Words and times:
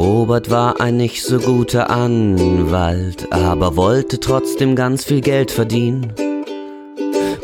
Robert 0.00 0.48
war 0.48 0.80
ein 0.80 0.96
nicht 0.96 1.22
so 1.22 1.38
guter 1.38 1.90
Anwalt, 1.90 3.30
aber 3.30 3.76
wollte 3.76 4.18
trotzdem 4.18 4.74
ganz 4.74 5.04
viel 5.04 5.20
Geld 5.20 5.50
verdienen. 5.50 6.14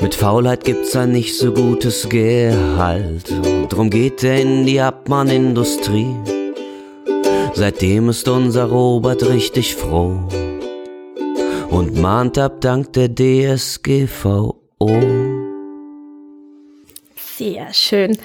Mit 0.00 0.14
Faulheit 0.14 0.64
gibt's 0.64 0.96
ein 0.96 1.12
nicht 1.12 1.36
so 1.36 1.52
gutes 1.52 2.08
Gehalt, 2.08 3.30
drum 3.68 3.90
geht 3.90 4.24
er 4.24 4.40
in 4.40 4.64
die 4.64 4.80
Abmahnindustrie. 4.80 6.16
Seitdem 7.52 8.08
ist 8.08 8.26
unser 8.26 8.64
Robert 8.70 9.28
richtig 9.28 9.76
froh 9.76 10.26
und 11.68 12.00
mahnt 12.00 12.38
ab 12.38 12.62
dank 12.62 12.90
der 12.94 13.14
DSGVO. 13.14 14.56
Sehr 17.36 17.74
schön. 17.74 18.16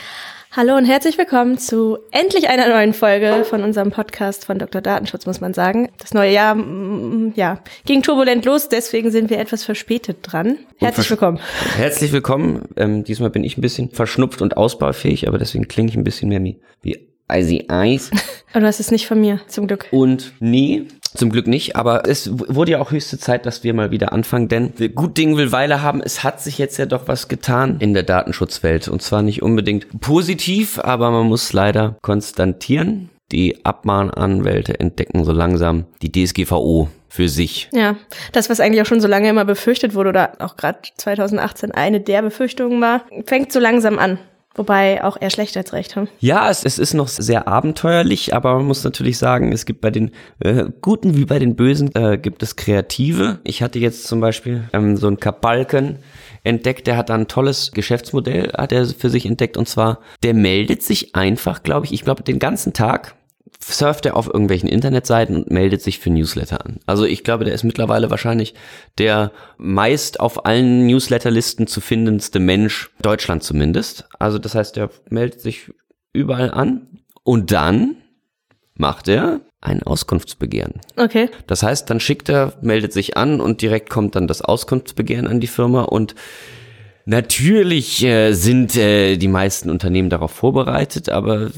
Hallo 0.54 0.76
und 0.76 0.84
herzlich 0.84 1.18
willkommen 1.18 1.58
zu 1.58 1.98
endlich 2.12 2.50
einer 2.50 2.68
neuen 2.68 2.94
Folge 2.94 3.46
von 3.46 3.64
unserem 3.64 3.90
Podcast 3.90 4.44
von 4.44 4.60
Dr. 4.60 4.82
Datenschutz, 4.82 5.26
muss 5.26 5.40
man 5.40 5.54
sagen. 5.54 5.88
Das 5.98 6.14
neue 6.14 6.34
Jahr, 6.34 6.56
mm, 6.56 7.32
ja, 7.38 7.62
ging 7.86 8.02
turbulent 8.02 8.44
los, 8.44 8.68
deswegen 8.68 9.12
sind 9.12 9.30
wir 9.30 9.40
etwas 9.40 9.64
verspätet 9.64 10.18
dran. 10.24 10.58
Herzlich 10.76 11.10
willkommen. 11.10 11.40
Herzlich 11.78 12.12
willkommen. 12.12 12.64
Ähm, 12.76 13.06
diesmal 13.06 13.30
bin 13.30 13.46
ich 13.46 13.58
ein 13.58 13.62
bisschen 13.62 13.92
verschnupft 13.92 14.42
und 14.42 14.58
ausbaufähig, 14.58 15.26
aber 15.26 15.38
deswegen 15.38 15.70
klinge 15.70 15.88
ich 15.88 15.96
ein 15.96 16.04
bisschen 16.04 16.28
mehr 16.28 16.44
wie, 16.44 16.60
wie 16.82 17.08
Icy 17.32 17.68
Ice. 17.72 18.12
Aber 18.52 18.60
du 18.60 18.68
hast 18.68 18.82
es 18.82 18.92
nicht 18.92 19.08
von 19.08 19.22
mir, 19.22 19.40
zum 19.48 19.68
Glück. 19.68 19.88
Und 19.92 20.34
nee, 20.42 20.86
zum 21.16 21.30
Glück 21.30 21.48
nicht, 21.48 21.76
aber 21.76 22.08
es 22.08 22.30
wurde 22.34 22.74
ja 22.74 22.80
auch 22.80 22.92
höchste 22.92 23.18
Zeit, 23.18 23.46
dass 23.46 23.64
wir 23.64 23.74
mal 23.74 23.92
wieder 23.92 24.14
anfangen, 24.14 24.48
denn 24.48 24.74
gut 24.96 25.18
Ding 25.18 25.38
will 25.38 25.52
Weile 25.52 25.82
haben. 25.82 26.02
Es 26.02 26.24
hat 26.24 26.42
sich 26.42 26.58
jetzt 26.58 26.78
ja 26.78 26.86
doch 26.86 27.08
was 27.08 27.28
getan 27.28 27.78
in 27.80 27.94
der 27.94 28.04
Datenschutzwelt 28.04 28.88
und 28.88 29.02
zwar 29.02 29.22
nicht 29.22 29.42
unbedingt 29.42 30.02
positiv, 30.02 30.80
aber 30.80 31.12
man 31.12 31.28
muss 31.28 31.54
leider 31.54 31.98
konstatieren, 32.02 33.10
die 33.32 33.66
Abmahnanwälte 33.66 34.80
entdecken 34.80 35.24
so 35.24 35.32
langsam 35.32 35.86
die 36.02 36.12
DSGVO 36.12 36.90
für 37.08 37.28
sich. 37.28 37.70
Ja, 37.74 37.98
das, 38.32 38.50
was 38.50 38.60
eigentlich 38.60 38.82
auch 38.82 38.86
schon 38.86 39.02
so 39.02 39.08
lange 39.08 39.30
immer 39.30 39.44
befürchtet 39.44 39.96
wurde 39.96 40.10
oder 40.10 40.34
auch 40.40 40.56
gerade 40.56 40.80
2018 40.96 41.72
eine 41.72 42.00
der 42.00 42.22
Befürchtungen 42.22 42.80
war, 42.82 43.04
fängt 43.26 43.52
so 43.52 43.60
langsam 43.60 44.00
an. 44.00 44.18
Wobei 44.56 45.04
auch 45.04 45.16
eher 45.20 45.30
schlecht 45.30 45.56
als 45.56 45.72
recht 45.72 45.96
haben. 45.96 46.10
Ja, 46.20 46.50
es, 46.50 46.66
es 46.66 46.78
ist 46.78 46.94
noch 46.94 47.08
sehr 47.08 47.48
abenteuerlich, 47.48 48.34
aber 48.34 48.56
man 48.56 48.66
muss 48.66 48.84
natürlich 48.84 49.18
sagen, 49.18 49.54
es 49.54 49.66
gibt 49.66 49.80
bei 49.80 49.92
den 49.92 50.12
äh, 50.40 50.66
Guten 50.82 51.16
wie 51.16 51.24
bei 51.24 51.40
den 51.40 51.56
Bösen, 51.56 51.90
äh, 51.96 52.18
gibt 52.18 52.44
es 52.44 52.58
Kreative. 52.58 53.40
Ich 53.46 53.64
hatte 53.64 53.80
jetzt 53.80 54.08
zum 54.08 54.20
Beispiel 54.20 54.66
ähm, 54.74 54.98
so 54.98 55.08
einen 55.08 55.22
Kabalken 55.22 56.00
entdeckt, 56.44 56.88
der 56.88 56.98
hat 56.98 57.10
da 57.10 57.16
ein 57.16 57.28
tolles 57.28 57.72
Geschäftsmodell, 57.72 58.52
hat 58.58 58.74
er 58.74 58.86
für 58.88 59.10
sich 59.10 59.26
entdeckt, 59.26 59.56
und 59.56 59.70
zwar, 59.70 60.00
der 60.24 60.34
meldet 60.34 60.84
sich 60.84 61.16
einfach, 61.16 61.64
glaube 61.64 61.86
ich, 61.86 61.94
ich 61.94 62.04
glaube 62.04 62.24
den 62.24 62.40
ganzen 62.40 62.74
Tag 62.74 63.16
surft 63.64 64.06
er 64.06 64.16
auf 64.18 64.28
irgendwelchen 64.28 64.68
Internetseiten 64.68 65.36
und 65.36 65.52
meldet 65.52 65.82
sich 65.82 66.00
für 66.00 66.10
Newsletter 66.10 66.66
an. 66.66 66.80
Also 66.86 67.06
ich 67.06 67.24
glaube, 67.24 67.46
der 67.46 67.54
ist 67.54 67.64
mittlerweile 67.64 68.10
wahrscheinlich 68.10 68.54
der 68.98 69.32
meist 69.58 70.20
auf 70.20 70.46
allen 70.46 70.88
Newsletterlisten 70.88 71.68
zu 71.68 71.82
findendste 71.82 72.40
Mensch 72.40 72.90
Deutschland 73.02 73.44
zumindest. 73.44 74.06
Also 74.20 74.40
das 74.40 74.56
heißt, 74.56 74.78
er 74.78 74.90
meldet 75.10 75.42
sich 75.42 75.72
überall 76.14 76.52
an 76.52 76.88
und 77.24 77.52
dann 77.52 77.98
macht 78.76 79.08
er 79.08 79.42
ein 79.62 79.84
Auskunftsbegehren. 79.84 80.82
Okay. 80.98 81.30
Das 81.46 81.62
heißt, 81.62 81.90
dann 81.90 82.00
schickt 82.00 82.30
er, 82.30 82.54
meldet 82.62 82.94
sich 82.94 83.16
an 83.16 83.40
und 83.40 83.62
direkt 83.62 83.90
kommt 83.90 84.16
dann 84.16 84.28
das 84.28 84.42
Auskunftsbegehren 84.42 85.28
an 85.28 85.40
die 85.40 85.48
Firma 85.48 85.84
und 85.84 86.16
Natürlich 87.06 88.04
äh, 88.04 88.34
sind 88.34 88.76
äh, 88.76 89.18
die 89.18 89.28
meisten 89.28 89.70
Unternehmen 89.70 90.10
darauf 90.10 90.32
vorbereitet, 90.32 91.10
aber 91.10 91.50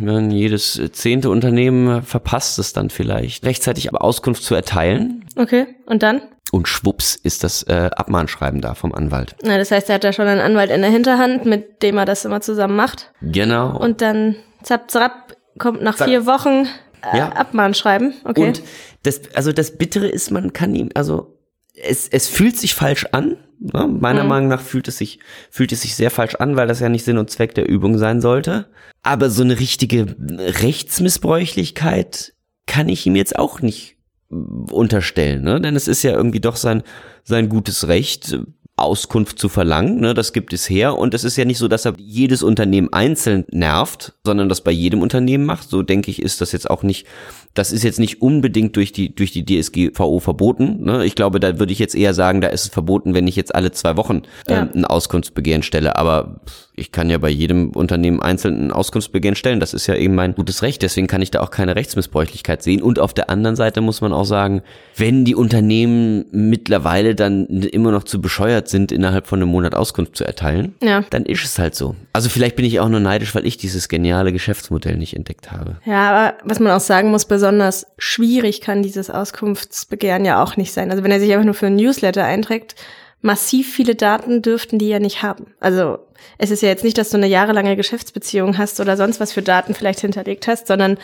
ja, 0.00 0.20
jedes 0.20 0.80
zehnte 0.92 1.30
Unternehmen 1.30 2.02
verpasst 2.02 2.58
es 2.58 2.72
dann 2.72 2.90
vielleicht, 2.90 3.44
rechtzeitig 3.44 3.88
aber 3.88 4.02
Auskunft 4.02 4.42
zu 4.42 4.54
erteilen. 4.54 5.24
Okay, 5.36 5.66
und 5.86 6.02
dann? 6.02 6.22
Und 6.52 6.68
schwupps 6.68 7.14
ist 7.14 7.44
das 7.44 7.62
äh, 7.64 7.90
Abmahnschreiben 7.94 8.60
da 8.60 8.74
vom 8.74 8.92
Anwalt. 8.92 9.36
Na, 9.42 9.56
das 9.56 9.70
heißt, 9.70 9.88
er 9.88 9.96
hat 9.96 10.04
ja 10.04 10.12
schon 10.12 10.26
einen 10.26 10.40
Anwalt 10.40 10.70
in 10.70 10.80
der 10.80 10.90
Hinterhand, 10.90 11.46
mit 11.46 11.82
dem 11.82 11.96
er 11.96 12.04
das 12.04 12.24
immer 12.24 12.40
zusammen 12.40 12.76
macht. 12.76 13.12
Genau. 13.22 13.78
Und 13.78 14.00
dann 14.00 14.36
zapp, 14.62 14.90
zapp, 14.90 15.36
kommt 15.58 15.82
nach 15.82 15.96
Zack. 15.96 16.08
vier 16.08 16.26
Wochen 16.26 16.66
äh, 17.12 17.18
ja. 17.18 17.28
Abmahnschreiben. 17.30 18.14
Okay. 18.24 18.48
Und 18.48 18.62
das, 19.04 19.20
also 19.34 19.52
das 19.52 19.76
Bittere 19.76 20.08
ist, 20.08 20.30
man 20.30 20.52
kann 20.52 20.74
ihm, 20.74 20.90
also 20.94 21.39
es, 21.82 22.08
es 22.08 22.28
fühlt 22.28 22.56
sich 22.56 22.74
falsch 22.74 23.06
an, 23.12 23.36
Ne? 23.60 23.86
Meiner 23.86 24.22
mhm. 24.22 24.28
Meinung 24.28 24.48
nach 24.48 24.62
fühlt 24.62 24.88
es 24.88 24.96
sich, 24.96 25.18
fühlt 25.50 25.70
es 25.72 25.82
sich 25.82 25.94
sehr 25.94 26.10
falsch 26.10 26.36
an, 26.36 26.56
weil 26.56 26.66
das 26.66 26.80
ja 26.80 26.88
nicht 26.88 27.04
Sinn 27.04 27.18
und 27.18 27.28
Zweck 27.30 27.54
der 27.54 27.68
Übung 27.68 27.98
sein 27.98 28.22
sollte. 28.22 28.70
Aber 29.02 29.28
so 29.28 29.42
eine 29.42 29.60
richtige 29.60 30.16
Rechtsmissbräuchlichkeit 30.18 32.32
kann 32.66 32.88
ich 32.88 33.06
ihm 33.06 33.16
jetzt 33.16 33.38
auch 33.38 33.60
nicht 33.60 33.96
unterstellen, 34.30 35.42
ne? 35.42 35.60
Denn 35.60 35.76
es 35.76 35.88
ist 35.88 36.02
ja 36.02 36.12
irgendwie 36.12 36.40
doch 36.40 36.56
sein, 36.56 36.82
sein 37.24 37.48
gutes 37.48 37.88
Recht, 37.88 38.38
Auskunft 38.80 39.38
zu 39.38 39.48
verlangen. 39.48 40.00
Ne? 40.00 40.14
Das 40.14 40.32
gibt 40.32 40.52
es 40.52 40.68
her. 40.68 40.96
Und 40.96 41.14
es 41.14 41.22
ist 41.22 41.36
ja 41.36 41.44
nicht 41.44 41.58
so, 41.58 41.68
dass 41.68 41.84
er 41.84 41.94
jedes 41.98 42.42
Unternehmen 42.42 42.92
einzeln 42.92 43.44
nervt, 43.50 44.14
sondern 44.24 44.48
das 44.48 44.62
bei 44.62 44.70
jedem 44.70 45.02
Unternehmen 45.02 45.44
macht. 45.44 45.68
So 45.68 45.82
denke 45.82 46.10
ich, 46.10 46.22
ist 46.22 46.40
das 46.40 46.52
jetzt 46.52 46.70
auch 46.70 46.82
nicht 46.82 47.06
das 47.54 47.72
ist 47.72 47.82
jetzt 47.82 47.98
nicht 47.98 48.22
unbedingt 48.22 48.76
durch 48.76 48.92
die, 48.92 49.14
durch 49.14 49.32
die 49.32 49.44
DSGVO 49.44 50.20
verboten. 50.20 50.84
Ne? 50.84 51.04
Ich 51.04 51.16
glaube, 51.16 51.40
da 51.40 51.58
würde 51.58 51.72
ich 51.72 51.80
jetzt 51.80 51.96
eher 51.96 52.14
sagen, 52.14 52.40
da 52.40 52.48
ist 52.48 52.64
es 52.64 52.68
verboten, 52.68 53.12
wenn 53.12 53.26
ich 53.26 53.34
jetzt 53.34 53.54
alle 53.54 53.72
zwei 53.72 53.96
Wochen 53.96 54.22
äh, 54.46 54.52
ja. 54.52 54.68
ein 54.72 54.84
Auskunftsbegehren 54.84 55.64
stelle. 55.64 55.96
Aber 55.96 56.40
ich 56.80 56.92
kann 56.92 57.10
ja 57.10 57.18
bei 57.18 57.28
jedem 57.28 57.70
Unternehmen 57.70 58.22
einzeln 58.22 58.66
ein 58.66 58.72
Auskunftsbegehren 58.72 59.36
stellen. 59.36 59.60
Das 59.60 59.74
ist 59.74 59.86
ja 59.86 59.96
eben 59.96 60.14
mein 60.14 60.34
gutes 60.34 60.62
Recht. 60.62 60.80
Deswegen 60.82 61.08
kann 61.08 61.22
ich 61.22 61.30
da 61.30 61.40
auch 61.40 61.50
keine 61.50 61.76
Rechtsmissbräuchlichkeit 61.76 62.62
sehen. 62.62 62.82
Und 62.82 62.98
auf 62.98 63.12
der 63.12 63.28
anderen 63.28 63.56
Seite 63.56 63.80
muss 63.80 64.00
man 64.00 64.12
auch 64.12 64.24
sagen, 64.24 64.62
wenn 64.96 65.24
die 65.24 65.34
Unternehmen 65.34 66.24
mittlerweile 66.30 67.14
dann 67.14 67.46
immer 67.46 67.90
noch 67.90 68.04
zu 68.04 68.20
bescheuert 68.20 68.68
sind, 68.68 68.92
innerhalb 68.92 69.26
von 69.26 69.40
einem 69.40 69.50
Monat 69.50 69.74
Auskunft 69.74 70.16
zu 70.16 70.24
erteilen, 70.24 70.74
ja. 70.82 71.04
dann 71.10 71.26
ist 71.26 71.44
es 71.44 71.58
halt 71.58 71.74
so. 71.74 71.96
Also 72.12 72.28
vielleicht 72.28 72.56
bin 72.56 72.64
ich 72.64 72.80
auch 72.80 72.88
nur 72.88 73.00
neidisch, 73.00 73.34
weil 73.34 73.46
ich 73.46 73.58
dieses 73.58 73.88
geniale 73.88 74.32
Geschäftsmodell 74.32 74.96
nicht 74.96 75.14
entdeckt 75.14 75.52
habe. 75.52 75.76
Ja, 75.84 76.10
aber 76.10 76.34
was 76.44 76.60
man 76.60 76.72
auch 76.72 76.80
sagen 76.80 77.10
muss, 77.10 77.26
besonders 77.40 77.86
schwierig 77.96 78.60
kann 78.60 78.82
dieses 78.82 79.08
Auskunftsbegehren 79.08 80.26
ja 80.26 80.42
auch 80.42 80.58
nicht 80.58 80.72
sein. 80.72 80.90
Also 80.90 81.02
wenn 81.02 81.10
er 81.10 81.20
sich 81.20 81.32
einfach 81.32 81.46
nur 81.46 81.54
für 81.54 81.68
ein 81.68 81.76
Newsletter 81.76 82.22
einträgt, 82.22 82.74
massiv 83.22 83.72
viele 83.72 83.94
Daten 83.94 84.42
dürften 84.42 84.78
die 84.78 84.88
ja 84.88 84.98
nicht 84.98 85.22
haben. 85.22 85.54
Also 85.58 85.98
es 86.36 86.50
ist 86.50 86.62
ja 86.62 86.68
jetzt 86.68 86.84
nicht, 86.84 86.98
dass 86.98 87.08
du 87.08 87.16
eine 87.16 87.28
jahrelange 87.28 87.76
Geschäftsbeziehung 87.76 88.58
hast 88.58 88.78
oder 88.78 88.98
sonst 88.98 89.20
was 89.20 89.32
für 89.32 89.40
Daten 89.40 89.72
vielleicht 89.72 90.00
hinterlegt 90.00 90.48
hast, 90.48 90.66
sondern 90.66 90.98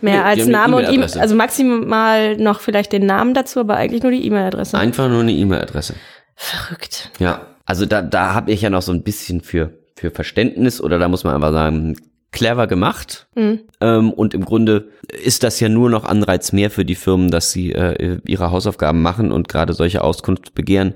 mehr 0.00 0.22
nee, 0.22 0.22
als 0.22 0.46
Name 0.46 0.76
und 0.76 0.88
E-Mail, 0.90 1.18
also 1.18 1.34
maximal 1.34 2.38
noch 2.38 2.60
vielleicht 2.60 2.92
den 2.92 3.04
Namen 3.04 3.34
dazu, 3.34 3.60
aber 3.60 3.76
eigentlich 3.76 4.02
nur 4.02 4.12
die 4.12 4.24
E-Mail-Adresse. 4.26 4.78
Einfach 4.78 5.10
nur 5.10 5.20
eine 5.20 5.32
E-Mail-Adresse. 5.32 5.94
Verrückt. 6.36 7.10
Ja, 7.18 7.48
also 7.66 7.84
da, 7.84 8.00
da 8.00 8.32
habe 8.32 8.50
ich 8.50 8.62
ja 8.62 8.70
noch 8.70 8.82
so 8.82 8.92
ein 8.92 9.02
bisschen 9.02 9.42
für, 9.42 9.78
für 9.96 10.10
Verständnis 10.10 10.80
oder 10.80 10.98
da 10.98 11.08
muss 11.08 11.24
man 11.24 11.34
einfach 11.34 11.52
sagen, 11.52 11.96
clever 12.32 12.66
gemacht. 12.66 13.28
Mhm. 13.34 13.60
Ähm, 13.80 14.12
und 14.12 14.34
im 14.34 14.44
Grunde 14.44 14.88
ist 15.22 15.44
das 15.44 15.60
ja 15.60 15.68
nur 15.68 15.90
noch 15.90 16.04
Anreiz 16.04 16.52
mehr 16.52 16.70
für 16.70 16.84
die 16.84 16.94
Firmen, 16.94 17.30
dass 17.30 17.52
sie 17.52 17.72
äh, 17.72 18.18
ihre 18.26 18.50
Hausaufgaben 18.50 19.02
machen 19.02 19.30
und 19.30 19.48
gerade 19.48 19.74
solche 19.74 20.02
Auskunftsbegehren 20.02 20.94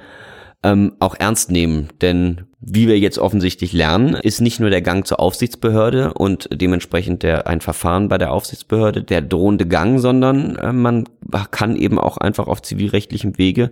ähm, 0.63 0.93
auch 0.99 1.15
ernst 1.15 1.51
nehmen. 1.51 1.89
Denn 2.01 2.47
wie 2.61 2.89
wir 2.89 2.99
jetzt 2.99 3.19
offensichtlich 3.19 3.73
lernen, 3.73 4.15
ist 4.15 4.41
nicht 4.41 4.59
nur 4.59 4.71
der 4.71 4.83
Gang 4.83 5.07
zur 5.07 5.21
Aufsichtsbehörde 5.21 6.15
und 6.15 6.49
dementsprechend 6.53 7.23
der, 7.23 7.47
ein 7.47 7.61
Verfahren 7.61 8.09
bei 8.09 8.19
der 8.19 8.33
Aufsichtsbehörde 8.33 9.03
der 9.03 9.21
drohende 9.21 9.67
Gang, 9.67 10.01
sondern 10.01 10.57
äh, 10.57 10.73
man 10.73 11.05
kann 11.51 11.77
eben 11.77 11.99
auch 11.99 12.17
einfach 12.17 12.49
auf 12.49 12.63
zivilrechtlichem 12.63 13.39
Wege 13.39 13.71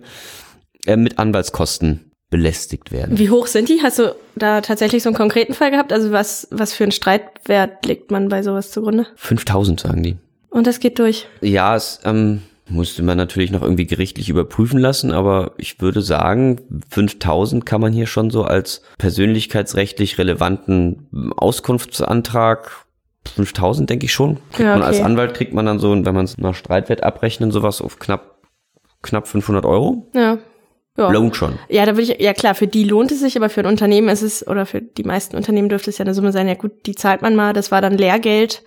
äh, 0.85 0.95
mit 0.95 1.19
Anwaltskosten 1.19 2.04
belästigt 2.29 2.91
werden. 2.91 3.17
Wie 3.17 3.29
hoch 3.29 3.47
sind 3.47 3.69
die? 3.69 3.81
Hast 3.81 3.99
du 3.99 4.15
da 4.35 4.61
tatsächlich 4.61 5.03
so 5.03 5.09
einen 5.09 5.15
konkreten 5.15 5.53
Fall 5.53 5.71
gehabt? 5.71 5.93
Also 5.93 6.11
was, 6.11 6.47
was 6.51 6.73
für 6.73 6.83
einen 6.83 6.91
Streitwert 6.91 7.85
legt 7.85 8.11
man 8.11 8.29
bei 8.29 8.43
sowas 8.43 8.71
zugrunde? 8.71 9.07
5000 9.15 9.79
sagen 9.79 10.03
die. 10.03 10.17
Und 10.49 10.67
das 10.67 10.79
geht 10.79 10.99
durch? 10.99 11.27
Ja, 11.41 11.75
es 11.75 11.99
ähm, 12.03 12.41
musste 12.67 13.03
man 13.03 13.17
natürlich 13.17 13.51
noch 13.51 13.61
irgendwie 13.61 13.85
gerichtlich 13.85 14.29
überprüfen 14.29 14.79
lassen, 14.79 15.11
aber 15.11 15.53
ich 15.57 15.81
würde 15.81 16.01
sagen, 16.01 16.61
5000 16.89 17.65
kann 17.65 17.81
man 17.81 17.93
hier 17.93 18.07
schon 18.07 18.31
so 18.31 18.43
als 18.43 18.81
persönlichkeitsrechtlich 18.97 20.17
relevanten 20.17 21.33
Auskunftsantrag 21.37 22.85
5000 23.35 23.89
denke 23.89 24.05
ich 24.05 24.13
schon. 24.13 24.37
Kriegt 24.51 24.59
ja, 24.59 24.71
okay. 24.71 24.79
man 24.79 24.87
als 24.87 25.01
Anwalt 25.01 25.33
kriegt 25.33 25.53
man 25.53 25.65
dann 25.65 25.79
so, 25.79 25.91
wenn 25.91 26.15
man 26.15 26.25
es 26.25 26.37
nach 26.37 26.55
Streitwert 26.55 27.03
abrechnen, 27.03 27.51
sowas 27.51 27.81
auf 27.81 27.99
knapp 27.99 28.35
knapp 29.01 29.27
500 29.27 29.65
Euro. 29.65 30.09
Ja. 30.13 30.39
Ja. 30.97 31.09
Lohnt 31.09 31.35
schon. 31.35 31.59
Ja, 31.67 31.85
da 31.85 31.97
würde 31.97 32.13
ich, 32.13 32.21
ja 32.21 32.33
klar, 32.33 32.55
für 32.55 32.67
die 32.67 32.85
lohnt 32.85 33.11
es 33.11 33.19
sich, 33.19 33.35
aber 33.35 33.49
für 33.49 33.61
ein 33.61 33.65
Unternehmen 33.65 34.07
ist 34.07 34.21
es, 34.21 34.47
oder 34.47 34.65
für 34.65 34.81
die 34.81 35.03
meisten 35.03 35.35
Unternehmen 35.35 35.67
dürfte 35.67 35.89
es 35.89 35.97
ja 35.97 36.05
eine 36.05 36.13
Summe 36.13 36.31
sein, 36.31 36.47
ja 36.47 36.53
gut, 36.53 36.71
die 36.85 36.95
zahlt 36.95 37.21
man 37.21 37.35
mal, 37.35 37.51
das 37.51 37.69
war 37.69 37.81
dann 37.81 37.97
Lehrgeld, 37.97 38.63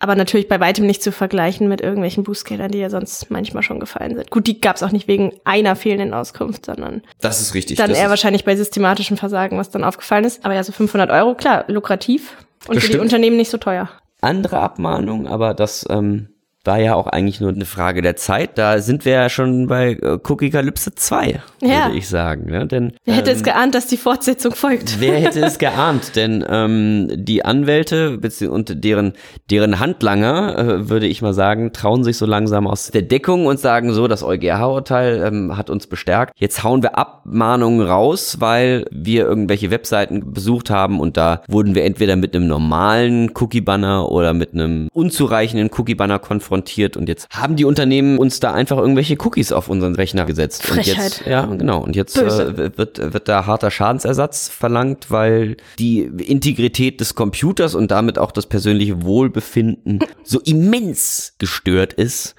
aber 0.00 0.16
natürlich 0.16 0.48
bei 0.48 0.58
weitem 0.58 0.84
nicht 0.84 1.00
zu 1.00 1.12
vergleichen 1.12 1.68
mit 1.68 1.80
irgendwelchen 1.80 2.24
Bußgeldern, 2.24 2.72
die 2.72 2.78
ja 2.78 2.90
sonst 2.90 3.30
manchmal 3.30 3.62
schon 3.62 3.78
gefallen 3.78 4.16
sind. 4.16 4.30
Gut, 4.32 4.48
die 4.48 4.60
gab 4.60 4.74
es 4.74 4.82
auch 4.82 4.90
nicht 4.90 5.06
wegen 5.06 5.34
einer 5.44 5.76
fehlenden 5.76 6.12
Auskunft, 6.12 6.66
sondern 6.66 7.02
das 7.20 7.40
ist 7.40 7.54
richtig. 7.54 7.76
Dann 7.76 7.92
eher 7.92 8.10
wahrscheinlich 8.10 8.44
bei 8.44 8.56
systematischem 8.56 9.16
Versagen, 9.16 9.58
was 9.58 9.70
dann 9.70 9.84
aufgefallen 9.84 10.24
ist. 10.24 10.44
Aber 10.44 10.54
ja, 10.54 10.64
so 10.64 10.72
500 10.72 11.08
Euro, 11.10 11.36
klar, 11.36 11.64
lukrativ 11.68 12.36
und 12.66 12.74
das 12.74 12.82
für 12.82 12.88
stimmt. 12.88 12.94
die 12.94 12.98
Unternehmen 12.98 13.36
nicht 13.36 13.50
so 13.50 13.58
teuer. 13.58 13.88
Andere 14.20 14.58
Abmahnung, 14.58 15.28
aber 15.28 15.54
das 15.54 15.86
ähm, 15.88 16.31
war 16.64 16.78
ja 16.78 16.94
auch 16.94 17.08
eigentlich 17.08 17.40
nur 17.40 17.50
eine 17.50 17.64
Frage 17.64 18.02
der 18.02 18.14
Zeit. 18.16 18.56
Da 18.56 18.78
sind 18.78 19.04
wir 19.04 19.12
ja 19.12 19.28
schon 19.28 19.66
bei 19.66 19.92
äh, 19.94 20.18
Cookie-Kalypse 20.22 20.94
2, 20.94 21.40
Ja. 21.60 21.86
würde 21.86 21.98
ich 21.98 22.08
sagen. 22.08 22.46
Ne? 22.50 22.66
Denn, 22.66 22.92
Wer 23.04 23.14
hätte 23.14 23.30
ähm, 23.30 23.36
es 23.36 23.42
geahnt, 23.42 23.74
dass 23.74 23.88
die 23.88 23.96
Fortsetzung 23.96 24.54
folgt? 24.54 24.96
Wer 25.00 25.14
hätte 25.18 25.40
es 25.44 25.58
geahnt? 25.58 26.14
Denn 26.14 26.44
ähm, 26.48 27.08
die 27.14 27.44
Anwälte 27.44 28.20
und 28.48 28.84
deren, 28.84 29.14
deren 29.50 29.80
Handlanger, 29.80 30.58
äh, 30.58 30.88
würde 30.88 31.06
ich 31.06 31.20
mal 31.20 31.34
sagen, 31.34 31.72
trauen 31.72 32.04
sich 32.04 32.16
so 32.16 32.26
langsam 32.26 32.68
aus 32.68 32.90
der 32.92 33.02
Deckung 33.02 33.46
und 33.46 33.58
sagen 33.58 33.92
so, 33.92 34.06
das 34.06 34.22
EuGH-Urteil 34.22 35.22
ähm, 35.26 35.56
hat 35.56 35.68
uns 35.68 35.88
bestärkt. 35.88 36.32
Jetzt 36.36 36.62
hauen 36.62 36.82
wir 36.82 36.96
Abmahnungen 36.96 37.84
raus, 37.84 38.36
weil 38.38 38.86
wir 38.92 39.24
irgendwelche 39.24 39.70
Webseiten 39.72 40.32
besucht 40.32 40.70
haben 40.70 41.00
und 41.00 41.16
da 41.16 41.42
wurden 41.48 41.74
wir 41.74 41.84
entweder 41.84 42.14
mit 42.14 42.36
einem 42.36 42.46
normalen 42.46 43.32
Cookie-Banner 43.34 44.10
oder 44.10 44.32
mit 44.32 44.52
einem 44.54 44.88
unzureichenden 44.92 45.70
Cookie-Banner 45.76 46.20
konfrontiert 46.20 46.51
und 46.52 47.08
jetzt 47.08 47.28
haben 47.30 47.56
die 47.56 47.64
Unternehmen 47.64 48.18
uns 48.18 48.40
da 48.40 48.52
einfach 48.52 48.78
irgendwelche 48.78 49.16
Cookies 49.20 49.52
auf 49.52 49.68
unseren 49.68 49.94
Rechner 49.94 50.24
gesetzt. 50.24 50.70
Und 50.70 50.84
jetzt, 50.84 51.16
Frechheit. 51.16 51.26
ja, 51.26 51.46
genau. 51.46 51.82
Und 51.82 51.96
jetzt 51.96 52.16
äh, 52.16 52.76
wird, 52.76 53.12
wird 53.12 53.28
da 53.28 53.46
harter 53.46 53.70
Schadensersatz 53.70 54.48
verlangt, 54.48 55.10
weil 55.10 55.56
die 55.78 56.00
Integrität 56.00 57.00
des 57.00 57.14
Computers 57.14 57.74
und 57.74 57.90
damit 57.90 58.18
auch 58.18 58.32
das 58.32 58.46
persönliche 58.46 59.02
Wohlbefinden 59.02 60.00
so 60.22 60.40
immens 60.40 61.34
gestört 61.38 61.92
ist, 61.92 62.34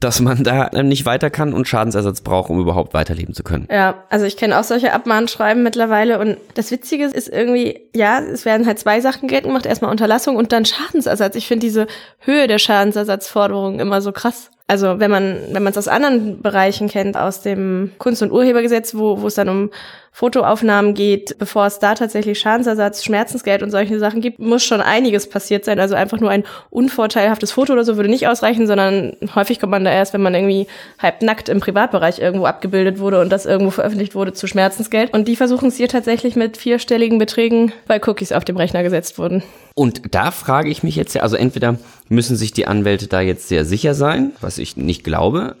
dass 0.00 0.20
man 0.20 0.44
da 0.44 0.70
nicht 0.82 1.06
weiter 1.06 1.30
kann 1.30 1.52
und 1.52 1.68
Schadensersatz 1.68 2.20
braucht, 2.20 2.50
um 2.50 2.60
überhaupt 2.60 2.94
weiterleben 2.94 3.34
zu 3.34 3.42
können. 3.42 3.68
Ja, 3.70 4.04
also 4.10 4.26
ich 4.26 4.36
kenne 4.36 4.58
auch 4.58 4.64
solche 4.64 4.92
Abmahnschreiben 4.92 5.62
mittlerweile 5.62 6.18
und 6.18 6.36
das 6.54 6.70
Witzige 6.70 7.04
ist 7.04 7.28
irgendwie, 7.28 7.80
ja, 7.94 8.20
es 8.20 8.44
werden 8.44 8.66
halt 8.66 8.78
zwei 8.78 9.00
Sachen 9.00 9.28
geltend 9.28 9.48
gemacht, 9.48 9.66
erstmal 9.66 9.90
Unterlassung 9.90 10.36
und 10.36 10.52
dann 10.52 10.64
Schadensersatz. 10.64 11.36
Ich 11.36 11.46
finde 11.46 11.66
diese 11.66 11.86
Höhe 12.18 12.46
der 12.46 12.58
Schadensersatzforderungen 12.58 13.80
immer 13.80 14.00
so 14.00 14.12
krass. 14.12 14.50
Also 14.68 14.98
wenn 14.98 15.10
man 15.10 15.38
wenn 15.52 15.62
man 15.62 15.70
es 15.70 15.78
aus 15.78 15.86
anderen 15.86 16.42
Bereichen 16.42 16.88
kennt, 16.88 17.16
aus 17.16 17.42
dem 17.42 17.92
Kunst- 17.98 18.22
und 18.22 18.32
Urhebergesetz, 18.32 18.94
wo, 18.96 19.20
wo 19.20 19.28
es 19.28 19.36
dann 19.36 19.48
um 19.48 19.70
Fotoaufnahmen 20.16 20.94
geht, 20.94 21.36
bevor 21.38 21.66
es 21.66 21.78
da 21.78 21.94
tatsächlich 21.94 22.40
Schadensersatz, 22.40 23.04
Schmerzensgeld 23.04 23.62
und 23.62 23.70
solche 23.70 23.98
Sachen 23.98 24.22
gibt, 24.22 24.38
muss 24.38 24.64
schon 24.64 24.80
einiges 24.80 25.28
passiert 25.28 25.66
sein. 25.66 25.78
Also 25.78 25.94
einfach 25.94 26.20
nur 26.20 26.30
ein 26.30 26.44
unvorteilhaftes 26.70 27.52
Foto 27.52 27.74
oder 27.74 27.84
so 27.84 27.96
würde 27.96 28.08
nicht 28.08 28.26
ausreichen, 28.26 28.66
sondern 28.66 29.14
häufig 29.34 29.60
kommt 29.60 29.72
man 29.72 29.84
da 29.84 29.92
erst, 29.92 30.14
wenn 30.14 30.22
man 30.22 30.34
irgendwie 30.34 30.68
halb 30.98 31.20
nackt 31.20 31.50
im 31.50 31.60
Privatbereich 31.60 32.18
irgendwo 32.18 32.46
abgebildet 32.46 32.98
wurde 32.98 33.20
und 33.20 33.30
das 33.30 33.44
irgendwo 33.44 33.70
veröffentlicht 33.70 34.14
wurde 34.14 34.32
zu 34.32 34.46
Schmerzensgeld. 34.46 35.12
Und 35.12 35.28
die 35.28 35.36
versuchen 35.36 35.68
es 35.68 35.76
hier 35.76 35.88
tatsächlich 35.88 36.34
mit 36.34 36.56
vierstelligen 36.56 37.18
Beträgen, 37.18 37.72
weil 37.86 38.00
Cookies 38.06 38.32
auf 38.32 38.46
dem 38.46 38.56
Rechner 38.56 38.82
gesetzt 38.82 39.18
wurden. 39.18 39.42
Und 39.74 40.14
da 40.14 40.30
frage 40.30 40.70
ich 40.70 40.82
mich 40.82 40.96
jetzt 40.96 41.14
ja, 41.14 41.20
also 41.20 41.36
entweder 41.36 41.76
müssen 42.08 42.36
sich 42.36 42.52
die 42.52 42.66
Anwälte 42.66 43.06
da 43.06 43.20
jetzt 43.20 43.48
sehr 43.48 43.64
sicher 43.64 43.94
sein, 43.94 44.32
was 44.40 44.58
ich 44.58 44.76
nicht 44.76 45.04
glaube. 45.04 45.56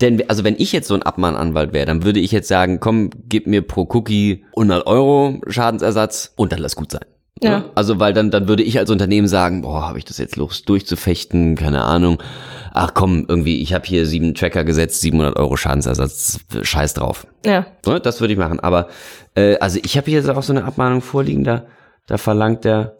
Denn, 0.00 0.28
also 0.28 0.42
wenn 0.44 0.56
ich 0.58 0.72
jetzt 0.72 0.88
so 0.88 0.94
ein 0.94 1.02
Abmahnanwalt 1.02 1.72
wäre, 1.72 1.86
dann 1.86 2.04
würde 2.04 2.20
ich 2.20 2.32
jetzt 2.32 2.48
sagen, 2.48 2.80
komm, 2.80 3.10
gib 3.28 3.46
mir 3.46 3.62
pro 3.62 3.88
Cookie 3.92 4.44
100 4.56 4.86
Euro 4.86 5.40
Schadensersatz 5.46 6.32
und 6.36 6.52
dann 6.52 6.58
lass 6.58 6.74
gut 6.74 6.90
sein. 6.90 7.04
Ja. 7.42 7.64
Also, 7.74 8.00
weil 8.00 8.12
dann, 8.12 8.30
dann 8.30 8.48
würde 8.48 8.62
ich 8.62 8.78
als 8.78 8.90
Unternehmen 8.90 9.28
sagen, 9.28 9.62
boah, 9.62 9.82
habe 9.88 9.98
ich 9.98 10.04
das 10.04 10.18
jetzt 10.18 10.36
Lust 10.36 10.68
durchzufechten, 10.68 11.56
keine 11.56 11.82
Ahnung. 11.82 12.22
Ach 12.72 12.92
komm, 12.94 13.26
irgendwie, 13.28 13.60
ich 13.60 13.74
habe 13.74 13.86
hier 13.86 14.06
sieben 14.06 14.34
Tracker 14.34 14.64
gesetzt, 14.64 15.00
700 15.00 15.36
Euro 15.36 15.56
Schadensersatz, 15.56 16.40
scheiß 16.62 16.94
drauf. 16.94 17.26
Ja. 17.44 17.66
Ne, 17.86 18.00
Das 18.00 18.20
würde 18.20 18.32
ich 18.32 18.38
machen. 18.38 18.60
Aber 18.60 18.88
äh, 19.34 19.56
also 19.58 19.78
ich 19.84 19.96
habe 19.96 20.10
hier 20.10 20.36
auch 20.36 20.42
so 20.42 20.52
eine 20.52 20.64
Abmahnung 20.64 21.02
vorliegen, 21.02 21.44
da, 21.44 21.66
da 22.06 22.18
verlangt 22.18 22.64
er 22.64 22.96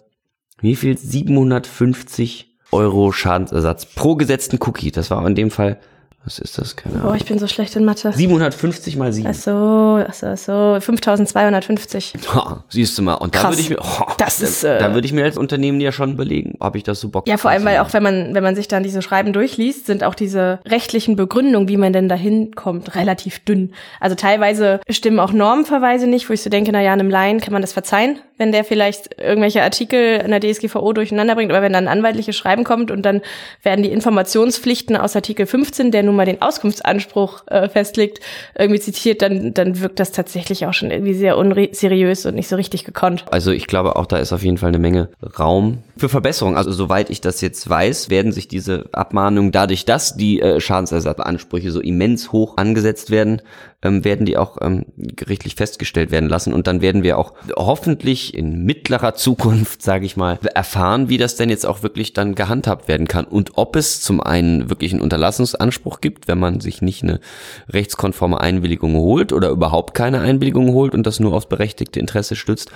wie 0.61 0.77
viel? 0.77 0.97
750 0.97 2.54
Euro 2.75 3.13
Schadensersatz 3.13 3.87
pro 3.87 4.17
gesetzten 4.17 4.59
Cookie. 4.61 4.91
Das 4.91 5.11
war 5.11 5.25
in 5.27 5.37
dem 5.37 5.51
Fall, 5.51 5.79
was 6.25 6.39
ist 6.39 6.57
das? 6.59 6.75
Keine 6.75 7.01
Ahnung. 7.01 7.15
ich 7.17 7.27
bin 7.27 7.39
so 7.39 7.47
schlecht 7.47 7.77
in 7.77 7.85
Mathe. 7.85 8.13
750 8.13 8.97
mal 8.97 9.13
7. 9.13 9.29
Ach 9.29 9.35
so, 9.35 10.05
ach 10.09 10.15
so, 10.15 10.27
ach 10.27 10.39
so, 10.39 10.81
5250. 10.81 12.15
Ha, 12.35 12.65
siehst 12.69 12.97
du 12.97 13.03
mal. 13.03 13.15
Und 13.15 13.35
da 13.35 13.45
würde 13.51 13.61
ich 13.61 13.69
mir, 13.69 13.79
oh, 13.81 14.05
Das 14.19 14.39
da, 14.39 14.47
ist, 14.47 14.65
äh, 14.65 14.79
da 14.79 14.95
würde 14.95 15.07
ich 15.07 15.13
mir 15.13 15.25
als 15.25 15.37
Unternehmen 15.37 15.81
ja 15.81 15.93
schon 15.93 16.13
überlegen, 16.13 16.55
ob 16.61 16.77
ich 16.77 16.83
das 16.83 17.01
so 17.01 17.11
Bock 17.11 17.29
Ja, 17.29 17.37
vor 17.37 17.51
allem, 17.51 17.65
weil 17.65 17.79
auch 17.79 17.93
wenn 17.93 18.03
man, 18.03 18.35
wenn 18.35 18.43
man 18.43 18.57
sich 18.57 18.69
dann 18.69 18.83
diese 18.83 19.03
Schreiben 19.03 19.33
durchliest, 19.33 19.87
sind 19.87 20.03
auch 20.03 20.15
diese 20.15 20.61
rechtlichen 20.67 21.17
Begründungen, 21.17 21.69
wie 21.69 21.77
man 21.77 21.93
denn 21.93 22.09
dahin 22.09 22.55
kommt, 22.55 22.95
relativ 22.95 23.41
dünn. 23.45 23.73
Also 24.01 24.17
teilweise 24.17 24.81
stimmen 24.89 25.21
auch 25.21 25.33
Normenverweise 25.33 26.07
nicht, 26.07 26.29
wo 26.29 26.33
ich 26.33 26.43
so 26.43 26.49
denke, 26.51 26.73
na 26.73 26.81
ja, 26.81 26.93
einem 26.93 27.11
Laien 27.11 27.41
kann 27.41 27.53
man 27.53 27.63
das 27.63 27.73
verzeihen, 27.73 28.19
wenn 28.39 28.51
der 28.51 28.65
vielleicht 28.65 29.21
irgendwelche 29.21 29.63
Artikel 29.63 30.23
in 30.25 30.31
der 30.31 30.41
DSGVO 30.41 30.93
durcheinander 30.93 31.35
bringt, 31.35 31.53
aber 31.53 31.63
wenn 31.63 31.73
dann 31.73 31.87
ein 31.87 31.99
anwaltliches 31.99 32.37
Schreiben 32.37 32.65
kommt 32.65 32.91
und 32.91 33.03
dann 33.03 33.21
werden 33.63 33.83
die 33.83 33.91
Informationspflichten 33.93 34.97
aus 34.97 35.15
Artikel 35.15 35.47
15, 35.47 35.91
der 35.91 36.03
nun 36.03 36.14
mal 36.15 36.27
den 36.27 36.43
Auskunftsanspruch 36.43 37.47
äh, 37.47 37.69
festlegt, 37.69 38.21
irgendwie 38.59 38.81
zitiert, 38.81 39.23
dann, 39.23 39.55
dann 39.55 39.81
wirkt 39.81 40.01
das 40.01 40.13
tatsächlich 40.13 40.67
auch 40.67 40.75
schon 40.75 40.91
irgendwie 40.91 41.15
sehr 41.15 41.37
unseriös 41.37 42.27
und 42.27 42.35
nicht 42.35 42.49
so 42.49 42.57
richtig 42.57 42.85
gekonnt. 42.85 43.25
Also 43.31 43.51
ich 43.51 43.67
glaube 43.67 43.97
auch, 43.97 44.07
da 44.07 44.19
ist 44.19 44.33
auf 44.33 44.43
jeden 44.43 44.59
Fall 44.59 44.69
eine 44.69 44.79
Menge 44.79 45.09
Raum 45.39 45.79
für 45.97 46.09
Verbesserung. 46.09 46.57
Also 46.57 46.73
soweit 46.73 47.11
ich 47.11 47.21
das 47.21 47.41
jetzt 47.41 47.69
weiß, 47.69 48.11
werden 48.11 48.33
sich 48.33 48.49
diese 48.49 48.87
Abmahnungen 48.93 49.53
dadurch, 49.53 49.85
dass 49.85 50.17
die 50.17 50.41
äh, 50.41 50.61
Schadensersatzansprüche 50.61 51.71
so 51.71 51.81
immens 51.81 52.33
hoch 52.33 52.57
angesetzt 52.57 53.11
werden, 53.11 53.43
ähm, 53.85 54.05
werden 54.05 54.27
die 54.27 54.37
auch 54.37 54.59
ähm, 54.61 54.87
gerichtlich 54.97 55.55
festgestellt 55.55 56.11
werden 56.11 56.29
lassen. 56.29 56.53
Und 56.53 56.67
dann 56.67 56.81
werden 56.81 57.03
wir 57.03 57.19
auch 57.19 57.35
hoffentlich 57.55 58.35
in 58.35 58.65
mittlerer 58.65 59.15
Zukunft, 59.15 59.83
sage 59.83 60.07
ich 60.07 60.17
mal, 60.17 60.39
erfahren, 60.55 61.09
wie 61.09 61.19
das 61.19 61.37
denn 61.37 61.51
jetzt 61.51 61.67
auch 61.67 61.83
wirklich 61.83 62.13
dann 62.13 62.35
gehandhabt 62.35 62.89
werden 62.89 63.07
kann. 63.07 63.27
Und 63.27 63.53
ob 63.57 63.77
es 63.77 64.01
zum 64.01 64.21
einen 64.21 64.71
wirklich 64.71 64.93
einen 64.93 65.03
Unterlassungsanspruch 65.03 66.01
gibt, 66.01 66.27
wenn 66.27 66.39
man 66.39 66.61
sich 66.61 66.83
nicht 66.83 67.03
eine 67.03 67.21
rechtskonforme 67.69 68.41
Einwilligung 68.41 68.97
holt 68.97 69.33
oder 69.33 69.51
überhaupt 69.51 69.95
keine 69.95 70.21
Einwilligung 70.21 70.73
holt 70.73 70.95
und 70.95 71.07
das 71.07 71.21
nur 71.21 71.35
aufs 71.35 71.47
berechtigte 71.47 72.01
Interesse 72.01 72.37
stützt. 72.37 72.71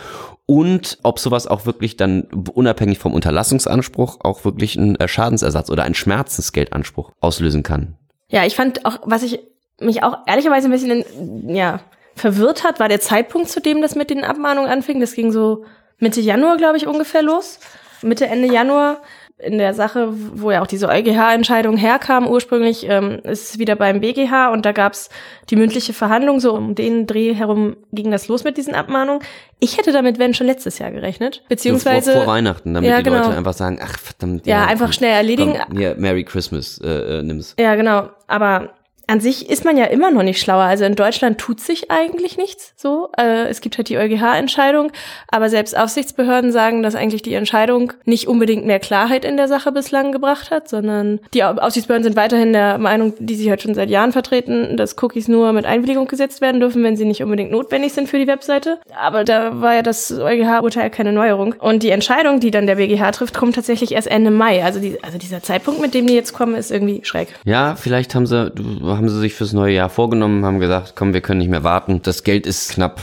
Und 0.50 0.99
ob 1.03 1.19
sowas 1.19 1.47
auch 1.47 1.67
wirklich 1.67 1.97
dann 1.97 2.23
unabhängig 2.23 2.99
vom 2.99 3.07
Unterlassungsanspruch 3.12 4.19
auch 4.20 4.44
wirklich 4.44 4.76
einen 4.76 4.96
äh, 4.96 5.08
Schadensersatz 5.08 5.70
oder 5.70 5.84
einen 5.84 5.94
Schmerzensgeldanspruch 5.94 7.12
auslösen 7.20 7.62
kann. 7.62 7.96
Ja, 8.28 8.44
ich 8.44 8.56
fand 8.56 8.84
auch, 8.84 9.00
was 9.05 9.22
ich 9.22 9.40
mich 9.81 10.02
auch 10.02 10.19
ehrlicherweise 10.26 10.69
ein 10.69 10.72
bisschen, 10.72 11.02
in, 11.02 11.55
ja, 11.55 11.81
verwirrt 12.14 12.64
hat, 12.64 12.81
war 12.81 12.88
der 12.88 13.00
Zeitpunkt, 13.00 13.49
zu 13.49 13.60
dem 13.60 13.81
das 13.81 13.94
mit 13.94 14.10
den 14.10 14.25
Abmahnungen 14.25 14.70
anfing. 14.70 15.00
Das 15.00 15.14
ging 15.14 15.32
so 15.32 15.64
Mitte 15.99 16.20
Januar, 16.20 16.56
glaube 16.56 16.76
ich, 16.76 16.87
ungefähr 16.87 17.22
los. 17.22 17.60
Mitte, 18.02 18.26
Ende 18.26 18.52
Januar. 18.52 18.99
In 19.40 19.58
der 19.58 19.73
Sache, 19.73 20.08
wo 20.35 20.50
ja 20.50 20.62
auch 20.62 20.67
diese 20.67 20.88
EuGH-Entscheidung 20.88 21.76
herkam 21.76 22.26
ursprünglich, 22.26 22.87
ähm, 22.88 23.20
ist 23.23 23.50
es 23.50 23.58
wieder 23.60 23.77
beim 23.77 24.01
BGH 24.01 24.51
und 24.53 24.67
da 24.67 24.72
gab's 24.72 25.10
die 25.51 25.55
mündliche 25.55 25.93
Verhandlung, 25.93 26.41
so 26.41 26.55
um 26.55 26.74
den 26.74 27.06
Dreh 27.06 27.34
herum 27.34 27.77
ging 27.93 28.10
das 28.10 28.27
los 28.27 28.43
mit 28.43 28.56
diesen 28.56 28.74
Abmahnungen. 28.74 29.22
Ich 29.60 29.79
hätte 29.79 29.93
damit, 29.93 30.19
wenn 30.19 30.34
schon 30.34 30.48
letztes 30.48 30.81
Jahr 30.81 30.91
gerechnet, 30.91 31.44
beziehungsweise... 31.48 32.12
vor, 32.12 32.22
vor 32.22 32.32
Weihnachten, 32.32 32.74
damit 32.74 32.91
Ja, 32.91 32.98
die 32.98 33.05
genau. 33.05 33.19
Leute 33.19 33.36
einfach 33.36 33.53
sagen, 33.53 33.79
ach 33.81 33.96
verdammt. 33.98 34.46
Ja, 34.46 34.67
einfach 34.67 34.86
komm, 34.86 34.93
schnell 34.93 35.12
erledigen. 35.12 35.56
Komm, 35.67 35.79
hier, 35.79 35.94
Merry 35.96 36.24
Christmas, 36.24 36.81
äh, 36.82 37.19
äh, 37.19 37.22
nimm's. 37.22 37.55
Ja, 37.60 37.77
genau. 37.77 38.08
Aber 38.27 38.70
an 39.08 39.20
sich 39.20 39.50
ist 39.50 39.65
man 39.65 39.77
ja 39.77 39.86
immer 39.86 40.10
noch 40.10 40.22
nicht 40.22 40.41
schlauer. 40.41 40.62
Also 40.62 40.84
in 40.84 40.94
Deutschland 40.94 41.38
tut 41.38 41.60
sich 41.60 41.91
eigentlich 41.91 42.36
nichts 42.36 42.74
so. 42.77 43.08
Äh, 43.19 43.48
es 43.48 43.60
gibt 43.60 43.77
halt 43.79 43.88
die 43.88 43.96
EuGH-Entscheidung, 43.98 44.93
aber 45.29 45.48
selbst 45.48 45.77
Aufsichtsbehörden 45.77 46.53
sagen, 46.53 46.82
dass 46.82 46.94
eigentlich 46.94 47.22
die 47.22 47.34
Entscheidung 47.34 47.93
nicht 48.05 48.29
unbedingt 48.29 48.67
mehr 48.67 48.79
Klarheit 48.79 49.24
in 49.24 49.36
der 49.36 49.48
Sache 49.48 49.72
bislang 49.72 50.12
gebracht 50.12 50.50
hat, 50.50 50.69
sondern 50.69 51.20
die 51.34 51.43
Au- 51.43 51.55
Aufsichtsbehörden 51.56 52.05
sind 52.05 52.17
weiterhin 52.17 52.53
der 52.53 52.79
Meinung, 52.79 53.15
die 53.19 53.34
sie 53.34 53.50
halt 53.50 53.62
schon 53.62 53.74
seit 53.74 53.91
Jahren 53.91 54.12
vertreten, 54.12 54.77
dass 54.77 54.96
Cookies 55.03 55.27
nur 55.27 55.53
mit 55.53 55.65
Einwilligung 55.67 56.06
gesetzt 56.06 56.41
werden 56.41 56.60
dürfen, 56.60 56.84
wenn 56.84 56.96
sie 56.96 57.05
nicht 57.05 57.22
unbedingt 57.22 57.50
notwendig 57.50 57.93
sind 57.94 58.08
für 58.08 58.19
die 58.19 58.27
Webseite. 58.27 58.79
Aber 59.00 59.24
da 59.24 59.60
war 59.60 59.74
ja 59.74 59.82
das 59.82 60.12
EuGH-Urteil 60.12 60.91
keine 60.91 61.12
Neuerung. 61.12 61.55
Und 61.58 61.82
die 61.82 61.91
Entscheidung, 61.91 62.41
die 62.41 62.50
dann 62.50 62.67
der 62.67 62.77
BGH 62.77 63.10
trifft, 63.12 63.34
kommt 63.34 63.55
tatsächlich 63.55 63.93
erst 63.93 64.08
Ende 64.08 64.31
Mai. 64.31 64.62
Also, 64.65 64.81
die, 64.81 65.03
also 65.03 65.19
dieser 65.19 65.43
Zeitpunkt, 65.43 65.81
mit 65.81 65.94
dem 65.94 66.06
die 66.06 66.15
jetzt 66.15 66.32
kommen, 66.34 66.55
ist 66.55 66.70
irgendwie 66.70 67.00
schräg. 67.05 67.29
Ja, 67.44 67.74
vielleicht 67.77 68.15
haben 68.15 68.27
sie, 68.27 68.53
haben 68.98 69.08
sie 69.08 69.19
sich 69.19 69.34
fürs 69.34 69.52
neue 69.52 69.74
Jahr 69.74 69.88
vorgenommen, 69.88 70.44
haben 70.44 70.58
gesagt, 70.58 70.94
komm, 70.96 71.14
wir 71.14 71.20
können 71.20 71.38
nicht 71.38 71.48
mehr 71.48 71.64
warten. 71.64 72.02
Das 72.02 72.24
Geld 72.24 72.46
ist 72.46 72.72
knapp. 72.72 73.00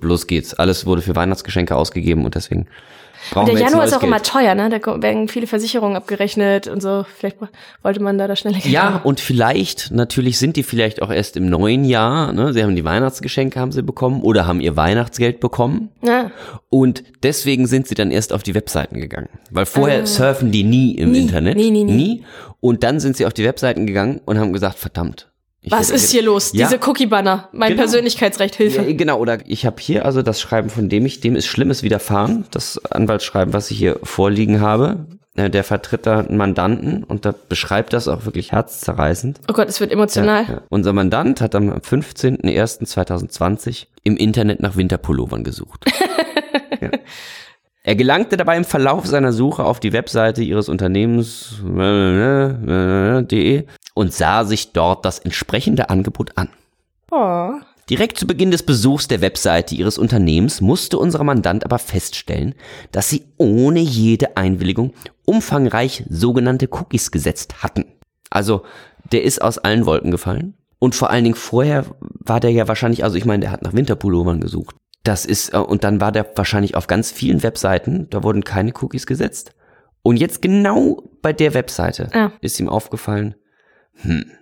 Los 0.00 0.26
geht's. 0.26 0.54
Alles 0.54 0.86
wurde 0.86 1.02
für 1.02 1.16
Weihnachtsgeschenke 1.16 1.74
ausgegeben 1.74 2.24
und 2.24 2.36
deswegen 2.36 2.66
brauchen 3.30 3.46
Der 3.46 3.54
wir 3.54 3.60
jetzt 3.60 3.70
Januar 3.70 3.86
ist 3.86 3.92
auch 3.94 4.00
Geld. 4.00 4.10
immer 4.10 4.22
teuer, 4.22 4.54
ne? 4.54 4.68
Da 4.70 5.02
werden 5.02 5.28
viele 5.28 5.46
Versicherungen 5.46 5.96
abgerechnet 5.96 6.66
und 6.68 6.80
so. 6.82 7.04
Vielleicht 7.18 7.36
wollte 7.82 8.02
man 8.02 8.18
da 8.18 8.26
das 8.28 8.38
schneller 8.40 8.58
Geld 8.58 8.72
Ja, 8.72 9.00
und 9.04 9.20
vielleicht, 9.20 9.90
natürlich 9.92 10.38
sind 10.38 10.56
die 10.56 10.62
vielleicht 10.62 11.02
auch 11.02 11.10
erst 11.10 11.36
im 11.36 11.48
neuen 11.48 11.84
Jahr, 11.84 12.32
ne? 12.32 12.52
Sie 12.52 12.62
haben 12.62 12.76
die 12.76 12.84
Weihnachtsgeschenke 12.84 13.58
haben 13.60 13.72
sie 13.72 13.82
bekommen 13.82 14.22
oder 14.22 14.46
haben 14.46 14.60
ihr 14.60 14.76
Weihnachtsgeld 14.76 15.40
bekommen. 15.40 15.90
Ja. 16.02 16.30
Und 16.68 17.04
deswegen 17.22 17.66
sind 17.66 17.86
sie 17.86 17.94
dann 17.94 18.10
erst 18.10 18.32
auf 18.32 18.42
die 18.42 18.54
Webseiten 18.54 19.00
gegangen. 19.00 19.28
Weil 19.50 19.66
vorher 19.66 20.06
surfen 20.06 20.50
die 20.52 20.64
nie 20.64 20.92
im 20.94 21.12
Nie, 21.12 21.20
Internet. 21.20 21.56
nie, 21.56 21.70
nie, 21.70 21.84
nie. 21.84 22.24
Und 22.60 22.82
dann 22.82 23.00
sind 23.00 23.16
sie 23.16 23.26
auf 23.26 23.32
die 23.32 23.44
Webseiten 23.44 23.86
gegangen 23.86 24.20
und 24.24 24.38
haben 24.38 24.52
gesagt, 24.52 24.78
verdammt, 24.78 25.28
Ich 25.68 25.72
Was 25.72 25.88
hätte- 25.88 25.96
ist 25.96 26.12
hier 26.12 26.22
los? 26.22 26.52
Ja. 26.54 26.68
Diese 26.68 26.78
Cookie-Banner. 26.88 27.48
Mein 27.50 27.70
Genau. 27.70 27.80
Persönlichkeitsrecht, 27.82 28.54
Hilfe. 28.54 28.82
Ja, 28.82 28.92
genau, 28.96 29.18
oder 29.18 29.38
ich 29.46 29.66
habe 29.66 29.74
hier 29.80 30.04
also 30.04 30.22
das 30.22 30.40
Schreiben, 30.40 30.70
von 30.70 30.88
dem 30.88 31.04
ich, 31.04 31.18
dem 31.20 31.34
ist 31.34 31.46
Schlimmes 31.46 31.82
widerfahren, 31.82 32.44
das 32.52 32.78
Anwaltsschreiben, 32.84 33.52
was 33.52 33.72
ich 33.72 33.78
hier 33.78 33.98
vorliegen 34.04 34.60
habe. 34.60 35.06
Äh, 35.34 35.50
Der 35.50 35.64
vertritt 35.64 36.06
da 36.06 36.20
einen 36.20 36.36
Mandanten 36.36 37.02
und 37.02 37.24
da 37.24 37.34
beschreibt 37.48 37.92
das 37.94 38.06
auch 38.06 38.26
wirklich 38.26 38.52
herzzerreißend. 38.52 39.40
Oh 39.50 39.54
Gott, 39.54 39.68
es 39.68 39.80
wird 39.80 39.90
emotional. 39.90 40.44
Ja. 40.48 40.60
Unser 40.68 40.92
Mandant 40.92 41.40
hat 41.40 41.56
am 41.56 41.72
15.01.2020 41.72 43.86
im 44.04 44.16
Internet 44.16 44.62
nach 44.62 44.76
Winterpullovern 44.76 45.42
gesucht. 45.42 45.84
Er 47.88 47.94
gelangte 47.94 48.36
dabei 48.36 48.56
im 48.56 48.64
Verlauf 48.64 49.06
seiner 49.06 49.32
Suche 49.32 49.62
auf 49.64 49.78
die 49.78 49.92
Webseite 49.92 50.42
ihres 50.42 50.68
Unternehmens 50.68 51.54
de 51.62 53.62
und 53.96 54.12
sah 54.12 54.44
sich 54.44 54.72
dort 54.72 55.06
das 55.06 55.18
entsprechende 55.18 55.88
Angebot 55.88 56.32
an. 56.36 56.50
Oh. 57.10 57.52
Direkt 57.88 58.18
zu 58.18 58.26
Beginn 58.26 58.50
des 58.50 58.62
Besuchs 58.62 59.08
der 59.08 59.22
Webseite 59.22 59.74
ihres 59.74 59.96
Unternehmens 59.96 60.60
musste 60.60 60.98
unser 60.98 61.24
Mandant 61.24 61.64
aber 61.64 61.78
feststellen, 61.78 62.54
dass 62.92 63.08
sie 63.08 63.24
ohne 63.38 63.80
jede 63.80 64.36
Einwilligung 64.36 64.92
umfangreich 65.24 66.04
sogenannte 66.10 66.68
Cookies 66.70 67.10
gesetzt 67.10 67.62
hatten. 67.62 67.86
Also, 68.28 68.64
der 69.12 69.22
ist 69.22 69.40
aus 69.40 69.56
allen 69.56 69.86
Wolken 69.86 70.10
gefallen. 70.10 70.54
Und 70.78 70.94
vor 70.94 71.08
allen 71.08 71.24
Dingen 71.24 71.36
vorher 71.36 71.86
war 72.00 72.38
der 72.40 72.50
ja 72.50 72.68
wahrscheinlich, 72.68 73.02
also 73.02 73.16
ich 73.16 73.24
meine, 73.24 73.40
der 73.40 73.50
hat 73.50 73.62
nach 73.62 73.72
Winterpullovern 73.72 74.40
gesucht. 74.40 74.76
Das 75.04 75.24
ist, 75.24 75.54
äh, 75.54 75.58
und 75.58 75.84
dann 75.84 76.02
war 76.02 76.12
der 76.12 76.30
wahrscheinlich 76.34 76.74
auf 76.74 76.86
ganz 76.86 77.10
vielen 77.10 77.42
Webseiten, 77.42 78.10
da 78.10 78.22
wurden 78.22 78.44
keine 78.44 78.74
Cookies 78.82 79.06
gesetzt. 79.06 79.52
Und 80.02 80.18
jetzt 80.18 80.42
genau 80.42 81.02
bei 81.22 81.32
der 81.32 81.54
Webseite 81.54 82.10
Ah. 82.12 82.32
ist 82.42 82.60
ihm 82.60 82.68
aufgefallen, 82.68 83.36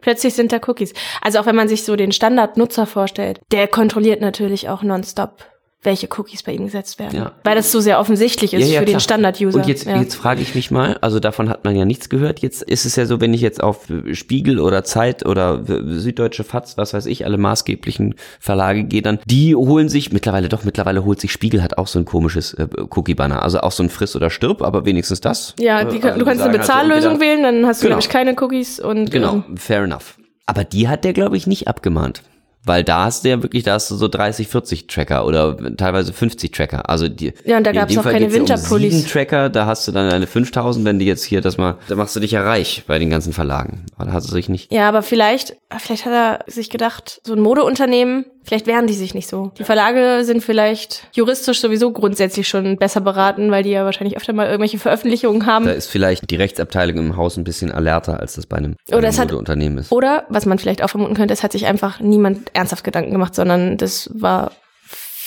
Plötzlich 0.00 0.34
sind 0.34 0.52
da 0.52 0.60
Cookies. 0.66 0.92
Also 1.20 1.38
auch 1.38 1.46
wenn 1.46 1.56
man 1.56 1.68
sich 1.68 1.84
so 1.84 1.96
den 1.96 2.12
Standardnutzer 2.12 2.86
vorstellt, 2.86 3.40
der 3.52 3.68
kontrolliert 3.68 4.20
natürlich 4.20 4.68
auch 4.68 4.82
nonstop, 4.82 5.44
welche 5.84 6.08
Cookies 6.18 6.42
bei 6.42 6.52
ihm 6.52 6.64
gesetzt 6.64 6.98
werden. 6.98 7.16
Ja. 7.16 7.32
Weil 7.44 7.54
das 7.56 7.70
so 7.70 7.80
sehr 7.80 8.00
offensichtlich 8.00 8.54
ist 8.54 8.62
Ja, 8.66 8.74
ja, 8.74 8.80
für 8.80 8.86
den 8.86 8.92
klar. 8.92 9.00
Standard-User. 9.00 9.58
Und 9.58 9.66
jetzt, 9.66 9.86
jetzt 9.86 10.14
frage 10.14 10.40
ich 10.42 10.54
mich 10.54 10.70
mal, 10.70 10.96
also 11.00 11.20
davon 11.20 11.48
hat 11.48 11.64
man 11.64 11.76
ja 11.76 11.84
nichts 11.84 12.08
gehört. 12.08 12.40
Jetzt 12.40 12.62
ist 12.62 12.84
es 12.86 12.96
ja 12.96 13.06
so, 13.06 13.20
wenn 13.20 13.34
ich 13.34 13.40
jetzt 13.40 13.62
auf 13.62 13.86
Spiegel 14.12 14.58
oder 14.60 14.84
Zeit 14.84 15.24
oder 15.26 15.62
Süddeutsche 15.66 16.44
Fatz, 16.44 16.76
was 16.76 16.94
weiß 16.94 17.06
ich, 17.06 17.24
alle 17.24 17.36
maßgeblichen 17.38 18.14
Verlage 18.40 18.84
gehe, 18.84 19.02
dann 19.02 19.18
die 19.26 19.54
holen 19.54 19.88
sich 19.88 20.12
mittlerweile 20.12 20.48
doch 20.48 20.64
mittlerweile 20.64 21.04
holt 21.04 21.20
sich 21.20 21.32
Spiegel 21.32 21.62
hat 21.62 21.78
auch 21.78 21.86
so 21.86 21.98
ein 21.98 22.04
komisches 22.04 22.54
äh, 22.54 22.66
Cookie-Banner, 22.90 23.42
also 23.42 23.60
auch 23.60 23.72
so 23.72 23.82
ein 23.82 23.90
Friss 23.90 24.16
oder 24.16 24.30
Stirb, 24.30 24.62
aber 24.62 24.84
wenigstens 24.84 25.20
das. 25.20 25.54
ja, 25.58 25.80
Äh, 25.80 25.86
die, 25.92 26.02
also 26.02 26.18
du 26.18 26.24
kannst 26.24 26.42
eine 26.42 26.52
halt 26.52 26.64
so 26.64 26.72
Bezahllösung 26.72 27.20
wählen, 27.20 27.42
dann 27.42 27.66
hast 27.66 27.82
du, 27.82 27.86
Genau. 27.86 27.96
glaube 27.98 28.02
ich, 28.02 28.08
keine 28.08 28.34
Cookies 28.40 28.80
und 28.80 29.10
Genau, 29.10 29.42
ähm, 29.48 29.56
fair 29.56 29.82
enough. 29.82 30.16
Aber 30.46 30.64
die 30.64 30.88
hat 30.88 31.04
der, 31.04 31.12
glaube 31.12 31.36
ich, 31.36 31.46
nicht 31.46 31.68
abgemahnt. 31.68 32.22
Weil 32.66 32.82
da 32.84 33.04
hast 33.04 33.24
du 33.24 33.28
ja 33.28 33.42
wirklich, 33.42 33.62
da 33.62 33.74
hast 33.74 33.90
du 33.90 33.94
so 33.96 34.08
30, 34.08 34.48
40 34.48 34.86
Tracker 34.86 35.26
oder 35.26 35.56
teilweise 35.76 36.12
50 36.12 36.50
Tracker. 36.50 36.88
Also 36.88 37.08
die, 37.08 37.32
Ja, 37.44 37.58
und 37.58 37.64
da 37.66 37.72
gab's 37.72 37.92
dem 37.92 37.98
auch 37.98 38.04
Fall 38.04 38.12
keine 38.14 38.26
um 38.26 38.32
Winterpullis. 38.32 38.94
sieben 38.94 39.06
Tracker, 39.08 39.50
da 39.50 39.66
hast 39.66 39.86
du 39.86 39.92
dann 39.92 40.10
eine 40.10 40.26
5000, 40.26 40.84
wenn 40.84 40.98
die 40.98 41.04
jetzt 41.06 41.24
hier 41.24 41.40
das 41.40 41.58
mal, 41.58 41.76
da 41.88 41.96
machst 41.96 42.16
du 42.16 42.20
dich 42.20 42.30
ja 42.30 42.42
reich 42.42 42.84
bei 42.86 42.98
den 42.98 43.10
ganzen 43.10 43.32
Verlagen. 43.32 43.84
Aber 43.96 44.06
Da 44.06 44.12
hast 44.12 44.30
du 44.30 44.34
dich 44.34 44.48
nicht. 44.48 44.72
Ja, 44.72 44.88
aber 44.88 45.02
vielleicht, 45.02 45.56
vielleicht 45.76 46.06
hat 46.06 46.12
er 46.12 46.50
sich 46.50 46.70
gedacht, 46.70 47.20
so 47.26 47.34
ein 47.34 47.40
Modeunternehmen, 47.40 48.24
vielleicht 48.44 48.66
wehren 48.66 48.86
die 48.86 48.92
sich 48.94 49.14
nicht 49.14 49.28
so. 49.28 49.50
Die 49.58 49.64
Verlage 49.64 50.24
sind 50.24 50.42
vielleicht 50.42 51.08
juristisch 51.12 51.60
sowieso 51.60 51.90
grundsätzlich 51.92 52.46
schon 52.46 52.76
besser 52.76 53.00
beraten, 53.00 53.50
weil 53.50 53.62
die 53.62 53.70
ja 53.70 53.84
wahrscheinlich 53.84 54.16
öfter 54.16 54.32
mal 54.32 54.46
irgendwelche 54.46 54.78
Veröffentlichungen 54.78 55.46
haben. 55.46 55.64
Da 55.66 55.72
ist 55.72 55.88
vielleicht 55.88 56.30
die 56.30 56.36
Rechtsabteilung 56.36 56.98
im 56.98 57.16
Haus 57.16 57.36
ein 57.36 57.44
bisschen 57.44 57.72
alerter, 57.72 58.20
als 58.20 58.34
das 58.34 58.46
bei 58.46 58.56
einem, 58.58 58.76
Oder 58.88 59.08
einem 59.08 59.16
hat- 59.18 59.30
Modeunternehmen 59.30 59.78
ist. 59.78 59.90
Oder, 59.92 60.24
was 60.28 60.46
man 60.46 60.58
vielleicht 60.58 60.82
auch 60.82 60.90
vermuten 60.90 61.14
könnte, 61.14 61.34
es 61.34 61.42
hat 61.42 61.52
sich 61.52 61.66
einfach 61.66 62.00
niemand 62.00 62.50
ernsthaft 62.54 62.84
Gedanken 62.84 63.10
gemacht, 63.12 63.34
sondern 63.34 63.76
das 63.76 64.10
war 64.14 64.52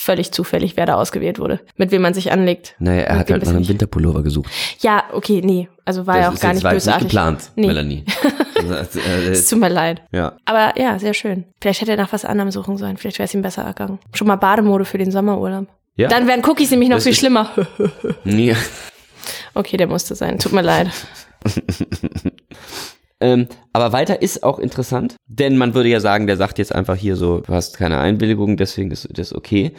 völlig 0.08 0.32
zufällig, 0.32 0.76
wer 0.78 0.86
da 0.86 0.94
ausgewählt 0.94 1.38
wurde, 1.38 1.60
mit 1.76 1.90
wem 1.90 2.00
man 2.00 2.14
sich 2.14 2.32
anlegt. 2.32 2.74
Naja, 2.78 3.02
er 3.02 3.18
hat 3.18 3.30
halt 3.30 3.42
das 3.42 3.50
nach 3.50 3.56
einem 3.56 3.68
Winterpullover 3.68 4.22
gesucht. 4.22 4.50
Ja, 4.80 5.04
okay, 5.12 5.42
nee. 5.44 5.68
Also 5.84 6.06
war 6.06 6.18
ja 6.18 6.30
auch 6.30 6.40
gar 6.40 6.54
nicht 6.54 6.62
bösartig. 6.62 7.02
nicht 7.04 7.10
geplant, 7.10 7.50
Nee. 7.56 7.66
Melanie. 7.66 8.04
Das, 8.68 8.96
äh, 8.96 9.28
Es 9.30 9.48
tut 9.48 9.60
mir 9.60 9.68
leid. 9.68 10.02
ja. 10.10 10.32
Aber 10.44 10.72
ja, 10.80 10.98
sehr 10.98 11.14
schön. 11.14 11.44
Vielleicht 11.60 11.80
hätte 11.80 11.92
er 11.92 11.96
nach 11.96 12.12
was 12.12 12.24
anderem 12.24 12.50
suchen 12.50 12.76
sollen. 12.76 12.96
Vielleicht 12.96 13.18
wäre 13.20 13.26
es 13.26 13.32
ihm 13.34 13.40
besser 13.42 13.62
ergangen. 13.62 14.00
Schon 14.12 14.26
mal 14.26 14.34
Bademode 14.36 14.84
für 14.84 14.98
den 14.98 15.12
Sommerurlaub. 15.12 15.68
Ja. 15.94 16.08
Dann 16.08 16.26
wären 16.26 16.44
Cookies 16.44 16.70
nämlich 16.72 16.88
noch 16.88 16.96
Das 16.96 17.04
viel 17.04 17.14
schlimmer. 17.14 17.50
Nee. 18.24 18.56
okay, 19.54 19.76
der 19.76 19.86
musste 19.86 20.14
sein. 20.16 20.38
Tut 20.40 20.52
mir 20.52 20.62
leid. 20.62 20.88
Ähm, 23.20 23.48
aber 23.72 23.92
weiter 23.92 24.22
ist 24.22 24.42
auch 24.44 24.58
interessant, 24.58 25.16
denn 25.26 25.56
man 25.56 25.74
würde 25.74 25.88
ja 25.88 26.00
sagen, 26.00 26.26
der 26.26 26.36
sagt 26.36 26.58
jetzt 26.58 26.74
einfach 26.74 26.96
hier 26.96 27.16
so, 27.16 27.40
du 27.40 27.52
hast 27.52 27.76
keine 27.76 27.98
Einwilligung, 27.98 28.56
deswegen 28.56 28.90
ist 28.90 29.08
das 29.12 29.34
okay. 29.34 29.72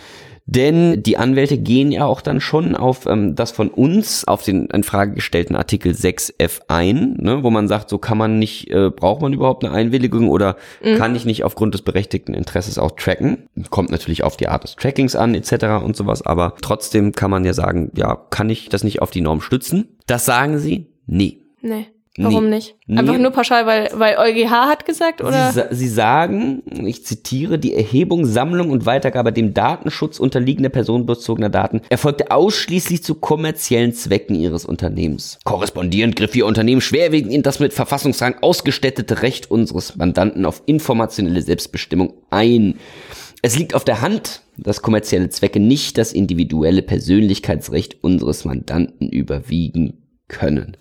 Denn 0.51 1.03
die 1.03 1.17
Anwälte 1.17 1.59
gehen 1.59 1.91
ja 1.91 2.05
auch 2.05 2.21
dann 2.21 2.41
schon 2.41 2.75
auf 2.75 3.05
ähm, 3.05 3.35
das 3.35 3.51
von 3.51 3.69
uns 3.69 4.27
auf 4.27 4.41
den 4.41 4.65
in 4.65 4.83
Frage 4.83 5.13
gestellten 5.13 5.55
Artikel 5.55 5.91
6f 5.91 6.61
ein, 6.67 7.17
ne, 7.19 7.43
wo 7.43 7.51
man 7.51 7.67
sagt, 7.67 7.87
so 7.87 7.99
kann 7.99 8.17
man 8.17 8.39
nicht, 8.39 8.71
äh, 8.71 8.89
braucht 8.89 9.21
man 9.21 9.31
überhaupt 9.31 9.63
eine 9.63 9.73
Einwilligung 9.75 10.27
oder 10.27 10.55
kann 10.97 11.15
ich 11.15 11.23
nicht 11.23 11.43
aufgrund 11.43 11.75
des 11.75 11.83
berechtigten 11.83 12.33
Interesses 12.33 12.79
auch 12.79 12.91
tracken? 12.91 13.47
Kommt 13.69 13.91
natürlich 13.91 14.23
auf 14.23 14.37
die 14.37 14.47
Art 14.47 14.63
des 14.63 14.75
Trackings 14.75 15.15
an 15.15 15.35
etc. 15.35 15.83
und 15.83 15.95
sowas, 15.95 16.25
aber 16.25 16.55
trotzdem 16.63 17.11
kann 17.11 17.29
man 17.29 17.45
ja 17.45 17.53
sagen, 17.53 17.91
ja, 17.95 18.15
kann 18.15 18.49
ich 18.49 18.69
das 18.69 18.83
nicht 18.83 19.03
auf 19.03 19.11
die 19.11 19.21
Norm 19.21 19.41
stützen? 19.41 19.97
Das 20.07 20.25
sagen 20.25 20.57
sie? 20.57 20.87
Nee. 21.05 21.41
Nee. 21.61 21.85
Warum 22.17 22.45
Nee. 22.49 22.55
nicht? 22.57 22.75
Einfach 22.89 23.13
Nee. 23.13 23.19
nur 23.19 23.31
pauschal, 23.31 23.65
weil, 23.65 23.89
weil 23.93 24.17
EuGH 24.17 24.49
hat 24.51 24.85
gesagt, 24.85 25.21
oder? 25.21 25.51
Sie, 25.51 25.61
sie 25.71 25.87
sagen, 25.87 26.63
ich 26.85 27.05
zitiere, 27.05 27.59
die 27.59 27.73
Erhebung, 27.75 28.25
Sammlung 28.25 28.71
und 28.71 28.85
Weitergabe 28.85 29.31
dem 29.31 29.53
Datenschutz 29.53 30.19
unterliegender 30.19 30.69
personenbezogener 30.69 31.49
Daten 31.49 31.81
erfolgte 31.89 32.31
ausschließlich 32.31 33.03
zu 33.03 33.15
kommerziellen 33.15 33.93
Zwecken 33.93 34.35
ihres 34.35 34.65
Unternehmens. 34.65 35.39
Korrespondierend 35.45 36.15
griff 36.15 36.35
ihr 36.35 36.45
Unternehmen 36.45 36.81
schwerwiegend 36.81 37.31
in 37.31 37.43
das 37.43 37.59
mit 37.59 37.73
Verfassungsrang 37.73 38.35
ausgestattete 38.41 39.21
Recht 39.21 39.49
unseres 39.49 39.95
Mandanten 39.95 40.45
auf 40.45 40.63
informationelle 40.65 41.41
Selbstbestimmung 41.41 42.13
ein. 42.31 42.75
Es 43.41 43.57
liegt 43.57 43.75
auf 43.75 43.85
der 43.85 44.01
Hand, 44.01 44.41
dass 44.57 44.81
kommerzielle 44.81 45.29
Zwecke 45.29 45.61
nicht 45.61 45.97
das 45.97 46.11
individuelle 46.11 46.81
Persönlichkeitsrecht 46.81 48.03
unseres 48.03 48.43
Mandanten 48.43 49.07
überwiegen 49.09 49.93
können. 50.29 50.77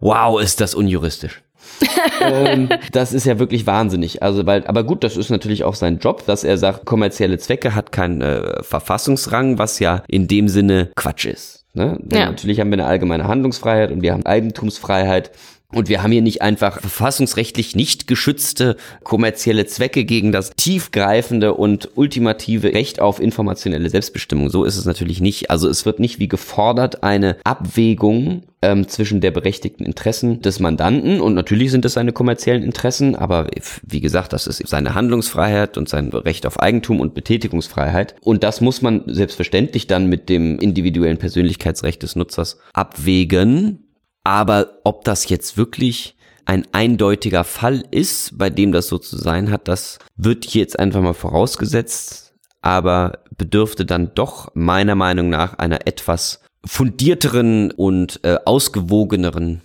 Wow, 0.00 0.40
ist 0.40 0.60
das 0.60 0.74
unjuristisch 0.74 1.42
ähm, 2.20 2.68
das 2.92 3.12
ist 3.12 3.24
ja 3.26 3.38
wirklich 3.38 3.66
wahnsinnig. 3.66 4.22
Also, 4.22 4.46
weil, 4.46 4.66
aber 4.66 4.84
gut, 4.84 5.04
das 5.04 5.16
ist 5.16 5.30
natürlich 5.30 5.64
auch 5.64 5.74
sein 5.74 5.98
Job, 5.98 6.24
dass 6.26 6.44
er 6.44 6.58
sagt, 6.58 6.84
kommerzielle 6.84 7.38
Zwecke 7.38 7.74
hat 7.74 7.92
keinen 7.92 8.20
äh, 8.20 8.62
Verfassungsrang, 8.62 9.58
was 9.58 9.78
ja 9.78 10.02
in 10.08 10.28
dem 10.28 10.48
Sinne 10.48 10.90
Quatsch 10.94 11.26
ist. 11.26 11.64
Ne? 11.74 11.98
Ja. 12.12 12.26
Natürlich 12.26 12.60
haben 12.60 12.70
wir 12.70 12.74
eine 12.74 12.86
allgemeine 12.86 13.26
Handlungsfreiheit 13.26 13.90
und 13.90 14.02
wir 14.02 14.12
haben 14.12 14.26
Eigentumsfreiheit. 14.26 15.30
Und 15.74 15.88
wir 15.88 16.02
haben 16.02 16.12
hier 16.12 16.22
nicht 16.22 16.42
einfach 16.42 16.80
verfassungsrechtlich 16.80 17.74
nicht 17.74 18.06
geschützte 18.06 18.76
kommerzielle 19.04 19.66
Zwecke 19.66 20.04
gegen 20.04 20.30
das 20.30 20.50
tiefgreifende 20.50 21.54
und 21.54 21.90
ultimative 21.94 22.74
Recht 22.74 23.00
auf 23.00 23.20
informationelle 23.20 23.88
Selbstbestimmung. 23.88 24.50
So 24.50 24.64
ist 24.64 24.76
es 24.76 24.84
natürlich 24.84 25.20
nicht. 25.20 25.50
Also 25.50 25.68
es 25.68 25.86
wird 25.86 25.98
nicht 25.98 26.18
wie 26.18 26.28
gefordert 26.28 27.02
eine 27.02 27.36
Abwägung 27.44 28.42
ähm, 28.60 28.86
zwischen 28.86 29.20
der 29.20 29.30
berechtigten 29.30 29.84
Interessen 29.84 30.42
des 30.42 30.60
Mandanten 30.60 31.20
und 31.20 31.34
natürlich 31.34 31.70
sind 31.70 31.84
es 31.84 31.94
seine 31.94 32.12
kommerziellen 32.12 32.62
Interessen, 32.62 33.16
aber 33.16 33.48
wie 33.82 34.00
gesagt, 34.00 34.32
das 34.32 34.46
ist 34.46 34.66
seine 34.68 34.94
Handlungsfreiheit 34.94 35.76
und 35.76 35.88
sein 35.88 36.10
Recht 36.10 36.46
auf 36.46 36.60
Eigentum 36.60 37.00
und 37.00 37.14
Betätigungsfreiheit. 37.14 38.14
Und 38.20 38.44
das 38.44 38.60
muss 38.60 38.82
man 38.82 39.02
selbstverständlich 39.06 39.86
dann 39.86 40.06
mit 40.06 40.28
dem 40.28 40.58
individuellen 40.58 41.18
Persönlichkeitsrecht 41.18 42.02
des 42.02 42.14
Nutzers 42.14 42.58
abwägen. 42.72 43.80
Aber 44.24 44.78
ob 44.84 45.04
das 45.04 45.28
jetzt 45.28 45.56
wirklich 45.56 46.16
ein 46.44 46.66
eindeutiger 46.72 47.44
Fall 47.44 47.84
ist, 47.90 48.36
bei 48.38 48.50
dem 48.50 48.72
das 48.72 48.88
so 48.88 48.98
zu 48.98 49.16
sein 49.16 49.50
hat, 49.50 49.68
das 49.68 49.98
wird 50.16 50.44
hier 50.44 50.62
jetzt 50.62 50.78
einfach 50.78 51.00
mal 51.00 51.14
vorausgesetzt, 51.14 52.34
aber 52.60 53.20
bedürfte 53.36 53.84
dann 53.84 54.14
doch 54.14 54.50
meiner 54.54 54.94
Meinung 54.94 55.28
nach 55.28 55.54
einer 55.58 55.86
etwas 55.86 56.40
fundierteren 56.64 57.70
und 57.72 58.20
äh, 58.24 58.38
ausgewogeneren 58.44 59.62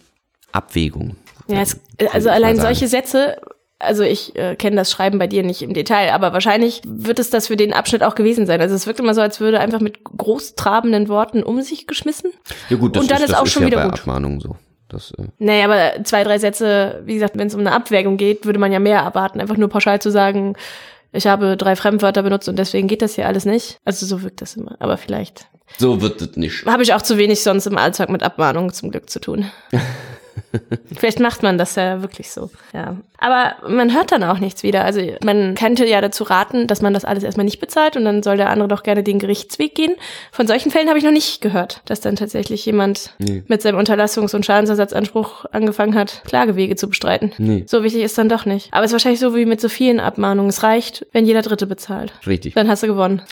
Abwägung. 0.52 1.16
Ja, 1.48 1.62
es, 1.62 1.80
also 2.12 2.30
allein 2.30 2.60
solche 2.60 2.88
Sätze, 2.88 3.38
also 3.80 4.04
ich 4.04 4.36
äh, 4.36 4.56
kenne 4.56 4.76
das 4.76 4.92
Schreiben 4.92 5.20
bei 5.20 5.28
dir 5.28 5.44
nicht 5.44 5.62
im 5.62 5.74
Detail, 5.74 6.12
aber 6.12 6.34
wahrscheinlich 6.34 6.82
wird 6.86 7.20
es 7.20 7.30
das 7.30 7.48
für 7.48 7.58
den 7.58 7.74
Abschnitt 7.74 8.04
auch 8.04 8.16
gewesen 8.16 8.46
sein. 8.46 8.60
Also 8.62 8.76
es 8.76 8.88
wirkt 8.88 9.00
immer 9.00 9.14
so, 9.14 9.22
als 9.22 9.40
würde 9.40 9.60
einfach 9.60 9.80
mit 9.80 10.04
großtrabenden 10.04 11.10
Worten 11.10 11.44
um 11.44 11.62
sich 11.62 11.88
geschmissen. 11.88 12.32
Ja 12.70 12.78
gut, 12.78 12.96
das 12.96 13.04
Und 13.04 13.12
dann 13.12 13.18
ist, 13.18 13.26
ist 13.26 13.32
das 13.32 13.40
auch 13.40 13.46
ist 13.46 13.52
schon 13.52 13.64
ja 13.64 13.68
wieder 13.68 13.90
bei 13.90 13.90
gut. 13.90 14.42
So. 14.42 14.56
Das, 14.90 15.12
äh, 15.12 15.28
Naja, 15.38 15.66
aber 15.66 16.04
zwei, 16.06 16.24
drei 16.24 16.40
Sätze, 16.40 17.02
wie 17.06 17.14
gesagt, 17.14 17.38
wenn 17.38 17.48
es 17.48 17.54
um 17.54 17.60
eine 17.60 17.74
Abwägung 17.74 18.18
geht, 18.18 18.46
würde 18.46 18.60
man 18.60 18.72
ja 18.72 18.80
mehr 18.80 19.00
erwarten. 19.00 19.42
Einfach 19.42 19.58
nur 19.58 19.70
pauschal 19.70 20.02
zu 20.02 20.12
sagen, 20.12 20.56
ich 21.12 21.28
habe 21.28 21.58
drei 21.58 21.76
Fremdwörter 21.76 22.24
benutzt 22.24 22.50
und 22.50 22.58
deswegen 22.58 22.88
geht 22.88 23.02
das 23.02 23.16
hier 23.16 23.28
alles 23.28 23.46
nicht. 23.46 23.80
Also 23.86 24.06
so 24.06 24.24
wirkt 24.24 24.42
das 24.42 24.56
immer. 24.56 24.76
Aber 24.80 24.98
vielleicht 24.98 25.48
so 25.78 26.02
wird 26.02 26.22
es 26.22 26.38
nicht. 26.38 26.66
habe 26.66 26.84
ich 26.84 26.94
auch 26.94 27.02
zu 27.02 27.18
wenig 27.18 27.44
sonst 27.44 27.66
im 27.68 27.78
Alltag 27.78 28.10
mit 28.10 28.24
Abmahnungen 28.24 28.72
zum 28.74 28.92
Glück 28.92 29.10
zu 29.10 29.20
tun. 29.20 29.46
Vielleicht 30.98 31.20
macht 31.20 31.44
man 31.44 31.58
das 31.58 31.76
ja 31.76 32.02
wirklich 32.02 32.32
so. 32.32 32.50
Ja. 32.74 32.98
Aber 33.20 33.56
man 33.68 33.94
hört 33.96 34.12
dann 34.12 34.24
auch 34.24 34.40
nichts 34.40 34.64
wieder. 34.64 34.84
Also 34.86 35.02
man 35.24 35.56
könnte 35.56 35.86
ja 35.88 36.02
dazu 36.02 36.24
raten, 36.24 36.68
dass 36.68 36.82
man 36.82 36.94
das 36.94 37.04
alles 37.06 37.24
erstmal 37.24 37.46
nicht 37.46 37.60
bezahlt 37.60 37.96
und 37.98 38.06
dann 38.06 38.22
soll 38.24 38.38
der 38.38 38.50
andere 38.50 38.68
doch 38.68 38.84
gerne 38.84 39.04
den 39.04 39.20
Gerichtsweg 39.20 39.74
gehen. 39.76 39.96
Von 40.32 40.48
solchen 40.48 40.72
Fällen 40.72 40.88
habe 40.90 40.98
ich 41.00 41.04
noch 41.04 41.12
nicht 41.12 41.42
gehört, 41.42 41.82
dass 41.86 42.00
dann 42.02 42.16
tatsächlich 42.16 42.66
jemand 42.66 43.14
Nee. 43.20 43.44
mit 43.48 43.62
seinem 43.62 43.80
Unterlassungs- 43.80 44.36
und 44.36 44.46
Schadensersatzanspruch 44.46 45.46
angefangen 45.52 45.96
hat, 45.96 46.22
Klagewege 46.26 46.76
zu 46.76 46.88
bestreiten. 46.90 47.32
Nee. 47.38 47.64
So 47.68 47.84
wichtig 47.84 48.04
ist 48.04 48.18
dann 48.18 48.30
doch 48.30 48.46
nicht. 48.46 48.70
Aber 48.72 48.84
es 48.84 48.90
ist 48.92 48.94
wahrscheinlich 48.94 49.20
so 49.20 49.36
wie 49.36 49.46
mit 49.46 49.62
so 49.62 49.70
vielen 49.70 50.00
Abmahnungen. 50.00 50.50
Es 50.50 50.64
reicht, 50.64 51.06
wenn 51.12 51.26
jeder 51.26 51.42
Dritte 51.42 51.66
bezahlt. 51.68 52.14
Richtig. 52.28 52.54
Dann 52.54 52.68
hast 52.68 52.84
du 52.84 52.88
gewonnen. 52.88 53.22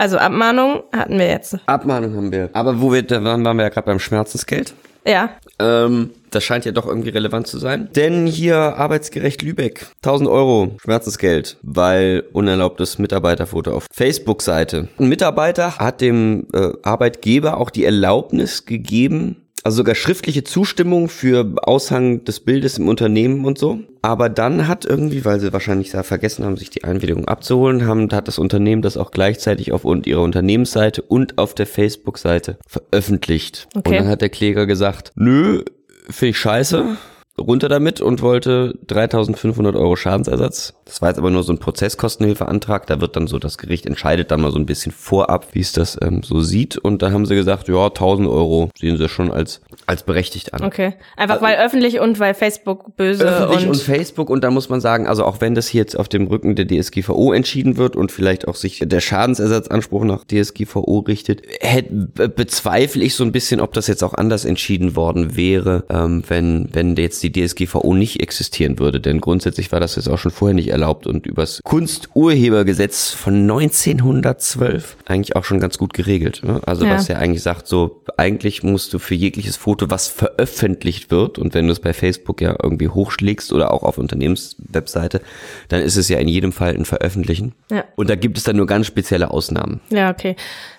Also 0.00 0.16
Abmahnung 0.16 0.84
hatten 0.96 1.18
wir 1.18 1.26
jetzt. 1.26 1.56
Abmahnung 1.66 2.14
haben 2.16 2.30
wir. 2.30 2.50
Aber 2.52 2.80
wo 2.80 2.92
wir, 2.92 3.02
da 3.02 3.22
waren, 3.24 3.44
waren 3.44 3.56
wir 3.56 3.64
ja 3.64 3.68
gerade 3.68 3.86
beim 3.86 3.98
Schmerzensgeld. 3.98 4.72
Ja, 5.04 5.30
Ähm, 5.58 6.10
das 6.30 6.44
scheint 6.44 6.64
ja 6.64 6.72
doch 6.72 6.86
irgendwie 6.86 7.08
relevant 7.08 7.46
zu 7.46 7.58
sein. 7.58 7.88
Denn 7.96 8.26
hier 8.26 8.56
Arbeitsgerecht 8.56 9.42
Lübeck. 9.42 9.86
1000 10.02 10.28
Euro 10.28 10.76
Schmerzensgeld, 10.82 11.56
weil 11.62 12.24
unerlaubtes 12.32 12.98
Mitarbeiterfoto 12.98 13.72
auf 13.72 13.86
Facebook-Seite. 13.90 14.88
Ein 14.98 15.08
Mitarbeiter 15.08 15.78
hat 15.78 16.00
dem 16.00 16.46
äh, 16.52 16.70
Arbeitgeber 16.82 17.56
auch 17.56 17.70
die 17.70 17.84
Erlaubnis 17.84 18.66
gegeben, 18.66 19.47
also 19.68 19.76
sogar 19.76 19.94
schriftliche 19.94 20.44
Zustimmung 20.44 21.10
für 21.10 21.56
Aushang 21.62 22.24
des 22.24 22.40
Bildes 22.40 22.78
im 22.78 22.88
Unternehmen 22.88 23.44
und 23.44 23.58
so. 23.58 23.80
Aber 24.00 24.30
dann 24.30 24.66
hat 24.66 24.86
irgendwie, 24.86 25.26
weil 25.26 25.40
sie 25.40 25.52
wahrscheinlich 25.52 25.90
da 25.90 26.02
vergessen 26.02 26.46
haben, 26.46 26.56
sich 26.56 26.70
die 26.70 26.84
Einwilligung 26.84 27.28
abzuholen, 27.28 27.84
haben, 27.84 28.10
hat 28.10 28.28
das 28.28 28.38
Unternehmen 28.38 28.80
das 28.80 28.96
auch 28.96 29.10
gleichzeitig 29.10 29.72
auf 29.72 29.84
und 29.84 30.06
ihrer 30.06 30.22
Unternehmensseite 30.22 31.02
und 31.02 31.36
auf 31.36 31.52
der 31.54 31.66
Facebook-Seite 31.66 32.56
veröffentlicht. 32.66 33.68
Okay. 33.74 33.90
Und 33.90 33.96
dann 33.98 34.08
hat 34.08 34.22
der 34.22 34.30
Kläger 34.30 34.64
gesagt, 34.64 35.12
nö, 35.16 35.64
finde 36.08 36.30
ich 36.30 36.38
scheiße, 36.38 36.96
runter 37.38 37.68
damit 37.68 38.00
und 38.00 38.22
wollte 38.22 38.74
3500 38.88 39.76
Euro 39.76 39.96
Schadensersatz. 39.96 40.74
Das 40.84 41.00
war 41.02 41.08
jetzt 41.10 41.18
aber 41.18 41.30
nur 41.30 41.42
so 41.42 41.52
ein 41.52 41.58
Prozesskostenhilfeantrag. 41.58 42.86
Da 42.86 43.00
wird 43.00 43.16
dann 43.16 43.26
so, 43.26 43.38
das 43.38 43.58
Gericht 43.58 43.86
entscheidet 43.86 44.30
dann 44.30 44.40
mal 44.40 44.50
so 44.50 44.58
ein 44.58 44.66
bisschen 44.66 44.92
vorab, 44.92 45.48
wie 45.52 45.60
es 45.60 45.72
das 45.72 45.98
ähm, 46.02 46.22
so 46.22 46.40
sieht. 46.40 46.76
Und 46.78 47.02
da 47.02 47.10
haben 47.10 47.26
sie 47.26 47.34
gesagt, 47.34 47.68
ja, 47.68 47.86
1000 47.86 48.28
Euro 48.28 48.70
sehen 48.78 48.96
sie 48.96 49.08
schon 49.08 49.30
als, 49.30 49.60
als 49.86 50.02
berechtigt 50.02 50.54
an. 50.54 50.64
okay. 50.64 50.94
Einfach 51.16 51.42
weil 51.42 51.56
öffentlich 51.58 52.00
und 52.00 52.18
weil 52.18 52.34
Facebook 52.34 52.96
böse 52.96 53.24
Öffentlich 53.24 53.64
und, 53.64 53.70
und, 53.70 53.76
Facebook 53.82 54.30
und 54.30 54.42
da 54.44 54.50
muss 54.50 54.68
man 54.68 54.80
sagen, 54.80 55.06
also 55.06 55.24
auch 55.24 55.40
wenn 55.40 55.54
das 55.54 55.68
hier 55.68 55.82
jetzt 55.82 55.98
auf 55.98 56.08
dem 56.08 56.26
Rücken 56.26 56.56
der 56.56 56.66
DSGVO 56.66 57.32
entschieden 57.32 57.76
wird 57.76 57.96
und 57.96 58.10
vielleicht 58.12 58.48
auch 58.48 58.54
sich 58.54 58.82
der 58.84 59.00
Schadensersatzanspruch 59.00 60.04
nach 60.04 60.24
DSGVO 60.24 61.00
richtet, 61.00 61.42
hätt, 61.60 61.86
be- 62.14 62.28
bezweifle 62.28 63.04
ich 63.04 63.14
so 63.14 63.24
ein 63.24 63.32
bisschen, 63.32 63.60
ob 63.60 63.72
das 63.72 63.86
jetzt 63.86 64.02
auch 64.02 64.14
anders 64.14 64.44
entschieden 64.44 64.96
worden 64.96 65.36
wäre, 65.36 65.84
ähm, 65.90 66.22
wenn, 66.28 66.68
wenn 66.72 66.96
jetzt 66.96 67.22
die 67.22 67.27
DSGVO 67.32 67.94
nicht 67.94 68.20
existieren 68.20 68.78
würde. 68.78 69.00
Denn 69.00 69.20
grundsätzlich 69.20 69.72
war 69.72 69.80
das 69.80 69.96
jetzt 69.96 70.08
auch 70.08 70.18
schon 70.18 70.30
vorher 70.30 70.54
nicht 70.54 70.68
erlaubt 70.68 71.06
und 71.06 71.26
übers 71.26 71.60
Kunsturhebergesetz 71.64 73.10
von 73.10 73.34
1912 73.42 74.96
eigentlich 75.06 75.36
auch 75.36 75.44
schon 75.44 75.60
ganz 75.60 75.78
gut 75.78 75.94
geregelt. 75.94 76.42
Ne? 76.44 76.60
Also 76.66 76.84
Ja. 76.84 76.94
was 76.94 77.08
ja 77.08 77.16
eigentlich 77.16 77.42
sagt, 77.42 77.66
so 77.66 78.02
eigentlich 78.16 78.62
musst 78.62 78.92
du 78.92 78.98
für 78.98 79.14
jegliches 79.14 79.56
Foto, 79.56 79.90
was 79.90 80.08
veröffentlicht 80.08 81.10
wird 81.10 81.38
und 81.38 81.54
wenn 81.54 81.66
du 81.66 81.72
es 81.72 81.80
bei 81.80 81.92
Facebook 81.92 82.40
ja 82.40 82.56
irgendwie 82.62 82.88
hochschlägst 82.88 83.52
oder 83.52 83.72
auch 83.72 83.82
auf 83.82 83.98
Unternehmenswebseite, 83.98 85.20
dann 85.68 85.82
ist 85.82 85.96
es 85.96 86.08
ja 86.08 86.18
in 86.18 86.28
jedem 86.28 86.52
Fall 86.52 86.74
ein 86.74 86.84
Veröffentlichen. 86.84 87.54
Ja. 87.70 87.84
Und 87.96 88.10
da 88.10 88.14
gibt 88.16 88.38
es 88.38 88.44
dann 88.44 88.56
nur 88.56 88.66
ganz 88.66 88.86
spezielle 88.86 89.30
Ausnahmen. 89.30 89.80
Ja, 89.90 90.10
okay. 90.10 90.36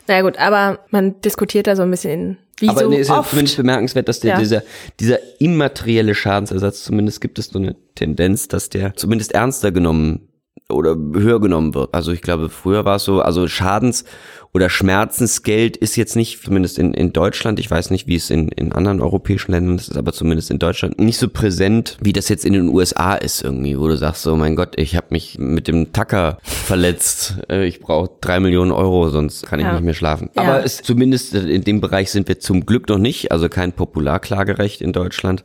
Na 0.08 0.16
ja, 0.16 0.22
gut, 0.22 0.38
aber 0.38 0.80
man 0.90 1.22
diskutiert 1.22 1.68
da 1.68 1.76
so 1.76 1.84
ein 1.84 1.92
bisschen, 1.92 2.38
wie 2.62 2.70
Aber 2.70 2.82
so 2.82 2.90
nee, 2.90 2.98
ist 3.00 3.10
ja 3.10 3.20
oft. 3.20 3.30
zumindest 3.32 3.58
bemerkenswert, 3.58 4.08
dass 4.08 4.20
der, 4.20 4.32
Ja. 4.36 4.40
dieser, 4.40 4.64
dieser 5.00 5.20
immaterielle 5.40 6.16
Schadensersatz, 6.16 6.84
zumindest 6.84 7.22
gibt 7.22 7.40
es 7.40 7.48
so 7.48 7.60
eine 7.60 7.76
Tendenz, 7.96 8.48
dass 8.48 8.70
der 8.70 8.96
zumindest 8.96 9.34
ernster 9.34 9.72
genommen 9.72 10.29
oder 10.70 10.96
höher 11.14 11.40
genommen 11.40 11.74
wird. 11.74 11.94
Also 11.94 12.12
ich 12.12 12.22
glaube, 12.22 12.50
früher 12.50 12.86
war 12.86 12.98
es 12.98 13.04
so, 13.04 13.22
also 13.22 13.48
Schadens- 13.48 14.04
oder 14.52 14.70
Schmerzensgeld 14.70 15.78
ist 15.78 15.96
jetzt 15.96 16.16
nicht, 16.16 16.42
zumindest 16.44 16.80
in, 16.80 16.94
in 16.96 17.14
Deutschland, 17.14 17.60
ich 17.60 17.70
weiß 17.70 17.92
nicht, 17.92 18.08
wie 18.08 18.16
es 18.16 18.32
in, 18.32 18.48
in 18.50 18.72
anderen 18.74 19.00
europäischen 19.00 19.52
Ländern 19.52 19.76
ist, 19.76 19.96
aber 19.96 20.12
zumindest 20.12 20.50
in 20.50 20.58
Deutschland 20.58 21.00
nicht 21.00 21.18
so 21.20 21.30
präsent, 21.30 21.98
wie 22.02 22.14
das 22.14 22.30
jetzt 22.30 22.46
in 22.46 22.54
den 22.54 22.68
USA 22.70 23.14
ist 23.14 23.44
irgendwie, 23.44 23.80
wo 23.80 23.88
du 23.88 23.96
sagst 23.96 24.24
so, 24.24 24.36
mein 24.36 24.56
Gott, 24.56 24.74
ich 24.78 24.96
habe 24.96 25.08
mich 25.12 25.38
mit 25.38 25.68
dem 25.68 25.94
Tacker 25.94 26.40
verletzt, 26.42 27.36
äh, 27.50 27.66
ich 27.66 27.80
brauche 27.80 28.10
drei 28.22 28.40
Millionen 28.40 28.72
Euro, 28.72 29.10
sonst 29.10 29.46
kann 29.46 29.60
ich 29.60 29.66
Ja. 29.66 29.74
nicht 29.74 29.84
mehr 29.84 29.94
schlafen. 29.94 30.30
Ja. 30.36 30.42
Aber 30.44 30.66
es 30.66 30.82
zumindest 30.82 31.36
in 31.36 31.64
dem 31.64 31.80
Bereich 31.80 32.10
sind 32.12 32.28
wir 32.28 32.40
zum 32.40 32.66
Glück 32.66 32.90
noch 32.90 32.98
nicht, 32.98 33.32
also 33.32 33.50
kein 33.50 33.72
Popularklagerecht 33.74 34.82
in 34.82 34.94
Deutschland. 34.94 35.44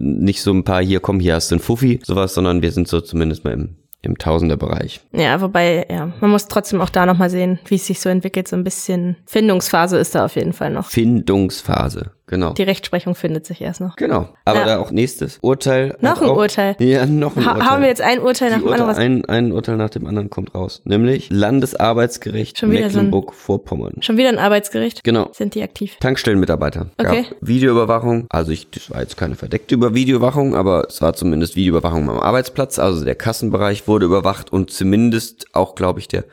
Nicht 0.00 0.40
so 0.42 0.52
ein 0.52 0.64
paar, 0.64 0.82
hier 0.82 1.00
komm, 1.00 1.20
hier 1.20 1.34
hast 1.34 1.50
du 1.50 1.56
ein 1.56 1.60
Fuffi, 1.60 2.00
sowas, 2.04 2.32
sondern 2.32 2.62
wir 2.62 2.70
sind 2.72 2.88
so 2.88 3.00
zumindest 3.00 3.44
mal 3.44 3.52
im, 3.52 3.76
im 4.02 4.16
Tausenderbereich. 4.16 5.00
Ja, 5.12 5.40
wobei, 5.40 5.86
ja, 5.90 6.12
man 6.20 6.30
muss 6.30 6.46
trotzdem 6.46 6.80
auch 6.80 6.90
da 6.90 7.06
nochmal 7.06 7.30
sehen, 7.30 7.58
wie 7.66 7.74
es 7.74 7.86
sich 7.86 8.00
so 8.00 8.08
entwickelt. 8.08 8.48
So 8.48 8.56
ein 8.56 8.64
bisschen 8.64 9.16
Findungsphase 9.26 9.98
ist 9.98 10.14
da 10.14 10.24
auf 10.24 10.36
jeden 10.36 10.52
Fall 10.52 10.70
noch. 10.70 10.86
Findungsphase, 10.86 12.12
genau. 12.28 12.52
Die 12.52 12.62
Rechtsprechung 12.62 13.14
findet 13.14 13.44
sich 13.46 13.60
erst 13.60 13.80
noch. 13.80 13.96
Genau. 13.96 14.28
Aber 14.44 14.60
Ja. 14.60 14.64
da 14.66 14.78
auch 14.78 14.90
nächstes 14.90 15.38
Urteil. 15.42 15.96
Noch 16.00 16.22
ein 16.22 16.28
auch, 16.28 16.36
Urteil. 16.36 16.76
Ja, 16.80 17.04
noch 17.06 17.36
ein 17.36 17.44
Ha 17.44 17.52
Urteil. 17.54 17.66
Haben 17.68 17.82
wir 17.82 17.88
jetzt 17.88 18.00
ein 18.02 18.20
Urteil 18.20 18.50
nach 18.50 18.58
dem 18.60 18.68
anderen? 18.68 18.96
Ein, 18.96 19.24
ein 19.26 19.52
Urteil 19.52 19.76
nach 19.76 19.90
dem 19.90 20.06
anderen 20.06 20.30
kommt 20.30 20.54
raus. 20.54 20.80
Nämlich 20.84 21.28
Landesarbeitsgericht 21.30 22.56
so 22.58 22.66
Mecklenburg-Vorpommern. 22.66 23.94
schon 24.00 24.16
wieder 24.16 24.28
ein 24.28 24.38
Arbeitsgericht? 24.38 25.04
Genau. 25.04 25.28
Sind 25.32 25.54
die 25.54 25.62
aktiv? 25.62 25.96
Tankstellenmitarbeiter. 26.00 26.86
Okay. 26.98 27.22
Gab 27.28 27.36
Videoüberwachung. 27.40 28.26
Also 28.30 28.52
ich, 28.52 28.70
das 28.70 28.90
war 28.90 29.00
jetzt 29.00 29.16
keine 29.16 29.34
verdeckte 29.34 29.74
Über 29.74 29.94
Videoüberwachung, 29.94 30.54
aber 30.54 30.86
es 30.88 31.00
war 31.02 31.14
zumindest 31.14 31.56
Videoüberwachung 31.56 32.08
am 32.08 32.18
Arbeitsplatz. 32.18 32.78
Also 32.78 33.04
der 33.04 33.14
Kassenbereich 33.14 33.88
wurde 33.88 34.06
überwacht 34.06 34.52
und 34.52 34.70
zumindest 34.70 35.46
auch, 35.54 35.74
glaube 35.74 36.00
ich, 36.00 36.08
der, 36.08 36.24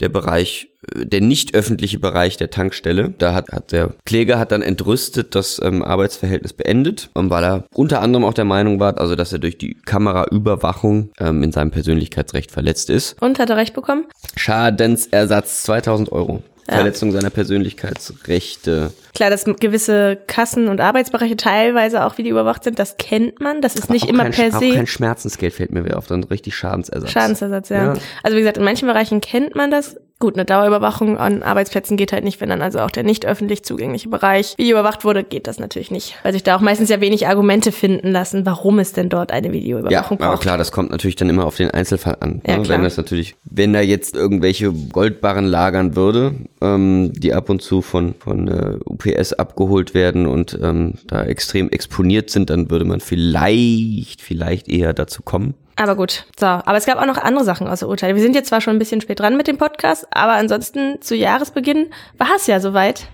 der 0.00 0.08
Bereich, 0.08 0.68
der 0.94 1.20
nicht 1.20 1.54
öffentliche 1.54 1.98
Bereich 1.98 2.36
der 2.36 2.50
Tankstelle. 2.50 3.14
Da 3.18 3.34
hat, 3.34 3.50
hat 3.52 3.72
der 3.72 3.94
Kläger 4.04 4.38
hat 4.38 4.52
dann 4.52 4.62
entrüstet 4.62 5.34
das 5.34 5.60
ähm, 5.62 5.82
Arbeitsverhältnis 5.82 6.52
beendet, 6.52 7.10
weil 7.14 7.44
er 7.44 7.64
unter 7.74 8.00
anderem 8.00 8.24
auch 8.24 8.34
der 8.34 8.44
Meinung 8.44 8.80
war, 8.80 8.98
also 8.98 9.14
dass 9.14 9.32
er 9.32 9.38
durch 9.38 9.58
die 9.58 9.74
Kameraüberwachung 9.74 11.10
ähm, 11.20 11.42
in 11.42 11.52
seinem 11.52 11.70
Persönlichkeitsrecht 11.70 12.50
verletzt 12.50 12.90
ist. 12.90 13.20
Und 13.22 13.38
hat 13.38 13.50
er 13.50 13.56
recht 13.56 13.74
bekommen? 13.74 14.06
Schadensersatz 14.36 15.62
2000 15.62 16.12
Euro. 16.12 16.42
Ja. 16.68 16.76
Verletzung 16.76 17.10
seiner 17.10 17.30
Persönlichkeitsrechte. 17.30 18.92
Klar, 19.14 19.30
dass 19.30 19.44
gewisse 19.44 20.16
Kassen- 20.28 20.68
und 20.68 20.80
Arbeitsbereiche 20.80 21.36
teilweise 21.36 22.04
auch 22.04 22.18
video 22.18 22.30
überwacht 22.30 22.62
sind, 22.62 22.78
das 22.78 22.96
kennt 22.98 23.40
man. 23.40 23.60
Das 23.60 23.74
ist 23.74 23.90
nicht 23.90 24.04
auch 24.04 24.08
immer 24.08 24.30
kein, 24.30 24.50
per 24.50 24.56
Auch 24.56 24.60
se 24.60 24.70
kein 24.70 24.86
Schmerzensgeld 24.86 25.54
fällt 25.54 25.72
mir 25.72 25.84
wieder 25.84 25.98
auf, 25.98 26.06
sondern 26.06 26.28
richtig 26.28 26.54
Schadensersatz. 26.54 27.10
Schadensersatz, 27.10 27.68
ja. 27.68 27.94
Ja. 27.94 27.94
Also 28.22 28.36
wie 28.36 28.40
gesagt, 28.40 28.58
in 28.58 28.64
manchen 28.64 28.86
Bereichen 28.86 29.20
kennt 29.20 29.56
man 29.56 29.72
das. 29.72 29.96
Gut, 30.22 30.36
eine 30.36 30.44
Dauerüberwachung 30.44 31.18
an 31.18 31.42
Arbeitsplätzen 31.42 31.96
geht 31.96 32.12
halt 32.12 32.22
nicht, 32.22 32.40
wenn 32.40 32.48
dann 32.48 32.62
also 32.62 32.78
auch 32.78 32.92
der 32.92 33.02
nicht 33.02 33.26
öffentlich 33.26 33.64
zugängliche 33.64 34.08
Bereich 34.08 34.54
videoüberwacht 34.56 35.04
wurde, 35.04 35.24
geht 35.24 35.48
das 35.48 35.58
natürlich 35.58 35.90
nicht. 35.90 36.14
Weil 36.22 36.32
sich 36.32 36.44
da 36.44 36.54
auch 36.54 36.60
meistens 36.60 36.90
ja 36.90 37.00
wenig 37.00 37.26
Argumente 37.26 37.72
finden 37.72 38.12
lassen, 38.12 38.46
warum 38.46 38.78
es 38.78 38.92
denn 38.92 39.08
dort 39.08 39.32
eine 39.32 39.48
Ja, 39.48 39.52
Videoüberwachung 39.52 40.20
aber 40.20 40.34
braucht. 40.34 40.42
klar, 40.42 40.58
das 40.58 40.70
kommt 40.70 40.92
natürlich 40.92 41.16
dann 41.16 41.28
immer 41.28 41.44
auf 41.44 41.56
den 41.56 41.72
Einzelfall 41.72 42.18
an. 42.20 42.40
Ja, 42.46 42.58
ne? 42.58 42.68
Wenn 42.68 42.84
das 42.84 42.96
natürlich, 42.96 43.34
wenn 43.50 43.72
da 43.72 43.80
jetzt 43.80 44.14
irgendwelche 44.14 44.72
Goldbarren 44.72 45.44
lagern 45.46 45.96
würde, 45.96 46.36
ähm, 46.60 47.12
die 47.16 47.34
ab 47.34 47.50
und 47.50 47.60
zu 47.60 47.82
von, 47.82 48.14
von 48.14 48.46
äh, 48.46 48.76
UPS 48.84 49.32
abgeholt 49.32 49.92
werden 49.92 50.28
und 50.28 50.56
ähm, 50.62 50.94
da 51.08 51.24
extrem 51.24 51.68
exponiert 51.68 52.30
sind, 52.30 52.48
dann 52.48 52.70
würde 52.70 52.84
man 52.84 53.00
vielleicht, 53.00 54.20
vielleicht 54.22 54.68
eher 54.68 54.92
dazu 54.94 55.22
kommen. 55.22 55.54
Aber 55.76 55.96
gut, 55.96 56.26
so. 56.38 56.46
Aber 56.46 56.76
es 56.76 56.86
gab 56.86 56.98
auch 56.98 57.06
noch 57.06 57.18
andere 57.18 57.44
Sachen 57.44 57.66
außer 57.66 57.88
Urteile. 57.88 58.14
Wir 58.14 58.22
sind 58.22 58.34
jetzt 58.34 58.48
zwar 58.48 58.60
schon 58.60 58.76
ein 58.76 58.78
bisschen 58.78 59.00
spät 59.00 59.20
dran 59.20 59.36
mit 59.36 59.46
dem 59.46 59.58
Podcast, 59.58 60.06
aber 60.10 60.32
ansonsten 60.32 61.00
zu 61.00 61.14
Jahresbeginn 61.14 61.90
war 62.18 62.36
es 62.36 62.46
ja 62.46 62.60
soweit. 62.60 63.06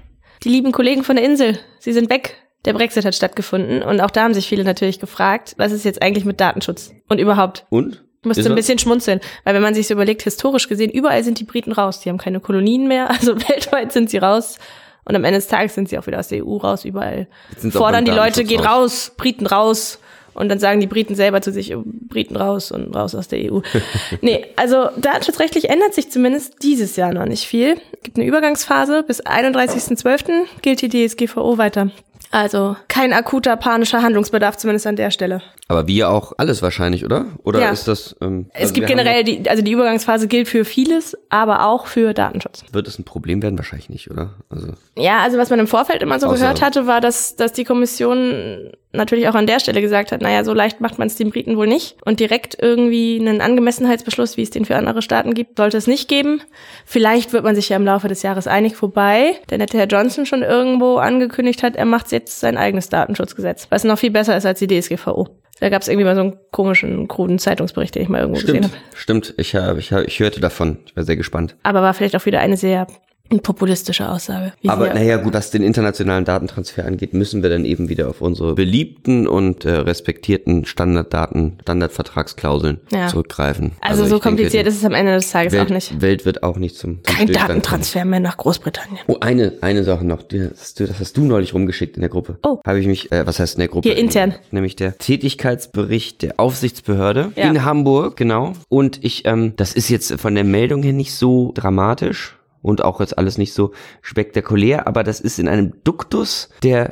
Die 0.45 0.49
lieben 0.49 0.73
Kollegen 0.73 1.05
von 1.05 1.17
der 1.17 1.25
Insel, 1.25 1.59
sie 1.79 1.93
sind 1.93 2.11
weg. 2.11 2.37
Der 2.65 2.73
Brexit 2.73 3.05
hat 3.05 3.15
stattgefunden 3.15 3.83
und 3.83 4.01
auch 4.01 4.11
da 4.11 4.25
haben 4.25 4.35
sich 4.35 4.49
viele 4.49 4.65
natürlich 4.65 4.99
gefragt, 4.99 5.55
was 5.59 5.73
ist 5.73 5.85
jetzt 5.85 6.03
eigentlich 6.03 6.25
mit 6.25 6.41
Datenschutz 6.41 6.93
und 7.09 7.19
überhaupt. 7.19 7.67
Und? 7.71 8.05
Ich 8.21 8.27
musste 8.27 8.49
ein 8.49 8.57
bisschen 8.57 8.81
schmunzeln, 8.81 9.21
weil 9.45 9.55
wenn 9.55 9.63
man 9.63 9.75
sich 9.75 9.87
so 9.87 9.95
überlegt, 9.95 10.23
historisch 10.23 10.69
gesehen, 10.69 10.91
überall 10.91 11.23
sind 11.23 11.39
die 11.39 11.45
Briten 11.45 11.71
raus. 11.71 12.01
Die 12.01 12.09
haben 12.09 12.19
keine 12.19 12.41
Kolonien 12.41 12.89
mehr, 12.89 13.11
also 13.11 13.37
weltweit 13.37 13.93
sind 13.93 14.11
sie 14.11 14.19
raus. 14.19 14.59
Und 15.05 15.15
am 15.15 15.25
Ende 15.25 15.39
des 15.39 15.47
Tages 15.47 15.75
sind 15.75 15.89
sie 15.89 15.99
auch 15.99 16.07
wieder 16.07 16.19
aus 16.19 16.29
der 16.29 16.45
EU 16.45 16.57
raus, 16.57 16.85
überall. 16.85 17.29
Fordern 17.71 18.05
die 18.05 18.11
Leute, 18.11 18.45
geht 18.45 18.63
raus, 18.63 19.13
Briten 19.17 19.47
raus. 19.47 20.01
Und 20.39 20.49
dann 20.49 20.59
sagen 20.61 20.81
die 20.81 20.87
Briten 20.87 21.15
selber 21.15 21.41
zu 21.43 21.53
sich, 21.53 21.75
Briten 21.85 22.37
raus 22.37 22.71
und 22.71 22.95
raus 22.95 23.15
aus 23.15 23.29
der 23.29 23.53
EU. 23.53 23.61
nee, 24.21 24.47
also 24.57 24.89
datenschutzrechtlich 24.97 25.69
ändert 25.69 25.95
sich 25.95 26.11
zumindest 26.11 26.63
dieses 26.63 26.97
Jahr 26.97 27.13
noch 27.13 27.27
nicht 27.27 27.45
viel. 27.47 27.77
Es 27.93 28.03
gibt 28.03 28.17
eine 28.19 28.27
Übergangsphase. 28.27 29.03
Bis 29.03 29.25
31.12. 29.25 30.45
gilt 30.63 30.81
die 30.83 30.89
DSGVO 31.09 31.59
weiter. 31.59 31.91
Also 32.31 32.77
kein 32.89 33.15
akuter 33.15 33.57
panischer 33.57 34.03
Handlungsbedarf, 34.03 34.57
zumindest 34.59 34.87
an 34.87 34.97
der 34.97 35.11
Stelle. 35.11 35.41
Aber 35.67 35.87
wie 35.87 36.05
auch 36.05 36.33
alles 36.37 36.61
wahrscheinlich, 36.61 37.05
oder? 37.05 37.27
Oder 37.43 37.61
Ja. 37.61 37.71
ist 37.71 37.89
das? 37.89 38.17
Ähm, 38.21 38.51
Es 38.53 38.63
also 38.63 38.75
gibt 38.75 38.87
generell, 38.87 39.25
die, 39.25 39.49
also 39.49 39.63
die 39.63 39.73
Übergangsphase 39.73 40.29
gilt 40.29 40.47
für 40.47 40.65
vieles, 40.67 41.17
aber 41.31 41.67
auch 41.67 41.87
für 41.87 42.13
Datenschutz. 42.13 42.65
Wird 42.73 42.87
es 42.87 42.99
ein 42.99 43.05
Problem 43.05 43.43
werden? 43.43 43.57
Wahrscheinlich 43.59 43.89
nicht, 43.89 44.11
oder? 44.11 44.35
Also 44.51 44.69
Ja, 44.97 45.21
also 45.21 45.39
was 45.39 45.49
man 45.49 45.59
im 45.59 45.67
Vorfeld 45.67 46.03
immer 46.03 46.21
so 46.21 46.29
gehört 46.29 46.61
hatte, 46.61 46.87
war, 46.87 47.01
dass, 47.01 47.37
dass 47.37 47.55
die 47.55 47.65
Kommission 47.65 48.73
natürlich 48.93 49.29
auch 49.29 49.35
an 49.35 49.47
der 49.47 49.61
Stelle 49.61 49.81
gesagt 49.81 50.13
hat, 50.13 50.23
naja, 50.23 50.45
so 50.45 50.55
leicht 50.55 50.81
macht 50.81 50.99
man 50.99 51.09
es 51.09 51.17
den 51.17 51.31
Briten 51.31 51.57
wohl 51.57 51.67
nicht. 51.67 51.97
Und 52.05 52.21
direkt 52.21 52.57
irgendwie 52.61 53.19
einen 53.21 53.41
Angemessenheitsbeschluss, 53.41 54.37
wie 54.37 54.43
es 54.43 54.51
den 54.51 54.65
für 54.65 54.77
andere 54.77 55.03
Staaten 55.03 55.35
gibt, 55.35 55.59
sollte 55.59 55.77
es 55.77 55.87
nicht 55.87 56.09
geben. 56.09 56.41
Vielleicht 56.87 57.33
wird 57.33 57.45
man 57.45 57.55
sich 57.55 57.69
ja 57.69 57.77
im 57.77 57.85
Laufe 57.85 58.09
des 58.09 58.23
Jahres 58.23 58.47
einig, 58.47 58.81
wobei 58.81 59.35
der 59.51 59.59
nette 59.59 59.79
Herr 59.79 59.87
Johnson 59.87 60.27
schon 60.27 60.43
irgendwo 60.43 60.97
angekündigt 60.97 61.63
hat, 61.63 61.77
er 61.77 61.85
macht 61.85 62.11
jetzt 62.13 62.41
sein 62.41 62.57
eigenes 62.57 62.89
Datenschutzgesetz, 62.89 63.67
was 63.71 63.85
noch 63.85 63.99
viel 63.99 64.11
besser 64.11 64.37
ist 64.37 64.47
als 64.47 64.59
die 64.59 64.67
DSGVO. 64.67 65.29
Da 65.61 65.71
gab 65.71 65.83
es 65.83 65.89
irgendwie 65.89 66.05
mal 66.05 66.15
so 66.15 66.21
einen 66.21 66.37
komischen, 66.53 67.09
kruden 67.09 67.39
Zeitungsbericht, 67.39 67.95
den 67.95 68.03
ich 68.03 68.09
mal 68.09 68.21
irgendwo 68.21 68.41
Stimmt, 68.41 68.59
gesehen 68.63 68.73
habe. 68.73 68.83
stimmt. 68.95 69.35
Ich, 69.39 69.57
hab, 69.57 69.77
ich, 69.77 69.93
hab, 69.93 70.07
ich 70.07 70.21
hörte 70.21 70.41
davon. 70.41 70.79
Ich 70.87 70.95
war 70.97 71.03
sehr 71.03 71.17
gespannt. 71.17 71.57
Aber 71.65 71.83
war 71.83 71.95
vielleicht 71.95 72.15
auch 72.15 72.27
wieder 72.27 72.39
eine 72.41 72.57
sehr 72.57 72.87
populistische 73.29 74.09
Aussage. 74.09 74.53
Aber 74.67 74.93
naja, 74.95 75.19
gut, 75.19 75.35
was 75.35 75.51
den 75.51 75.63
internationalen 75.63 76.25
Datentransfer 76.25 76.85
angeht, 76.87 77.13
müssen 77.13 77.43
wir 77.43 77.51
dann 77.51 77.65
eben 77.67 77.89
wieder 77.89 78.09
auf 78.09 78.21
unsere 78.23 78.55
beliebten 78.55 79.29
und 79.29 79.65
äh, 79.65 79.71
respektierten 79.73 80.65
Standarddaten, 80.65 81.59
Standardvertragsklauseln 81.63 82.81
Ja. 82.91 83.09
zurückgreifen. 83.09 83.73
Also, 83.81 84.05
ich 84.05 84.09
so 84.09 84.15
denke, 84.17 84.29
kompliziert 84.29 84.65
die 84.67 84.71
ist 84.71 84.77
es 84.79 84.85
am 84.85 84.95
Ende 84.95 85.13
des 85.15 85.31
Tages 85.31 85.53
auch 85.53 85.59
Welt, 85.59 85.71
nicht. 85.71 86.01
Welt 86.01 86.25
wird 86.25 86.43
auch 86.43 86.57
nicht 86.57 86.77
zum, 86.77 86.95
zum 86.95 87.03
Kein 87.03 87.15
Stillstand 87.29 87.37
kommen. 87.37 87.49
Datentransfer 87.49 88.05
mehr 88.05 88.21
nach 88.21 88.37
Großbritannien. 88.39 88.99
Oh, 89.07 89.17
eine, 89.21 89.53
eine 89.61 89.85
Sache 89.85 90.05
noch, 90.07 90.23
die 90.23 90.49
hast 90.59 90.81
du, 90.81 90.87
das 90.87 90.99
hast 90.99 91.17
du 91.17 91.25
neulich 91.25 91.53
rumgeschickt 91.55 91.97
in 91.97 92.01
der 92.01 92.11
Gruppe. 92.11 92.39
Oh. 92.43 92.59
Habe 92.67 92.81
ich 92.81 92.87
mich, 92.87 93.13
äh, 93.13 93.27
was 93.27 93.39
heißt 93.39 93.57
in 93.57 93.61
der 93.61 93.69
Gruppe? 93.69 93.89
Hier 93.89 93.99
intern. 93.99 94.35
Nämlich 94.51 94.75
der 94.77 94.97
Tätigkeitsbericht 94.99 96.23
der 96.23 96.41
Aufsichtsbehörde 96.41 97.33
Ja. 97.37 97.49
in 97.49 97.65
Hamburg, 97.65 98.17
genau. 98.17 98.53
Und 98.69 99.05
ich, 99.05 99.25
ähm, 99.27 99.53
das 99.57 99.73
ist 99.75 99.89
jetzt 99.89 100.21
von 100.21 100.35
der 100.35 100.45
Meldung 100.45 100.83
her 100.83 100.93
nicht 100.93 101.15
so 101.15 101.53
dramatisch. 101.55 102.38
Und 102.69 102.85
auch 102.85 103.01
jetzt 103.01 103.17
alles 103.17 103.39
nicht 103.39 103.55
so 103.55 103.73
spektakulär, 104.03 104.87
aber 104.87 105.03
das 105.03 105.21
ist 105.21 105.39
in 105.39 105.49
einem 105.49 105.73
Duktus, 105.85 106.51
der, 106.63 106.91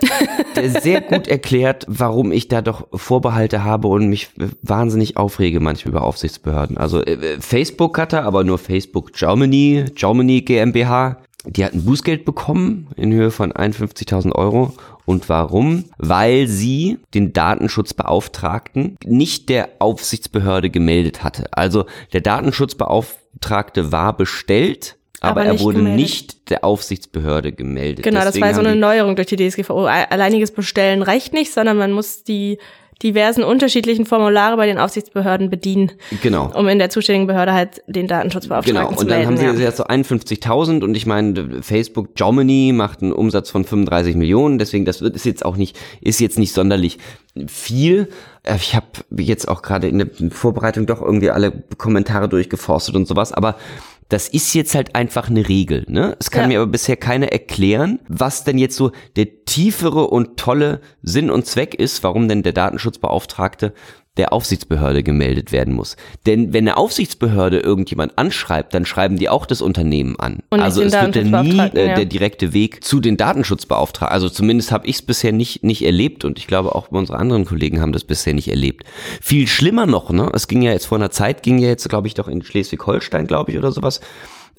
der 0.57 0.71
sehr 0.71 1.01
gut 1.03 1.29
erklärt, 1.29 1.85
warum 1.87 2.33
ich 2.33 2.49
da 2.49 2.63
doch 2.63 2.89
Vorbehalte 2.95 3.63
habe 3.63 3.89
und 3.89 4.09
mich 4.09 4.31
wahnsinnig 4.63 5.19
aufrege 5.19 5.61
manchmal 5.61 5.93
über 5.93 6.03
Aufsichtsbehörden. 6.05 6.79
Also 6.79 7.03
äh, 7.03 7.39
Facebook 7.41 7.99
hatte 7.99 8.23
aber 8.23 8.43
nur 8.43 8.57
Facebook 8.57 9.13
Germany, 9.13 9.85
Germany 9.95 10.41
GmbH. 10.41 11.19
Die 11.45 11.63
hatten 11.63 11.85
Bußgeld 11.85 12.25
bekommen 12.25 12.89
in 12.97 13.13
Höhe 13.13 13.31
von 13.31 13.53
51.000 13.53 14.33
Euro. 14.33 14.73
Und 15.05 15.29
warum? 15.29 15.85
Weil 15.99 16.47
sie 16.49 17.01
den 17.13 17.35
Datenschutzbeauftragten 17.35 18.97
nicht 19.05 19.51
der 19.51 19.69
Aufsichtsbehörde 19.79 20.71
gemeldet 20.71 21.23
hatte. 21.23 21.53
Also 21.53 21.85
der 22.15 22.23
Datenschutzbeauftragte 22.23 23.93
war 23.93 24.17
bestellt, 24.17 24.97
aber, 25.21 25.41
Aber 25.43 25.51
er 25.51 25.61
wurde 25.61 25.79
gemeldet. 25.79 26.01
nicht 26.01 26.51
der 26.51 26.65
Aufsichtsbehörde 26.65 27.53
gemeldet. 27.53 28.05
Genau, 28.05 28.19
das 28.21 28.27
Deswegen 28.35 28.47
war 28.47 28.55
so 28.55 28.61
eine 28.61 28.77
Neuerung 28.77 29.17
durch 29.17 29.29
die 29.29 29.37
DSGVO. 29.37 29.85
Alleiniges 29.87 30.51
Bestellen 30.53 31.03
reicht 31.03 31.33
nicht, 31.33 31.53
sondern 31.53 31.77
man 31.79 31.93
muss 31.93 32.23
die 32.25 32.59
diversen 33.03 33.45
unterschiedlichen 33.45 34.07
Formulare 34.07 34.57
bei 34.57 34.65
den 34.67 34.79
Aufsichtsbehörden 34.79 35.51
bedienen, 35.51 35.93
Genau. 36.23 36.51
um 36.59 36.67
in 36.67 36.79
der 36.79 36.89
zuständigen 36.89 37.27
Behörde 37.27 37.53
halt 37.53 37.83
den 37.87 38.07
Datenschutzbeauftragten 38.09 38.75
Genau, 38.75 38.95
zu 38.95 39.01
und 39.03 39.11
dann 39.11 39.19
melden. 39.19 39.43
haben 39.43 39.57
sie 39.57 39.63
ja. 39.63 39.69
jetzt 39.69 39.77
so 39.77 39.85
51.000 39.85 40.83
und 40.83 40.97
ich 40.97 41.05
meine, 41.05 41.63
Facebook 41.63 42.15
Germany 42.15 42.73
macht 42.75 43.03
einen 43.03 43.13
Umsatz 43.13 43.51
von 43.51 43.65
35 43.65 44.17
Millionen, 44.17 44.59
deswegen 44.59 44.87
das 44.87 45.03
wird 45.03 45.15
ist 45.15 45.27
jetzt 45.27 45.45
auch 45.45 45.57
nicht, 45.59 45.79
ist 46.01 46.21
jetzt 46.21 46.39
nicht 46.39 46.55
sonderlich 46.55 46.97
viel. 47.49 48.09
Äh, 48.45 48.57
Ich 48.57 48.75
habe 48.75 48.87
jetzt 49.19 49.47
auch 49.47 49.61
gerade 49.61 49.89
in 49.89 49.99
der 49.99 50.09
Vorbereitung 50.31 50.87
doch 50.87 51.03
irgendwie 51.03 51.29
alle 51.31 51.53
Kommentare 51.77 52.31
durchgeforstet 52.31 52.95
und 52.97 53.07
sowas, 53.07 53.31
aber 53.31 53.57
das 54.09 54.29
ist 54.29 54.55
jetzt 54.55 54.75
halt 54.75 54.95
einfach 54.95 55.29
eine 55.29 55.49
Regel, 55.49 55.85
ne? 55.89 56.17
Es 56.21 56.31
kann 56.31 56.43
Ja. 56.43 56.49
mir 56.49 56.61
aber 56.63 56.71
bisher 56.71 56.97
keiner 56.97 57.33
erklären, 57.33 57.99
was 58.09 58.45
denn 58.45 58.57
jetzt 58.59 58.77
so 58.77 58.93
der 59.17 59.45
tiefere 59.45 60.07
und 60.09 60.37
tolle 60.37 60.81
Sinn 61.03 61.31
und 61.31 61.47
Zweck 61.47 61.75
ist, 61.75 62.03
warum 62.05 62.29
denn 62.29 62.43
der 62.43 62.53
Datenschutzbeauftragte 62.53 63.73
der 64.17 64.33
Aufsichtsbehörde 64.33 65.03
gemeldet 65.03 65.53
werden 65.53 65.75
muss. 65.75 65.97
Denn 66.27 66.53
wenn 66.53 66.65
eine 66.67 66.77
Aufsichtsbehörde 66.77 67.61
irgendjemand 67.61 68.19
anschreibt, 68.19 68.75
dann 68.75 68.87
schreiben 68.87 69.19
die 69.19 69.29
auch 69.29 69.47
das 69.47 69.61
Unternehmen 69.61 70.19
an. 70.19 70.41
Und 70.51 70.61
also 70.61 70.83
es 70.83 70.93
wird 70.93 71.17
ja 71.17 71.43
nie 71.43 71.59
äh, 71.59 71.89
ja. 71.89 71.95
der 71.95 72.05
direkte 72.07 72.53
Weg 72.53 72.83
zu 72.83 73.01
den 73.01 73.17
Datenschutzbeauftragten. 73.17 74.15
Also 74.15 74.29
zumindest 74.29 74.73
habe 74.73 74.87
ich 74.87 74.97
es 74.97 75.03
bisher 75.03 75.33
nicht, 75.33 75.63
nicht 75.63 75.85
erlebt 75.85 76.25
und 76.25 76.39
ich 76.39 76.47
glaube 76.47 76.75
auch 76.75 76.89
unsere 76.91 77.19
anderen 77.19 77.45
Kollegen 77.45 77.81
haben 77.81 77.93
das 77.93 78.05
bisher 78.05 78.35
nicht 78.35 78.49
erlebt. 78.49 78.85
Viel 79.21 79.47
schlimmer 79.47 79.87
noch, 79.87 80.11
ne? 80.11 80.31
Es 80.33 80.49
ging 80.49 80.63
ja 80.63 80.73
jetzt 80.73 80.87
vor 80.87 80.99
einer 80.99 81.11
Zeit, 81.11 81.43
ging 81.43 81.59
ja 81.59 81.69
jetzt, 81.69 81.89
glaube 81.89 82.09
ich, 82.09 82.15
doch 82.15 82.29
in 82.29 82.43
Schleswig-Holstein, 82.43 83.27
glaube 83.27 83.53
ich, 83.53 83.59
oder 83.59 83.73
sowas 83.73 84.01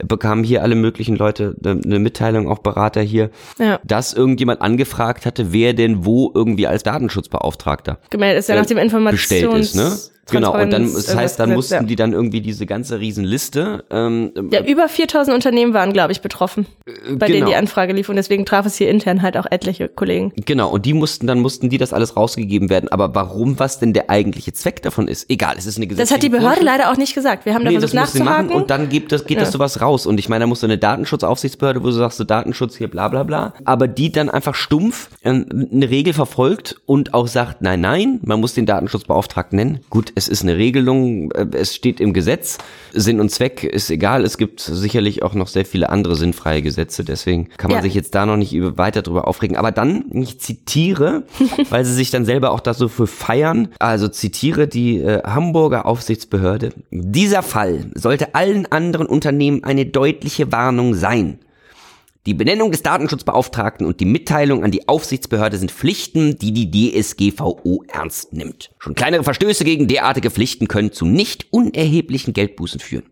bekamen 0.03 0.43
hier 0.43 0.61
alle 0.63 0.75
möglichen 0.75 1.15
Leute 1.15 1.55
eine 1.63 1.99
Mitteilung, 1.99 2.47
auch 2.49 2.59
Berater 2.59 3.01
hier, 3.01 3.29
Ja. 3.59 3.79
dass 3.83 4.13
irgendjemand 4.13 4.61
angefragt 4.61 5.25
hatte, 5.25 5.51
wer 5.53 5.73
denn 5.73 6.05
wo 6.05 6.31
irgendwie 6.33 6.67
als 6.67 6.83
Datenschutzbeauftragter 6.83 7.97
Gemeldet 8.09 8.39
ist 8.39 8.49
ja 8.49 8.55
nach 8.55 8.65
dem 8.65 8.77
bestellt 9.11 9.53
ist, 9.53 9.75
ne? 9.75 9.91
Genau, 10.31 10.53
und 10.53 10.71
dann, 10.71 10.91
das 10.93 11.15
heißt, 11.15 11.39
dann 11.39 11.53
mussten 11.53 11.75
Gesetz, 11.75 11.87
die 11.87 11.95
dann 11.95 12.13
irgendwie 12.13 12.41
diese 12.41 12.65
ganze 12.65 12.99
Riesenliste, 12.99 13.85
ähm, 13.89 14.31
ja. 14.51 14.59
ja, 14.61 14.65
über 14.65 14.87
4000 14.89 15.33
Unternehmen 15.35 15.73
waren, 15.73 15.93
glaube 15.93 16.11
ich, 16.11 16.21
betroffen, 16.21 16.65
bei 16.85 17.27
denen 17.27 17.39
genau. 17.39 17.47
die 17.49 17.55
Anfrage 17.55 17.93
lief. 17.93 18.09
Und 18.09 18.15
deswegen 18.15 18.45
traf 18.45 18.65
es 18.65 18.77
hier 18.77 18.89
intern 18.89 19.21
halt 19.21 19.37
auch 19.37 19.45
etliche 19.49 19.87
Kollegen. 19.87 20.33
Genau, 20.45 20.69
und 20.69 20.85
die 20.85 20.93
mussten, 20.93 21.27
dann 21.27 21.39
mussten 21.39 21.69
die 21.69 21.77
das 21.77 21.93
alles 21.93 22.15
rausgegeben 22.17 22.69
werden. 22.69 22.89
Aber 22.89 23.15
warum, 23.15 23.59
was 23.59 23.79
denn 23.79 23.93
der 23.93 24.09
eigentliche 24.09 24.53
Zweck 24.53 24.81
davon 24.81 25.07
ist? 25.07 25.29
Egal, 25.29 25.55
es 25.57 25.65
ist 25.65 25.77
eine 25.77 25.87
Das 25.87 26.11
hat 26.11 26.23
die 26.23 26.29
gesetzliche 26.29 26.29
Behörde 26.31 26.61
Vorschrift. 26.61 26.65
leider 26.79 26.91
auch 26.91 26.97
nicht 26.97 27.13
gesagt. 27.15 27.45
Wir 27.45 27.53
haben 27.53 27.63
da 27.63 27.71
Nee, 27.71 27.77
das 27.77 27.91
versucht 27.91 28.01
muss 28.01 28.13
sie 28.13 28.19
machen 28.19 28.47
nachzuhaken. 28.47 28.61
und 28.61 28.69
dann 28.69 28.89
gibt 28.89 29.11
das, 29.11 29.25
geht 29.25 29.37
das 29.39 29.49
Ja. 29.49 29.51
sowas 29.53 29.81
raus. 29.81 30.05
Und 30.05 30.19
ich 30.19 30.29
meine, 30.29 30.43
da 30.43 30.47
muss 30.47 30.59
so 30.61 30.67
eine 30.67 30.77
Datenschutzaufsichtsbehörde, 30.77 31.81
wo 31.81 31.85
du 31.87 31.91
sagst, 31.91 32.17
so 32.17 32.23
Datenschutz 32.23 32.75
hier, 32.75 32.89
bla 32.89 33.07
bla 33.07 33.23
bla. 33.23 33.53
Aber 33.65 33.87
die 33.87 34.11
dann 34.11 34.29
einfach 34.29 34.55
stumpf 34.55 35.09
ähm, 35.23 35.67
eine 35.71 35.89
Regel 35.89 36.13
verfolgt 36.13 36.81
und 36.85 37.13
auch 37.13 37.27
sagt, 37.27 37.61
nein, 37.61 37.81
nein, 37.81 38.19
man 38.23 38.39
muss 38.39 38.53
den 38.53 38.65
Datenschutzbeauftragten 38.65 39.55
nennen. 39.57 39.79
Gut, 39.89 40.11
es 40.17 40.27
ist 40.27 40.41
eine 40.41 40.57
Regelung, 40.57 41.31
äh, 41.31 41.45
es 41.53 41.75
steht 41.75 41.99
im 42.01 42.11
Gesetz. 42.13 42.57
Sinn 42.93 43.19
und 43.19 43.29
Zweck 43.29 43.63
ist 43.63 43.89
egal. 43.91 44.23
Es 44.25 44.37
gibt 44.37 44.59
sicherlich 44.59 45.21
auch 45.21 45.35
noch 45.35 45.47
sehr 45.47 45.65
viele 45.65 45.89
andere 45.89 46.15
sinnfreie 46.15 46.61
Gesetze. 46.63 47.03
Deswegen 47.03 47.49
kann 47.57 47.69
man 47.69 47.77
Ja. 47.79 47.83
sich 47.83 47.93
jetzt 47.93 48.15
da 48.15 48.25
noch 48.25 48.37
nicht 48.37 48.55
weiter 48.77 49.03
drüber 49.03 49.27
aufregen. 49.27 49.55
Aber 49.55 49.71
dann, 49.71 50.05
ich 50.13 50.39
zitiere, 50.39 51.23
weil 51.69 51.85
sie 51.85 51.93
sich 51.93 52.09
dann 52.09 52.25
selber 52.25 52.51
auch 52.51 52.59
da 52.59 52.73
so 52.73 52.87
für 52.87 53.05
feiern, 53.07 53.69
also 53.79 54.07
zitiere 54.07 54.67
die 54.67 54.97
äh, 54.97 55.21
Hamburger 55.23 55.85
Aufsichtsbehörde. 55.85 56.71
Dieser 56.91 57.43
Fall 57.43 57.91
sollte 57.93 58.33
allen 58.33 58.65
anderen 58.71 59.05
Unternehmen 59.05 59.63
eine 59.63 59.85
deutliche 59.85 60.51
Warnung 60.51 60.95
sein. 60.95 61.37
Die 62.27 62.33
Benennung 62.33 62.71
des 62.71 62.83
Datenschutzbeauftragten 62.83 63.87
und 63.87 64.01
die 64.01 64.05
Mitteilung 64.05 64.65
an 64.65 64.71
die 64.71 64.89
Aufsichtsbehörde 64.89 65.57
sind 65.57 65.71
Pflichten, 65.71 66.37
die 66.37 66.51
die 66.51 66.91
DSGVO 66.91 67.85
ernst 67.87 68.33
nimmt. 68.33 68.69
Schon 68.79 68.95
kleinere 68.95 69.23
Verstöße 69.23 69.63
gegen 69.63 69.87
derartige 69.87 70.29
Pflichten 70.29 70.67
können 70.67 70.91
zu 70.91 71.05
nicht 71.05 71.47
unerheblichen 71.51 72.33
Geldbußen 72.33 72.81
führen. 72.81 73.05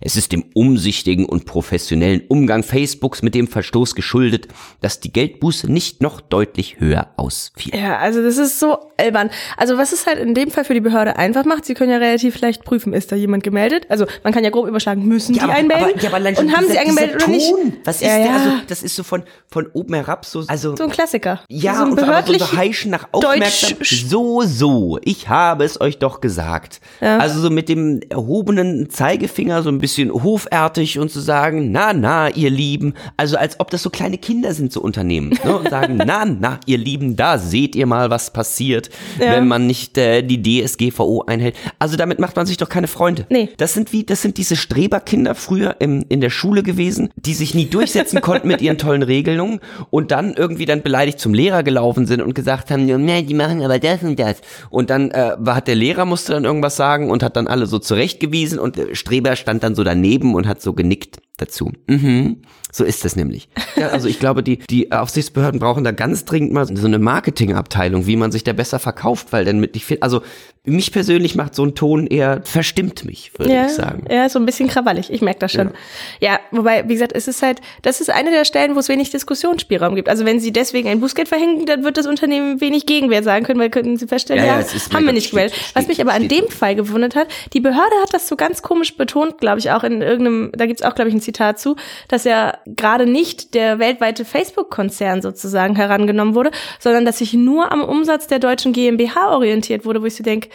Es 0.00 0.16
ist 0.16 0.32
dem 0.32 0.44
umsichtigen 0.54 1.26
und 1.26 1.44
professionellen 1.46 2.22
Umgang 2.28 2.62
Facebooks 2.62 3.22
mit 3.22 3.34
dem 3.34 3.48
Verstoß 3.48 3.94
geschuldet, 3.94 4.48
dass 4.80 5.00
die 5.00 5.12
Geldbuße 5.12 5.70
nicht 5.70 6.02
noch 6.02 6.20
deutlich 6.20 6.80
höher 6.80 7.08
ausfiel. 7.16 7.74
Ja, 7.74 7.98
also 7.98 8.22
das 8.22 8.36
ist 8.36 8.60
so 8.60 8.78
albern. 8.96 9.30
Also 9.56 9.78
was 9.78 9.92
es 9.92 10.06
halt 10.06 10.18
in 10.18 10.34
dem 10.34 10.50
Fall 10.50 10.64
für 10.64 10.74
die 10.74 10.80
Behörde 10.80 11.16
einfach 11.16 11.44
macht, 11.44 11.64
sie 11.64 11.74
können 11.74 11.90
ja 11.90 11.98
relativ 11.98 12.40
leicht 12.40 12.64
prüfen, 12.64 12.92
ist 12.92 13.12
da 13.12 13.16
jemand 13.16 13.42
gemeldet? 13.42 13.86
Also 13.88 14.06
man 14.22 14.32
kann 14.32 14.44
ja 14.44 14.50
grob 14.50 14.68
überschlagen, 14.68 15.06
müssen 15.06 15.34
die 15.34 15.40
anmelden? 15.40 15.92
und 16.38 16.56
haben 16.56 16.66
sie 16.68 16.78
angemeldet 16.78 17.22
oder 17.22 17.28
nicht? 17.28 17.52
Was 17.84 17.96
ist 17.96 18.02
ja, 18.02 18.16
der? 18.16 18.26
ja. 18.26 18.36
Also, 18.36 18.50
das 18.68 18.82
ist 18.82 18.96
so 18.96 19.02
von, 19.02 19.22
von 19.48 19.66
oben 19.72 19.94
herab 19.94 20.24
so, 20.24 20.44
also. 20.46 20.76
so 20.76 20.84
ein 20.84 20.90
Klassiker. 20.90 21.40
Ja, 21.48 21.76
so 21.76 21.84
ein 21.84 21.92
und 21.92 21.98
aber 21.98 22.00
so 22.00 22.06
behördlich 22.06 22.42
so 22.42 22.56
Heischen 22.56 22.90
nach 22.90 23.08
Aufmerksamkeit. 23.12 23.86
So, 23.86 24.42
so. 24.42 24.98
Ich 25.02 25.28
habe 25.28 25.64
es 25.64 25.80
euch 25.80 25.98
doch 25.98 26.20
gesagt. 26.20 26.80
Ja. 27.00 27.18
Also 27.18 27.40
so 27.40 27.50
mit 27.50 27.68
dem 27.68 28.00
erhobenen 28.08 28.90
Zeigefinger 28.90 29.62
so 29.62 29.68
ein 29.68 29.78
bisschen 29.78 29.85
hofartig 29.96 30.98
und 30.98 31.10
zu 31.10 31.20
sagen, 31.20 31.70
na, 31.72 31.92
na, 31.92 32.28
ihr 32.30 32.50
Lieben. 32.50 32.94
Also 33.16 33.36
als 33.36 33.58
ob 33.60 33.70
das 33.70 33.82
so 33.82 33.90
kleine 33.90 34.18
Kinder 34.18 34.52
sind, 34.54 34.72
so 34.72 34.80
Unternehmen. 34.80 35.30
Ne? 35.44 35.56
Und 35.58 35.70
sagen, 35.70 35.96
na, 36.06 36.24
na, 36.24 36.60
ihr 36.66 36.78
Lieben, 36.78 37.16
da 37.16 37.38
seht 37.38 37.74
ihr 37.76 37.86
mal, 37.86 38.10
was 38.10 38.32
passiert, 38.32 38.90
Ja. 39.18 39.32
wenn 39.32 39.46
man 39.48 39.66
nicht 39.66 39.96
äh, 39.98 40.22
die 40.22 40.42
DSGVO 40.42 41.24
einhält. 41.26 41.56
Also 41.78 41.96
damit 41.96 42.18
macht 42.18 42.36
man 42.36 42.46
sich 42.46 42.56
doch 42.56 42.68
keine 42.68 42.88
Freunde. 42.88 43.26
Nee. 43.30 43.50
Das 43.56 43.74
sind 43.74 43.92
wie, 43.92 44.04
das 44.04 44.22
sind 44.22 44.38
diese 44.38 44.56
Streberkinder 44.56 45.34
früher 45.34 45.76
im, 45.78 46.04
in 46.08 46.20
der 46.20 46.30
Schule 46.30 46.62
gewesen, 46.62 47.10
die 47.16 47.34
sich 47.34 47.54
nie 47.54 47.66
durchsetzen 47.66 48.20
konnten 48.20 48.48
mit 48.48 48.60
ihren 48.62 48.78
tollen 48.78 49.02
Regelungen 49.02 49.60
und 49.90 50.10
dann 50.10 50.34
irgendwie 50.34 50.64
dann 50.66 50.82
beleidigt 50.82 51.18
zum 51.20 51.34
Lehrer 51.34 51.62
gelaufen 51.62 52.06
sind 52.06 52.20
und 52.20 52.34
gesagt 52.34 52.70
haben, 52.70 52.88
ja, 52.88 52.98
nee, 52.98 53.22
die 53.22 53.34
machen 53.34 53.62
aber 53.62 53.78
das 53.78 54.02
und 54.02 54.18
das. 54.18 54.36
Und 54.70 54.90
dann 54.90 55.10
äh, 55.10 55.32
war- 55.38 55.56
hat 55.56 55.68
der 55.68 55.74
Lehrer 55.74 56.04
musste 56.04 56.32
dann 56.32 56.44
irgendwas 56.44 56.76
sagen 56.76 57.10
und 57.10 57.22
hat 57.22 57.36
dann 57.36 57.46
alle 57.46 57.66
so 57.66 57.78
zurechtgewiesen 57.78 58.58
und 58.58 58.76
der 58.76 58.94
Streber 58.94 59.36
stand 59.36 59.62
dann 59.62 59.74
so 59.76 59.84
daneben 59.84 60.34
und 60.34 60.46
hat 60.46 60.60
so 60.60 60.72
genickt. 60.72 61.20
dazu. 61.36 61.72
Mhm. 61.86 62.42
So 62.76 62.84
ist 62.84 63.06
das 63.06 63.16
nämlich. 63.16 63.48
Ja, 63.76 63.88
also 63.88 64.06
ich 64.06 64.18
glaube, 64.18 64.42
die, 64.42 64.58
die 64.58 64.92
Aufsichtsbehörden 64.92 65.58
brauchen 65.60 65.82
da 65.82 65.92
ganz 65.92 66.26
dringend 66.26 66.52
mal 66.52 66.66
so 66.66 66.86
eine 66.86 66.98
Marketingabteilung, 66.98 68.06
wie 68.06 68.16
man 68.16 68.32
sich 68.32 68.44
da 68.44 68.52
besser 68.52 68.78
verkauft, 68.78 69.28
weil 69.30 69.46
dann 69.46 69.60
mit, 69.60 69.76
ich 69.76 69.86
finde, 69.86 70.02
also 70.02 70.20
mich 70.66 70.92
persönlich 70.92 71.36
macht 71.36 71.54
so 71.54 71.64
ein 71.64 71.74
Ton 71.74 72.06
eher, 72.06 72.40
verstimmt 72.42 73.04
mich, 73.04 73.30
würde 73.38 73.52
ja, 73.52 73.66
ich 73.66 73.72
sagen. 73.72 74.04
Ja, 74.10 74.28
so 74.28 74.40
ein 74.40 74.46
bisschen 74.46 74.68
krawallig, 74.68 75.12
ich 75.12 75.22
merke 75.22 75.38
das 75.38 75.52
schon. 75.52 75.70
Ja. 76.20 76.32
ja, 76.32 76.40
wobei, 76.50 76.88
wie 76.88 76.94
gesagt, 76.94 77.12
es 77.14 77.28
ist 77.28 77.40
halt, 77.40 77.60
das 77.82 78.00
ist 78.00 78.10
eine 78.10 78.30
der 78.30 78.44
Stellen, 78.44 78.74
wo 78.74 78.80
es 78.80 78.88
wenig 78.88 79.10
Diskussionsspielraum 79.10 79.94
gibt. 79.94 80.08
Also 80.08 80.24
wenn 80.24 80.40
sie 80.40 80.52
deswegen 80.52 80.88
ein 80.88 81.00
Bußgeld 81.00 81.28
verhängen, 81.28 81.66
dann 81.66 81.84
wird 81.84 81.96
das 81.96 82.06
Unternehmen 82.06 82.60
wenig 82.60 82.84
Gegenwehr 82.84 83.22
sagen 83.22 83.46
können, 83.46 83.60
weil 83.60 83.70
könnten 83.70 83.96
sie 83.96 84.08
feststellen, 84.08 84.44
ja, 84.44 84.60
ja, 84.60 84.66
ja 84.66 84.94
haben 84.94 85.06
wir 85.06 85.12
nicht 85.12 85.30
gewählt. 85.30 85.52
Was 85.74 85.86
mich 85.86 86.00
aber 86.00 86.12
an 86.12 86.28
dem 86.28 86.48
Fall 86.48 86.74
gewundert 86.74 87.14
hat, 87.14 87.28
die 87.52 87.60
Behörde 87.60 87.94
hat 88.02 88.12
das 88.12 88.26
so 88.26 88.34
ganz 88.34 88.62
komisch 88.62 88.96
betont, 88.96 89.38
glaube 89.38 89.60
ich, 89.60 89.70
auch 89.70 89.84
in 89.84 90.02
irgendeinem, 90.02 90.50
da 90.52 90.66
gibt's 90.66 90.82
auch, 90.82 90.96
glaube 90.96 91.08
ich, 91.08 91.14
ein 91.14 91.20
Zitat 91.20 91.60
zu, 91.60 91.76
dass 92.08 92.24
ja 92.24 92.58
gerade 92.66 93.06
nicht 93.06 93.54
der 93.54 93.78
weltweite 93.78 94.24
Facebook-Konzern 94.24 95.22
sozusagen 95.22 95.76
herangenommen 95.76 96.34
wurde, 96.34 96.50
sondern 96.80 97.04
dass 97.04 97.18
sich 97.18 97.32
nur 97.34 97.70
am 97.72 97.82
Umsatz 97.82 98.26
der 98.26 98.38
deutschen 98.38 98.72
GmbH 98.72 99.30
orientiert 99.30 99.84
wurde, 99.84 100.02
wo 100.02 100.06
ich 100.06 100.16
so 100.16 100.24
denke, 100.24 100.48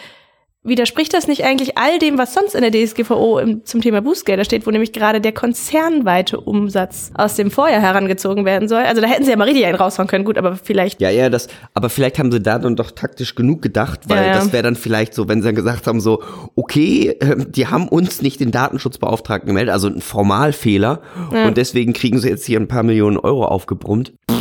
Widerspricht 0.64 1.12
das 1.12 1.26
nicht 1.26 1.44
eigentlich 1.44 1.76
all 1.76 1.98
dem, 1.98 2.18
was 2.18 2.34
sonst 2.34 2.54
in 2.54 2.62
der 2.62 2.70
DSGVO 2.70 3.40
im, 3.40 3.64
zum 3.64 3.80
Thema 3.80 4.00
Bußgelder 4.00 4.44
steht, 4.44 4.64
wo 4.64 4.70
nämlich 4.70 4.92
gerade 4.92 5.20
der 5.20 5.32
konzernweite 5.32 6.38
Umsatz 6.38 7.10
aus 7.14 7.34
dem 7.34 7.50
Vorjahr 7.50 7.80
herangezogen 7.80 8.44
werden 8.44 8.68
soll? 8.68 8.82
Also 8.82 9.00
da 9.00 9.08
hätten 9.08 9.24
sie 9.24 9.30
ja 9.32 9.36
mal 9.36 9.44
richtig 9.44 9.66
einen 9.66 9.74
raushauen 9.74 10.06
können, 10.06 10.24
gut, 10.24 10.38
aber 10.38 10.54
vielleicht. 10.54 11.00
Ja, 11.00 11.10
ja, 11.10 11.30
das, 11.30 11.48
aber 11.74 11.90
vielleicht 11.90 12.20
haben 12.20 12.30
sie 12.30 12.40
da 12.40 12.60
dann 12.60 12.76
doch 12.76 12.92
taktisch 12.92 13.34
genug 13.34 13.60
gedacht, 13.60 14.08
weil 14.08 14.18
ja, 14.18 14.26
ja. 14.28 14.34
das 14.34 14.52
wäre 14.52 14.62
dann 14.62 14.76
vielleicht 14.76 15.14
so, 15.14 15.26
wenn 15.26 15.42
sie 15.42 15.48
dann 15.48 15.56
gesagt 15.56 15.88
haben, 15.88 16.00
so, 16.00 16.22
okay, 16.54 17.08
äh, 17.18 17.44
die 17.44 17.66
haben 17.66 17.88
uns 17.88 18.22
nicht 18.22 18.38
den 18.38 18.52
Datenschutzbeauftragten 18.52 19.48
gemeldet, 19.48 19.72
also 19.72 19.88
ein 19.88 20.00
Formalfehler, 20.00 21.00
ja. 21.32 21.46
und 21.48 21.56
deswegen 21.56 21.92
kriegen 21.92 22.20
sie 22.20 22.28
jetzt 22.28 22.46
hier 22.46 22.60
ein 22.60 22.68
paar 22.68 22.84
Millionen 22.84 23.16
Euro 23.16 23.46
aufgebrummt. 23.46 24.12
Oh, 24.30 24.34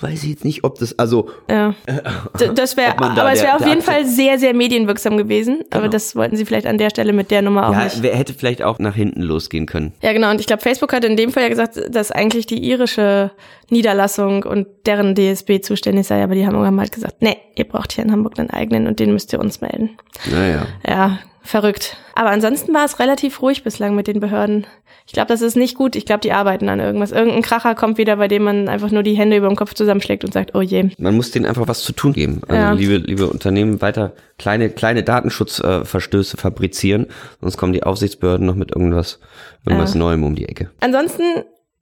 weiß 0.00 0.22
ich 0.24 0.30
jetzt 0.30 0.44
nicht, 0.44 0.64
ob 0.64 0.78
das, 0.78 0.98
also. 0.98 1.30
Ja. 1.48 1.74
Äh, 1.86 2.52
das 2.54 2.76
wäre, 2.76 2.94
da 2.98 3.06
aber 3.06 3.32
es 3.32 3.42
wäre 3.42 3.56
auf 3.56 3.66
jeden 3.66 3.82
Fall 3.82 4.06
sehr, 4.06 4.38
sehr 4.38 4.54
medienwirksam 4.54 5.16
gewesen. 5.16 5.58
Genau. 5.58 5.76
Aber 5.76 5.88
das 5.88 6.16
wollten 6.16 6.36
sie 6.36 6.44
vielleicht 6.44 6.66
an 6.66 6.78
der 6.78 6.90
Stelle 6.90 7.12
mit 7.12 7.30
der 7.30 7.42
Nummer 7.42 7.68
auch 7.68 7.72
ja, 7.72 7.84
nicht. 7.84 8.04
Ja, 8.04 8.12
hätte 8.12 8.34
vielleicht 8.34 8.62
auch 8.62 8.78
nach 8.78 8.94
hinten 8.94 9.22
losgehen 9.22 9.66
können. 9.66 9.92
Ja, 10.02 10.12
genau. 10.12 10.30
Und 10.30 10.40
ich 10.40 10.46
glaube, 10.46 10.62
Facebook 10.62 10.92
hat 10.92 11.04
in 11.04 11.16
dem 11.16 11.32
Fall 11.32 11.44
ja 11.44 11.48
gesagt, 11.48 11.80
dass 11.90 12.10
eigentlich 12.10 12.46
die 12.46 12.58
irische 12.58 13.30
Niederlassung 13.70 14.44
und 14.44 14.66
deren 14.86 15.14
DSB 15.14 15.60
zuständig 15.60 16.06
sei. 16.06 16.22
Aber 16.22 16.34
die 16.34 16.46
haben 16.46 16.54
irgendwann 16.54 16.80
halt 16.80 16.92
gesagt, 16.92 17.22
nee, 17.22 17.36
ihr 17.56 17.64
braucht 17.64 17.92
hier 17.92 18.04
in 18.04 18.12
Hamburg 18.12 18.38
einen 18.38 18.50
eigenen 18.50 18.86
und 18.86 19.00
den 19.00 19.12
müsst 19.12 19.32
ihr 19.32 19.40
uns 19.40 19.60
melden. 19.60 19.90
Naja. 20.30 20.66
Ja, 20.86 21.18
verrückt. 21.50 21.96
Aber 22.14 22.30
ansonsten 22.30 22.72
war 22.72 22.84
es 22.84 22.98
relativ 22.98 23.42
ruhig 23.42 23.62
bislang 23.62 23.94
mit 23.94 24.06
den 24.06 24.20
Behörden. 24.20 24.66
Ich 25.06 25.12
glaube, 25.12 25.28
das 25.28 25.42
ist 25.42 25.56
nicht 25.56 25.76
gut. 25.76 25.96
Ich 25.96 26.06
glaube, 26.06 26.20
die 26.20 26.32
arbeiten 26.32 26.68
an 26.68 26.78
irgendwas. 26.78 27.10
Irgendein 27.10 27.42
Kracher 27.42 27.74
kommt 27.74 27.98
wieder, 27.98 28.16
bei 28.16 28.28
dem 28.28 28.44
man 28.44 28.68
einfach 28.68 28.90
nur 28.90 29.02
die 29.02 29.14
Hände 29.14 29.36
über 29.36 29.48
dem 29.48 29.56
Kopf 29.56 29.74
zusammenschlägt 29.74 30.24
und 30.24 30.32
sagt, 30.32 30.54
oh 30.54 30.60
je. 30.60 30.90
Man 30.98 31.16
muss 31.16 31.32
denen 31.32 31.46
einfach 31.46 31.66
was 31.66 31.82
zu 31.82 31.92
tun 31.92 32.12
geben. 32.12 32.42
Also 32.46 32.54
ja. 32.54 32.72
liebe, 32.72 32.96
liebe 32.98 33.26
Unternehmen, 33.26 33.82
weiter 33.82 34.12
kleine, 34.38 34.70
kleine 34.70 35.02
Datenschutzverstöße 35.02 36.36
fabrizieren, 36.36 37.06
sonst 37.40 37.56
kommen 37.56 37.72
die 37.72 37.82
Aufsichtsbehörden 37.82 38.46
noch 38.46 38.54
mit 38.54 38.70
irgendwas, 38.70 39.18
irgendwas 39.66 39.94
ja. 39.94 39.98
Neuem 39.98 40.22
um 40.22 40.36
die 40.36 40.48
Ecke. 40.48 40.70
Ansonsten 40.80 41.24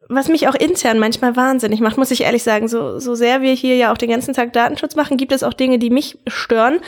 was 0.08 0.28
mich 0.28 0.48
auch 0.48 0.54
intern 0.54 0.98
manchmal 0.98 1.36
wahnsinnig 1.36 1.80
macht, 1.80 1.98
muss 1.98 2.10
ich 2.10 2.22
ehrlich 2.22 2.42
sagen, 2.42 2.68
so, 2.68 2.98
so 2.98 3.14
sehr 3.14 3.42
wir 3.42 3.52
hier 3.52 3.76
ja 3.76 3.92
auch 3.92 3.98
den 3.98 4.10
ganzen 4.10 4.34
Tag 4.34 4.52
Datenschutz 4.52 4.96
machen, 4.96 5.16
gibt 5.16 5.32
es 5.32 5.42
auch 5.42 5.52
Dinge, 5.52 5.78
die 5.78 5.90
mich 5.90 6.18
stören 6.26 6.80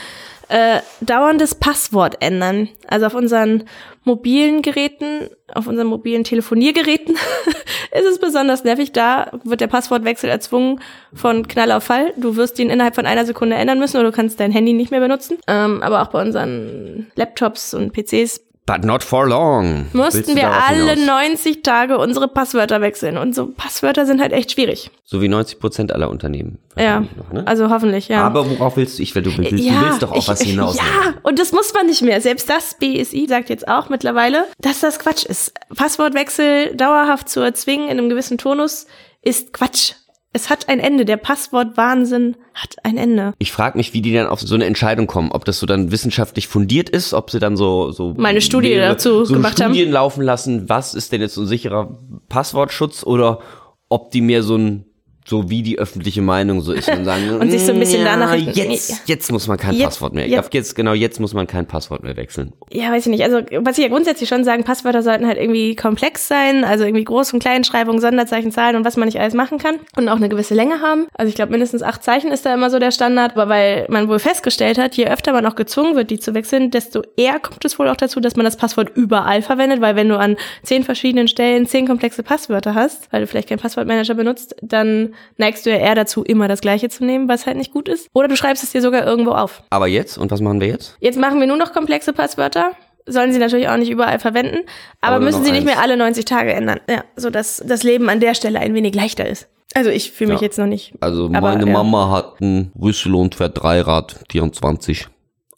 äh, 0.50 0.80
dauerndes 1.00 1.54
Passwort 1.54 2.16
ändern. 2.20 2.68
Also 2.88 3.06
auf 3.06 3.14
unseren 3.14 3.64
mobilen 4.04 4.62
Geräten, 4.62 5.28
auf 5.54 5.66
unseren 5.66 5.86
mobilen 5.86 6.24
Telefoniergeräten 6.24 7.14
ist 7.92 8.06
es 8.10 8.18
besonders 8.18 8.64
nervig. 8.64 8.92
Da 8.92 9.30
wird 9.44 9.60
der 9.60 9.68
Passwortwechsel 9.68 10.28
erzwungen 10.28 10.80
von 11.14 11.46
Knall 11.46 11.70
auf 11.72 11.84
Fall. 11.84 12.12
Du 12.16 12.36
wirst 12.36 12.58
ihn 12.58 12.68
innerhalb 12.68 12.96
von 12.96 13.06
einer 13.06 13.24
Sekunde 13.24 13.56
ändern 13.56 13.78
müssen 13.78 13.98
oder 13.98 14.10
du 14.10 14.16
kannst 14.16 14.40
dein 14.40 14.50
Handy 14.50 14.72
nicht 14.72 14.90
mehr 14.90 15.00
benutzen. 15.00 15.38
Ähm, 15.46 15.82
aber 15.82 16.02
auch 16.02 16.08
bei 16.08 16.20
unseren 16.20 17.10
Laptops 17.14 17.72
und 17.72 17.92
PCs 17.92 18.40
But 18.66 18.84
not 18.84 19.02
for 19.02 19.26
long. 19.26 19.86
Mussten 19.92 20.36
wir 20.36 20.48
alle 20.48 20.92
hinaus? 20.92 21.28
90 21.28 21.62
Tage 21.62 21.98
unsere 21.98 22.28
Passwörter 22.28 22.80
wechseln. 22.80 23.16
Und 23.16 23.34
so 23.34 23.48
Passwörter 23.48 24.06
sind 24.06 24.20
halt 24.20 24.32
echt 24.32 24.52
schwierig. 24.52 24.90
So 25.04 25.20
wie 25.20 25.28
90 25.28 25.58
Prozent 25.58 25.92
aller 25.92 26.08
Unternehmen. 26.08 26.58
Ja, 26.76 27.00
noch, 27.00 27.32
ne? 27.32 27.46
also 27.46 27.68
hoffentlich, 27.68 28.08
ja. 28.08 28.22
Aber 28.22 28.48
worauf 28.48 28.76
willst 28.76 28.98
du? 28.98 29.02
Ich, 29.02 29.14
will, 29.14 29.22
du, 29.22 29.36
willst, 29.36 29.52
ja, 29.52 29.72
du 29.72 29.86
willst 29.86 30.02
doch 30.02 30.12
auch 30.12 30.16
ich, 30.16 30.28
was 30.28 30.42
hinaus. 30.42 30.76
Ja, 30.76 31.14
und 31.22 31.38
das 31.38 31.50
muss 31.52 31.74
man 31.74 31.86
nicht 31.86 32.02
mehr. 32.02 32.20
Selbst 32.20 32.48
das 32.48 32.76
BSI 32.78 33.26
sagt 33.28 33.48
jetzt 33.48 33.66
auch 33.66 33.88
mittlerweile, 33.88 34.44
dass 34.60 34.80
das 34.80 35.00
Quatsch 35.00 35.24
ist. 35.24 35.52
Passwortwechsel 35.74 36.76
dauerhaft 36.76 37.28
zu 37.28 37.40
erzwingen 37.40 37.88
in 37.88 37.98
einem 37.98 38.08
gewissen 38.08 38.38
Tonus 38.38 38.86
ist 39.22 39.52
Quatsch. 39.52 39.94
Es 40.32 40.48
hat 40.48 40.68
ein 40.68 40.78
Ende. 40.78 41.04
Der 41.04 41.16
Passwortwahnsinn 41.16 42.36
hat 42.54 42.76
ein 42.84 42.96
Ende. 42.96 43.34
Ich 43.38 43.50
frage 43.50 43.76
mich, 43.76 43.92
wie 43.94 44.00
die 44.00 44.12
dann 44.12 44.28
auf 44.28 44.40
so 44.40 44.54
eine 44.54 44.64
Entscheidung 44.64 45.06
kommen. 45.06 45.32
Ob 45.32 45.44
das 45.44 45.58
so 45.58 45.66
dann 45.66 45.90
wissenschaftlich 45.90 46.46
fundiert 46.46 46.88
ist, 46.88 47.14
ob 47.14 47.30
sie 47.30 47.40
dann 47.40 47.56
so 47.56 47.90
so 47.90 48.14
meine 48.16 48.40
Studie 48.40 48.76
dazu 48.76 49.24
so 49.24 49.34
gemacht 49.34 49.54
Studien 49.58 49.86
haben. 49.88 49.92
laufen 49.92 50.22
lassen. 50.22 50.68
Was 50.68 50.94
ist 50.94 51.12
denn 51.12 51.20
jetzt 51.20 51.34
so 51.34 51.42
ein 51.42 51.46
sicherer 51.48 51.98
Passwortschutz 52.28 53.02
oder 53.02 53.40
ob 53.88 54.12
die 54.12 54.20
mehr 54.20 54.44
so 54.44 54.56
ein 54.56 54.84
so 55.30 55.48
wie 55.48 55.62
die 55.62 55.78
öffentliche 55.78 56.22
Meinung 56.22 56.60
so 56.60 56.72
ist. 56.72 56.88
Und 56.88 57.04
sagen 57.04 57.30
und 57.40 57.50
sich 57.50 57.64
so 57.64 57.72
ein 57.72 57.78
bisschen 57.78 58.04
ja, 58.04 58.16
danach 58.16 58.34
jetzt 58.34 59.06
jetzt 59.06 59.30
muss 59.30 59.46
man 59.46 59.56
kein 59.56 59.74
jetzt, 59.74 59.84
Passwort 59.84 60.12
mehr. 60.12 60.26
Jetzt, 60.26 60.52
jetzt 60.52 60.74
genau 60.74 60.92
jetzt 60.92 61.20
muss 61.20 61.34
man 61.34 61.46
kein 61.46 61.66
Passwort 61.66 62.02
mehr 62.02 62.16
wechseln. 62.16 62.52
Ja 62.72 62.90
weiß 62.90 63.06
ich 63.06 63.10
nicht. 63.10 63.22
Also 63.22 63.38
was 63.60 63.78
ich 63.78 63.84
ja 63.84 63.88
grundsätzlich 63.88 64.28
schon 64.28 64.42
sagen 64.42 64.64
Passwörter 64.64 65.02
sollten 65.02 65.26
halt 65.26 65.38
irgendwie 65.38 65.76
komplex 65.76 66.26
sein 66.26 66.64
also 66.64 66.84
irgendwie 66.84 67.04
Groß- 67.04 67.32
und 67.32 67.38
Kleinschreibung 67.38 68.00
Sonderzeichen 68.00 68.50
Zahlen 68.50 68.74
und 68.74 68.84
was 68.84 68.96
man 68.96 69.06
nicht 69.06 69.20
alles 69.20 69.34
machen 69.34 69.58
kann. 69.58 69.78
Und 69.96 70.08
auch 70.08 70.16
eine 70.16 70.28
gewisse 70.28 70.54
Länge 70.54 70.80
haben. 70.80 71.06
Also 71.14 71.28
ich 71.28 71.36
glaube 71.36 71.52
mindestens 71.52 71.82
acht 71.82 72.02
Zeichen 72.02 72.32
ist 72.32 72.44
da 72.44 72.52
immer 72.52 72.68
so 72.68 72.80
der 72.80 72.90
Standard. 72.90 73.36
Aber 73.36 73.48
weil 73.48 73.86
man 73.88 74.08
wohl 74.08 74.18
festgestellt 74.18 74.78
hat 74.78 74.96
je 74.96 75.06
öfter 75.06 75.32
man 75.32 75.46
auch 75.46 75.54
gezwungen 75.54 75.94
wird 75.94 76.10
die 76.10 76.18
zu 76.18 76.34
wechseln 76.34 76.72
desto 76.72 77.02
eher 77.16 77.38
kommt 77.38 77.64
es 77.64 77.78
wohl 77.78 77.88
auch 77.88 77.96
dazu 77.96 78.18
dass 78.18 78.34
man 78.34 78.44
das 78.44 78.56
Passwort 78.56 78.90
überall 78.96 79.42
verwendet. 79.42 79.80
Weil 79.80 79.94
wenn 79.94 80.08
du 80.08 80.18
an 80.18 80.36
zehn 80.64 80.82
verschiedenen 80.82 81.28
Stellen 81.28 81.66
zehn 81.66 81.86
komplexe 81.86 82.24
Passwörter 82.24 82.74
hast 82.74 83.12
weil 83.12 83.20
du 83.20 83.28
vielleicht 83.28 83.48
keinen 83.48 83.60
Passwortmanager 83.60 84.14
benutzt 84.14 84.56
dann 84.60 85.14
neigst 85.36 85.66
du 85.66 85.70
ja 85.70 85.76
eher 85.76 85.94
dazu, 85.94 86.22
immer 86.22 86.48
das 86.48 86.60
Gleiche 86.60 86.88
zu 86.88 87.04
nehmen, 87.04 87.28
was 87.28 87.46
halt 87.46 87.56
nicht 87.56 87.72
gut 87.72 87.88
ist. 87.88 88.08
Oder 88.12 88.28
du 88.28 88.36
schreibst 88.36 88.62
es 88.62 88.72
dir 88.72 88.82
sogar 88.82 89.06
irgendwo 89.06 89.32
auf. 89.32 89.62
Aber 89.70 89.86
jetzt? 89.86 90.18
Und 90.18 90.30
was 90.30 90.40
machen 90.40 90.60
wir 90.60 90.68
jetzt? 90.68 90.96
Jetzt 91.00 91.18
machen 91.18 91.40
wir 91.40 91.46
nur 91.46 91.56
noch 91.56 91.72
komplexe 91.72 92.12
Passwörter. 92.12 92.72
Sollen 93.06 93.32
sie 93.32 93.38
natürlich 93.38 93.68
auch 93.68 93.76
nicht 93.76 93.90
überall 93.90 94.18
verwenden, 94.18 94.60
aber, 95.00 95.16
aber 95.16 95.24
müssen 95.24 95.42
sie 95.42 95.52
nicht 95.52 95.64
mehr 95.64 95.80
alle 95.80 95.96
90 95.96 96.24
Tage 96.26 96.52
ändern. 96.52 96.80
Ja, 96.88 97.04
so 97.16 97.30
dass 97.30 97.62
das 97.64 97.82
Leben 97.82 98.08
an 98.08 98.20
der 98.20 98.34
Stelle 98.34 98.60
ein 98.60 98.74
wenig 98.74 98.94
leichter 98.94 99.26
ist. 99.26 99.48
Also 99.74 99.90
ich 99.90 100.12
fühle 100.12 100.32
mich 100.32 100.40
ja. 100.40 100.46
jetzt 100.46 100.58
noch 100.58 100.66
nicht. 100.66 100.92
Also 101.00 101.28
meine 101.28 101.66
ja. 101.66 101.72
Mama 101.72 102.10
hat 102.10 102.40
ein 102.40 102.72
Rüssel 102.80 103.30
für 103.34 103.48
Dreirad 103.48 104.16
24 104.30 105.06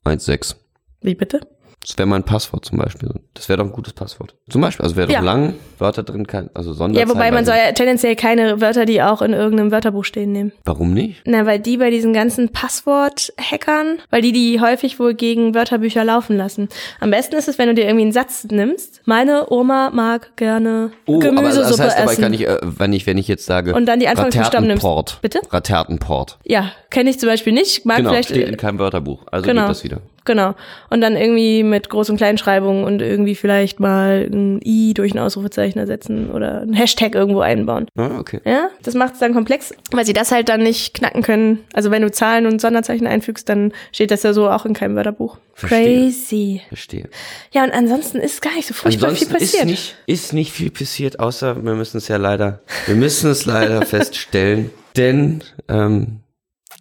1,6. 0.04 0.56
Wie 1.00 1.14
bitte? 1.14 1.40
Das 1.82 1.98
wäre 1.98 2.08
mein 2.08 2.22
Passwort 2.22 2.64
zum 2.64 2.78
Beispiel. 2.78 3.10
Das 3.34 3.48
wäre 3.48 3.58
doch 3.58 3.64
ein 3.64 3.72
gutes 3.72 3.92
Passwort. 3.92 4.34
Zum 4.48 4.60
Beispiel, 4.60 4.84
also 4.84 4.96
wäre 4.96 5.08
doch 5.08 5.14
ja. 5.14 5.20
lang, 5.20 5.54
Wörter 5.78 6.04
drin, 6.04 6.26
kein, 6.26 6.48
also 6.54 6.72
Sonderzeichen. 6.72 7.08
Ja, 7.08 7.14
wobei 7.14 7.30
man 7.32 7.44
soll 7.44 7.56
ja 7.56 7.72
tendenziell 7.72 8.14
keine 8.14 8.60
Wörter, 8.60 8.84
die 8.84 9.02
auch 9.02 9.20
in 9.20 9.32
irgendeinem 9.32 9.72
Wörterbuch 9.72 10.04
stehen, 10.04 10.30
nehmen. 10.32 10.52
Warum 10.64 10.94
nicht? 10.94 11.22
Na, 11.24 11.44
weil 11.44 11.58
die 11.58 11.78
bei 11.78 11.90
diesen 11.90 12.12
ganzen 12.12 12.50
Passwort-Hackern, 12.50 13.98
weil 14.10 14.22
die 14.22 14.32
die 14.32 14.60
häufig 14.60 15.00
wohl 15.00 15.14
gegen 15.14 15.54
Wörterbücher 15.54 16.04
laufen 16.04 16.36
lassen. 16.36 16.68
Am 17.00 17.10
besten 17.10 17.34
ist 17.34 17.48
es, 17.48 17.58
wenn 17.58 17.68
du 17.68 17.74
dir 17.74 17.84
irgendwie 17.84 18.02
einen 18.02 18.12
Satz 18.12 18.44
nimmst. 18.44 19.02
Meine 19.04 19.50
Oma 19.50 19.90
mag 19.90 20.36
gerne 20.36 20.92
oh, 21.06 21.18
Gemüsesuppe 21.18 21.64
aber 21.64 21.66
das 21.66 21.80
heißt 21.80 21.98
aber, 21.98 22.12
ich 22.12 22.20
kann 22.20 22.30
nicht, 22.30 22.46
äh, 22.46 22.58
wenn 22.62 22.92
ich, 22.92 23.06
wenn 23.06 23.18
ich 23.18 23.26
jetzt 23.26 23.44
sage, 23.44 23.74
und 23.74 23.86
dann 23.86 23.98
die 23.98 24.08
Anfangsbuchstaben 24.08 24.68
nimmst. 24.68 25.20
Bitte? 25.20 25.40
Ratertenport. 25.50 26.38
Ja, 26.44 26.72
kenne 26.90 27.10
ich 27.10 27.18
zum 27.18 27.28
Beispiel 27.28 27.52
nicht. 27.52 27.84
Mag 27.84 27.96
genau, 27.96 28.10
vielleicht, 28.10 28.28
steht 28.30 28.48
in 28.48 28.56
keinem 28.56 28.78
Wörterbuch. 28.78 29.26
Also 29.30 29.46
genau. 29.46 29.62
gibt 29.62 29.70
das 29.70 29.84
wieder. 29.84 30.00
Genau. 30.24 30.54
Und 30.90 31.00
dann 31.00 31.16
irgendwie 31.16 31.62
mit 31.62 31.88
Groß- 31.88 32.10
und 32.10 32.16
Kleinschreibung 32.16 32.84
und 32.84 33.02
irgendwie 33.02 33.34
vielleicht 33.34 33.80
mal 33.80 34.28
ein 34.30 34.60
I 34.64 34.94
durch 34.94 35.14
ein 35.14 35.18
Ausrufezeichen 35.18 35.78
ersetzen 35.78 36.30
oder 36.30 36.60
ein 36.62 36.72
Hashtag 36.72 37.14
irgendwo 37.14 37.40
einbauen. 37.40 37.86
Ah, 37.96 38.18
okay. 38.18 38.40
Ja, 38.44 38.68
das 38.82 38.94
macht 38.94 39.14
es 39.14 39.20
dann 39.20 39.34
komplex, 39.34 39.74
weil 39.90 40.06
sie 40.06 40.12
das 40.12 40.30
halt 40.30 40.48
dann 40.48 40.62
nicht 40.62 40.94
knacken 40.94 41.22
können. 41.22 41.64
Also 41.72 41.90
wenn 41.90 42.02
du 42.02 42.10
Zahlen 42.10 42.46
und 42.46 42.60
Sonderzeichen 42.60 43.06
einfügst, 43.06 43.48
dann 43.48 43.72
steht 43.92 44.10
das 44.10 44.22
ja 44.22 44.32
so 44.32 44.48
auch 44.48 44.64
in 44.64 44.74
keinem 44.74 44.96
Wörterbuch. 44.96 45.38
Verstehe. 45.54 46.06
Crazy. 46.06 46.62
Verstehe. 46.68 47.08
Ja, 47.52 47.64
und 47.64 47.72
ansonsten 47.72 48.18
ist 48.18 48.40
gar 48.40 48.54
nicht 48.54 48.66
so 48.66 48.74
furchtbar 48.74 49.08
ansonsten 49.08 49.30
viel 49.30 49.38
passiert. 49.38 49.64
Ist 49.64 49.70
nicht, 49.70 49.96
ist 50.06 50.32
nicht 50.32 50.52
viel 50.52 50.70
passiert, 50.70 51.20
außer 51.20 51.62
wir 51.62 51.74
müssen 51.74 51.98
es 51.98 52.08
ja 52.08 52.16
leider, 52.16 52.60
wir 52.86 52.94
müssen 52.94 53.30
es 53.30 53.44
leider 53.44 53.82
feststellen, 53.86 54.70
denn 54.96 55.42
ähm, 55.68 56.21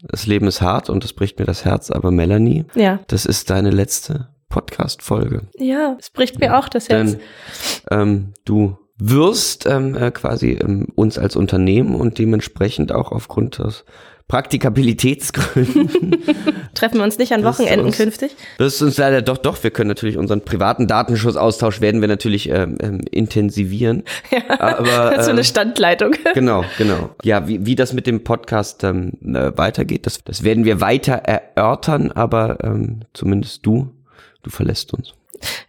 das 0.04 0.26
Leben 0.26 0.48
ist 0.48 0.62
hart 0.62 0.90
und 0.90 1.04
das 1.04 1.14
bricht 1.14 1.40
mir 1.40 1.46
das 1.46 1.66
Herz, 1.66 1.92
aber 1.92 2.12
Melanie, 2.12 2.66
ja. 2.76 3.00
das 3.08 3.26
ist 3.26 3.50
deine 3.50 3.70
letzte 3.70 4.30
Podcast-Folge. 4.50 5.48
Ja, 5.58 5.96
es 6.00 6.10
bricht 6.10 6.40
mir 6.40 6.58
auch 6.58 6.70
das 6.70 6.90
Herz. 6.90 7.14
Denn 7.14 7.22
ähm, 7.90 8.34
du 8.46 8.78
wirst 8.98 9.66
ähm, 9.66 9.96
äh, 9.96 10.12
quasi 10.12 10.52
ähm, 10.52 10.88
uns 10.96 11.18
als 11.18 11.36
Unternehmen 11.36 11.96
und 11.96 12.20
dementsprechend 12.20 12.92
auch 12.92 13.12
aufgrund 13.12 13.58
des 13.58 13.84
Praktikabilitätsgründen. 14.32 16.16
Treffen 16.74 16.98
wir 17.00 17.04
uns 17.04 17.18
nicht 17.18 17.34
an 17.34 17.44
Wochenenden 17.44 17.88
uns- 17.88 17.98
künftig? 17.98 18.36
Das 18.58 18.76
ist 18.76 18.82
uns 18.82 18.98
leider 18.98 19.22
doch, 19.22 19.38
doch, 19.38 19.62
wir 19.62 19.72
können 19.72 19.90
natürlich 19.90 20.18
unseren 20.18 20.42
privaten 20.42 20.88
Datenschutzaustausch 20.88 21.82
werden 21.82 22.00
wir 22.00 22.08
natürlich 22.08 22.50
ähm, 22.50 22.78
ähm, 22.82 23.02
intensivieren. 23.12 24.04
Ja, 24.32 24.60
Aber, 24.60 25.12
das 25.12 25.12
ist 25.20 25.26
so 25.26 25.32
eine 25.32 25.40
ähm, 25.42 25.46
Standleitung. 25.46 26.16
Genau, 26.34 26.64
genau. 26.78 27.10
Ja, 27.24 27.48
wie, 27.48 27.66
wie 27.66 27.76
das 27.76 27.92
mit 27.94 28.08
dem 28.08 28.24
Podcast 28.24 28.84
ähm, 28.86 29.12
äh, 29.22 29.52
weitergeht, 29.58 30.06
das, 30.06 30.24
das 30.24 30.44
werden 30.44 30.64
wir 30.64 30.80
weiter 30.80 31.14
erörtern, 31.16 32.12
aber 32.14 32.64
ähm, 32.64 33.02
zumindest 33.14 33.66
du, 33.66 33.92
du 34.44 34.50
verlässt 34.50 34.94
uns. 34.94 35.14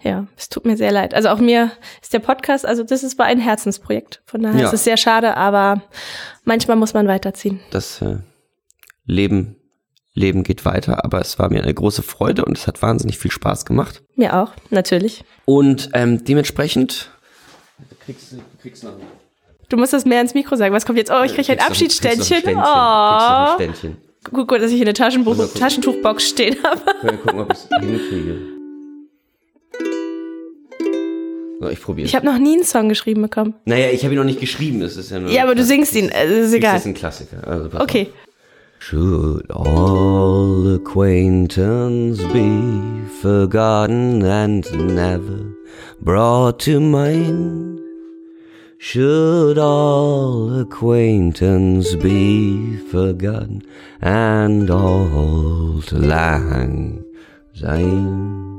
Ja, 0.03 0.27
es 0.37 0.49
tut 0.49 0.67
mir 0.67 0.77
sehr 0.77 0.93
leid. 0.93 1.15
Also 1.15 1.31
auch 1.31 1.39
mir 1.41 1.73
ist 2.01 2.13
der 2.13 2.19
Podcast, 2.21 2.65
also 2.65 2.85
das 2.85 3.03
ist 3.03 3.19
war 3.19 3.27
ein 3.27 3.41
Herzensprojekt. 3.41 4.23
Von 4.25 4.43
daher 4.43 4.61
Ja. 4.61 4.67
ist 4.69 4.75
es 4.75 4.85
sehr 4.85 4.97
schade, 4.99 5.37
aber 5.37 5.83
manchmal 6.45 6.77
muss 6.77 6.95
man 6.95 7.09
weiterziehen. 7.09 7.59
Das 7.71 8.01
äh, 8.03 8.19
Leben, 9.05 9.57
Leben 10.15 10.43
geht 10.45 10.65
weiter, 10.65 11.05
aber 11.05 11.21
es 11.21 11.39
war 11.39 11.51
mir 11.51 11.63
eine 11.63 11.73
große 11.75 12.03
Freude 12.03 12.45
und 12.45 12.57
es 12.59 12.67
hat 12.67 12.83
wahnsinnig 12.83 13.19
viel 13.19 13.31
Spaß 13.31 13.65
gemacht. 13.65 14.03
Mir 14.17 14.37
auch, 14.37 14.53
natürlich. 14.71 15.25
Und 15.45 15.91
ähm, 15.95 16.25
dementsprechend 16.25 17.11
kriegst 18.05 18.33
du 18.33 18.37
kriegst 18.61 18.85
noch, 18.85 18.93
Du 19.69 19.77
musst 19.79 19.93
das 19.95 20.05
mehr 20.05 20.21
ins 20.21 20.35
Mikro 20.35 20.55
sagen. 20.57 20.75
Was 20.75 20.85
kommt 20.85 20.99
jetzt? 20.99 21.11
Oh, 21.11 21.23
ich 21.25 21.35
kriege 21.35 21.53
ein 21.53 21.57
kriegst 21.57 21.61
noch- 21.61 21.67
Abschiedsständchen. 21.69 22.55
Noch 22.55 22.63
Oh. 22.63 22.69
ein 22.69 23.55
Ständchen. 23.55 23.57
Noch 23.57 23.59
ein 23.59 23.75
Ständchen. 23.75 23.97
Gut, 24.31 24.49
gut, 24.49 24.61
dass 24.61 24.71
ich 24.71 24.77
hier 24.77 24.85
eine 24.87 24.93
Taschenbuch. 24.93 25.55
Taschentuchbox 25.55 26.29
stehen 26.29 26.57
habe. 26.63 26.81
Mal 27.03 27.17
gucken, 27.19 27.41
ob 27.41 27.53
ich 27.53 27.59
es 27.59 27.69
hinkriege. 27.81 28.39
So, 31.61 31.69
ich 31.69 31.81
probiere 31.81 32.07
Ich 32.07 32.15
habe 32.15 32.27
noch 32.27 32.39
nie 32.39 32.55
einen 32.55 32.65
Song 32.65 32.89
geschrieben 32.89 33.23
bekommen. 33.23 33.55
Naja, 33.65 33.91
ich 33.91 34.05
habe 34.05 34.15
ihn 34.15 34.19
noch 34.19 34.25
nicht 34.25 34.41
geschrieben, 34.41 34.81
das 34.81 34.97
ist 34.97 35.11
ja 35.11 35.21
nur. 35.21 35.31
Ja, 35.31 35.45
aber 35.45 35.55
du 35.55 35.65
singst 35.65 35.95
ihn, 35.95 36.11
also 36.13 36.35
ist 36.35 36.47
Das 36.47 36.53
egal. 36.55 36.77
ist 36.77 36.87
ein 36.87 36.95
Klassiker. 36.95 37.47
Also 37.47 37.79
Okay. 37.81 38.09
Auf. 38.11 38.32
Should 38.85 39.49
all 39.53 40.75
acquaintance 40.75 42.21
be 42.33 43.07
forgotten 43.23 44.25
and 44.25 44.67
never 44.97 45.55
brought 46.01 46.59
to 46.67 46.81
mind? 46.81 47.79
Should 48.79 49.57
all 49.57 50.61
acquaintance 50.61 51.95
be 51.95 52.77
forgotten 52.91 53.63
and 54.01 54.69
old 54.69 55.93
lang 55.93 57.05
syne? 57.55 58.59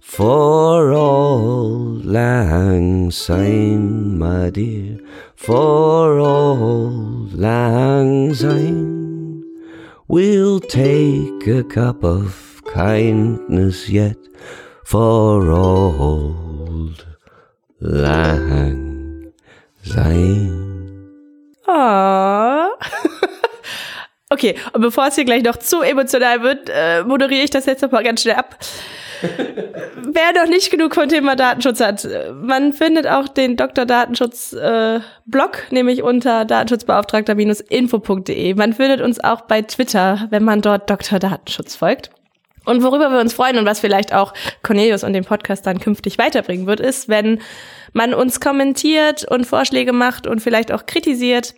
For 0.00 0.90
old 0.90 2.04
lang 2.04 3.12
syne, 3.12 4.18
my 4.18 4.50
dear, 4.50 4.98
for 5.36 6.18
old 6.18 7.32
lang 7.34 8.34
syne, 8.34 8.93
we'll 10.08 10.60
take 10.60 11.46
a 11.46 11.62
cup 11.64 12.04
of 12.04 12.62
kindness 12.72 13.88
yet 13.88 14.16
for 14.84 15.50
old 15.50 17.06
lang 17.80 19.32
syne. 19.82 21.10
Oh. 21.66 22.70
Okay, 24.34 24.56
und 24.72 24.80
bevor 24.80 25.06
es 25.06 25.14
hier 25.14 25.24
gleich 25.24 25.44
noch 25.44 25.58
zu 25.58 25.82
emotional 25.82 26.42
wird, 26.42 26.68
äh, 26.68 27.04
moderiere 27.04 27.44
ich 27.44 27.50
das 27.50 27.66
jetzt 27.66 27.82
noch 27.82 27.92
mal 27.92 28.02
ganz 28.02 28.22
schnell 28.22 28.34
ab. 28.34 28.58
Wer 30.06 30.32
noch 30.34 30.48
nicht 30.48 30.70
genug 30.70 30.94
vom 30.94 31.08
Thema 31.08 31.36
Datenschutz 31.36 31.80
hat, 31.80 32.04
äh, 32.04 32.32
man 32.32 32.72
findet 32.72 33.06
auch 33.06 33.28
den 33.28 33.56
Dr. 33.56 33.86
Datenschutz 33.86 34.52
äh, 34.52 35.00
Blog, 35.26 35.62
nämlich 35.70 36.02
unter 36.02 36.44
datenschutzbeauftragter-info.de. 36.44 38.54
Man 38.54 38.72
findet 38.72 39.00
uns 39.00 39.22
auch 39.22 39.42
bei 39.42 39.62
Twitter, 39.62 40.26
wenn 40.30 40.44
man 40.44 40.60
dort 40.60 40.90
Dr. 40.90 41.18
Datenschutz 41.18 41.76
folgt. 41.76 42.10
Und 42.64 42.82
worüber 42.82 43.10
wir 43.10 43.20
uns 43.20 43.34
freuen 43.34 43.58
und 43.58 43.66
was 43.66 43.80
vielleicht 43.80 44.14
auch 44.14 44.32
Cornelius 44.62 45.04
und 45.04 45.12
den 45.12 45.24
Podcast 45.24 45.66
dann 45.66 45.80
künftig 45.80 46.18
weiterbringen 46.18 46.66
wird, 46.66 46.80
ist, 46.80 47.08
wenn 47.08 47.40
man 47.92 48.14
uns 48.14 48.40
kommentiert 48.40 49.30
und 49.30 49.46
Vorschläge 49.46 49.92
macht 49.92 50.26
und 50.26 50.40
vielleicht 50.40 50.72
auch 50.72 50.86
kritisiert, 50.86 51.54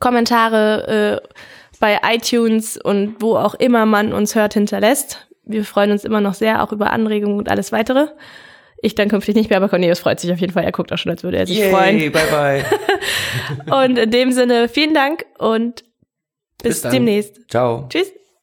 Kommentare 0.00 1.20
äh, 1.22 1.28
bei 1.80 2.00
iTunes 2.04 2.76
und 2.76 3.16
wo 3.20 3.36
auch 3.36 3.54
immer 3.54 3.86
man 3.86 4.12
uns 4.12 4.34
hört 4.34 4.54
hinterlässt. 4.54 5.26
Wir 5.46 5.64
freuen 5.64 5.90
uns 5.90 6.04
immer 6.04 6.20
noch 6.20 6.34
sehr, 6.34 6.62
auch 6.62 6.72
über 6.72 6.90
Anregungen 6.90 7.38
und 7.38 7.50
alles 7.50 7.72
weitere. 7.72 8.08
Ich 8.80 8.94
dann 8.94 9.08
künftig 9.08 9.34
nicht 9.34 9.48
mehr, 9.48 9.56
aber 9.56 9.68
Cornelius 9.68 10.00
freut 10.00 10.20
sich 10.20 10.30
auf 10.32 10.38
jeden 10.40 10.52
Fall. 10.52 10.64
Er 10.64 10.72
guckt 10.72 10.92
auch 10.92 10.98
schon, 10.98 11.10
als 11.10 11.22
würde 11.22 11.38
er 11.38 11.46
sich 11.46 11.64
freuen. 11.64 12.12
bye 12.12 12.26
bye. 12.30 12.64
Und 13.82 13.98
in 13.98 14.10
dem 14.10 14.30
Sinne, 14.32 14.68
vielen 14.68 14.92
Dank 14.94 15.24
und 15.38 15.84
bis, 16.62 16.82
Bis 16.82 16.90
demnächst. 16.90 17.48
Ciao. 17.48 17.86
Tschüss. 17.88 18.12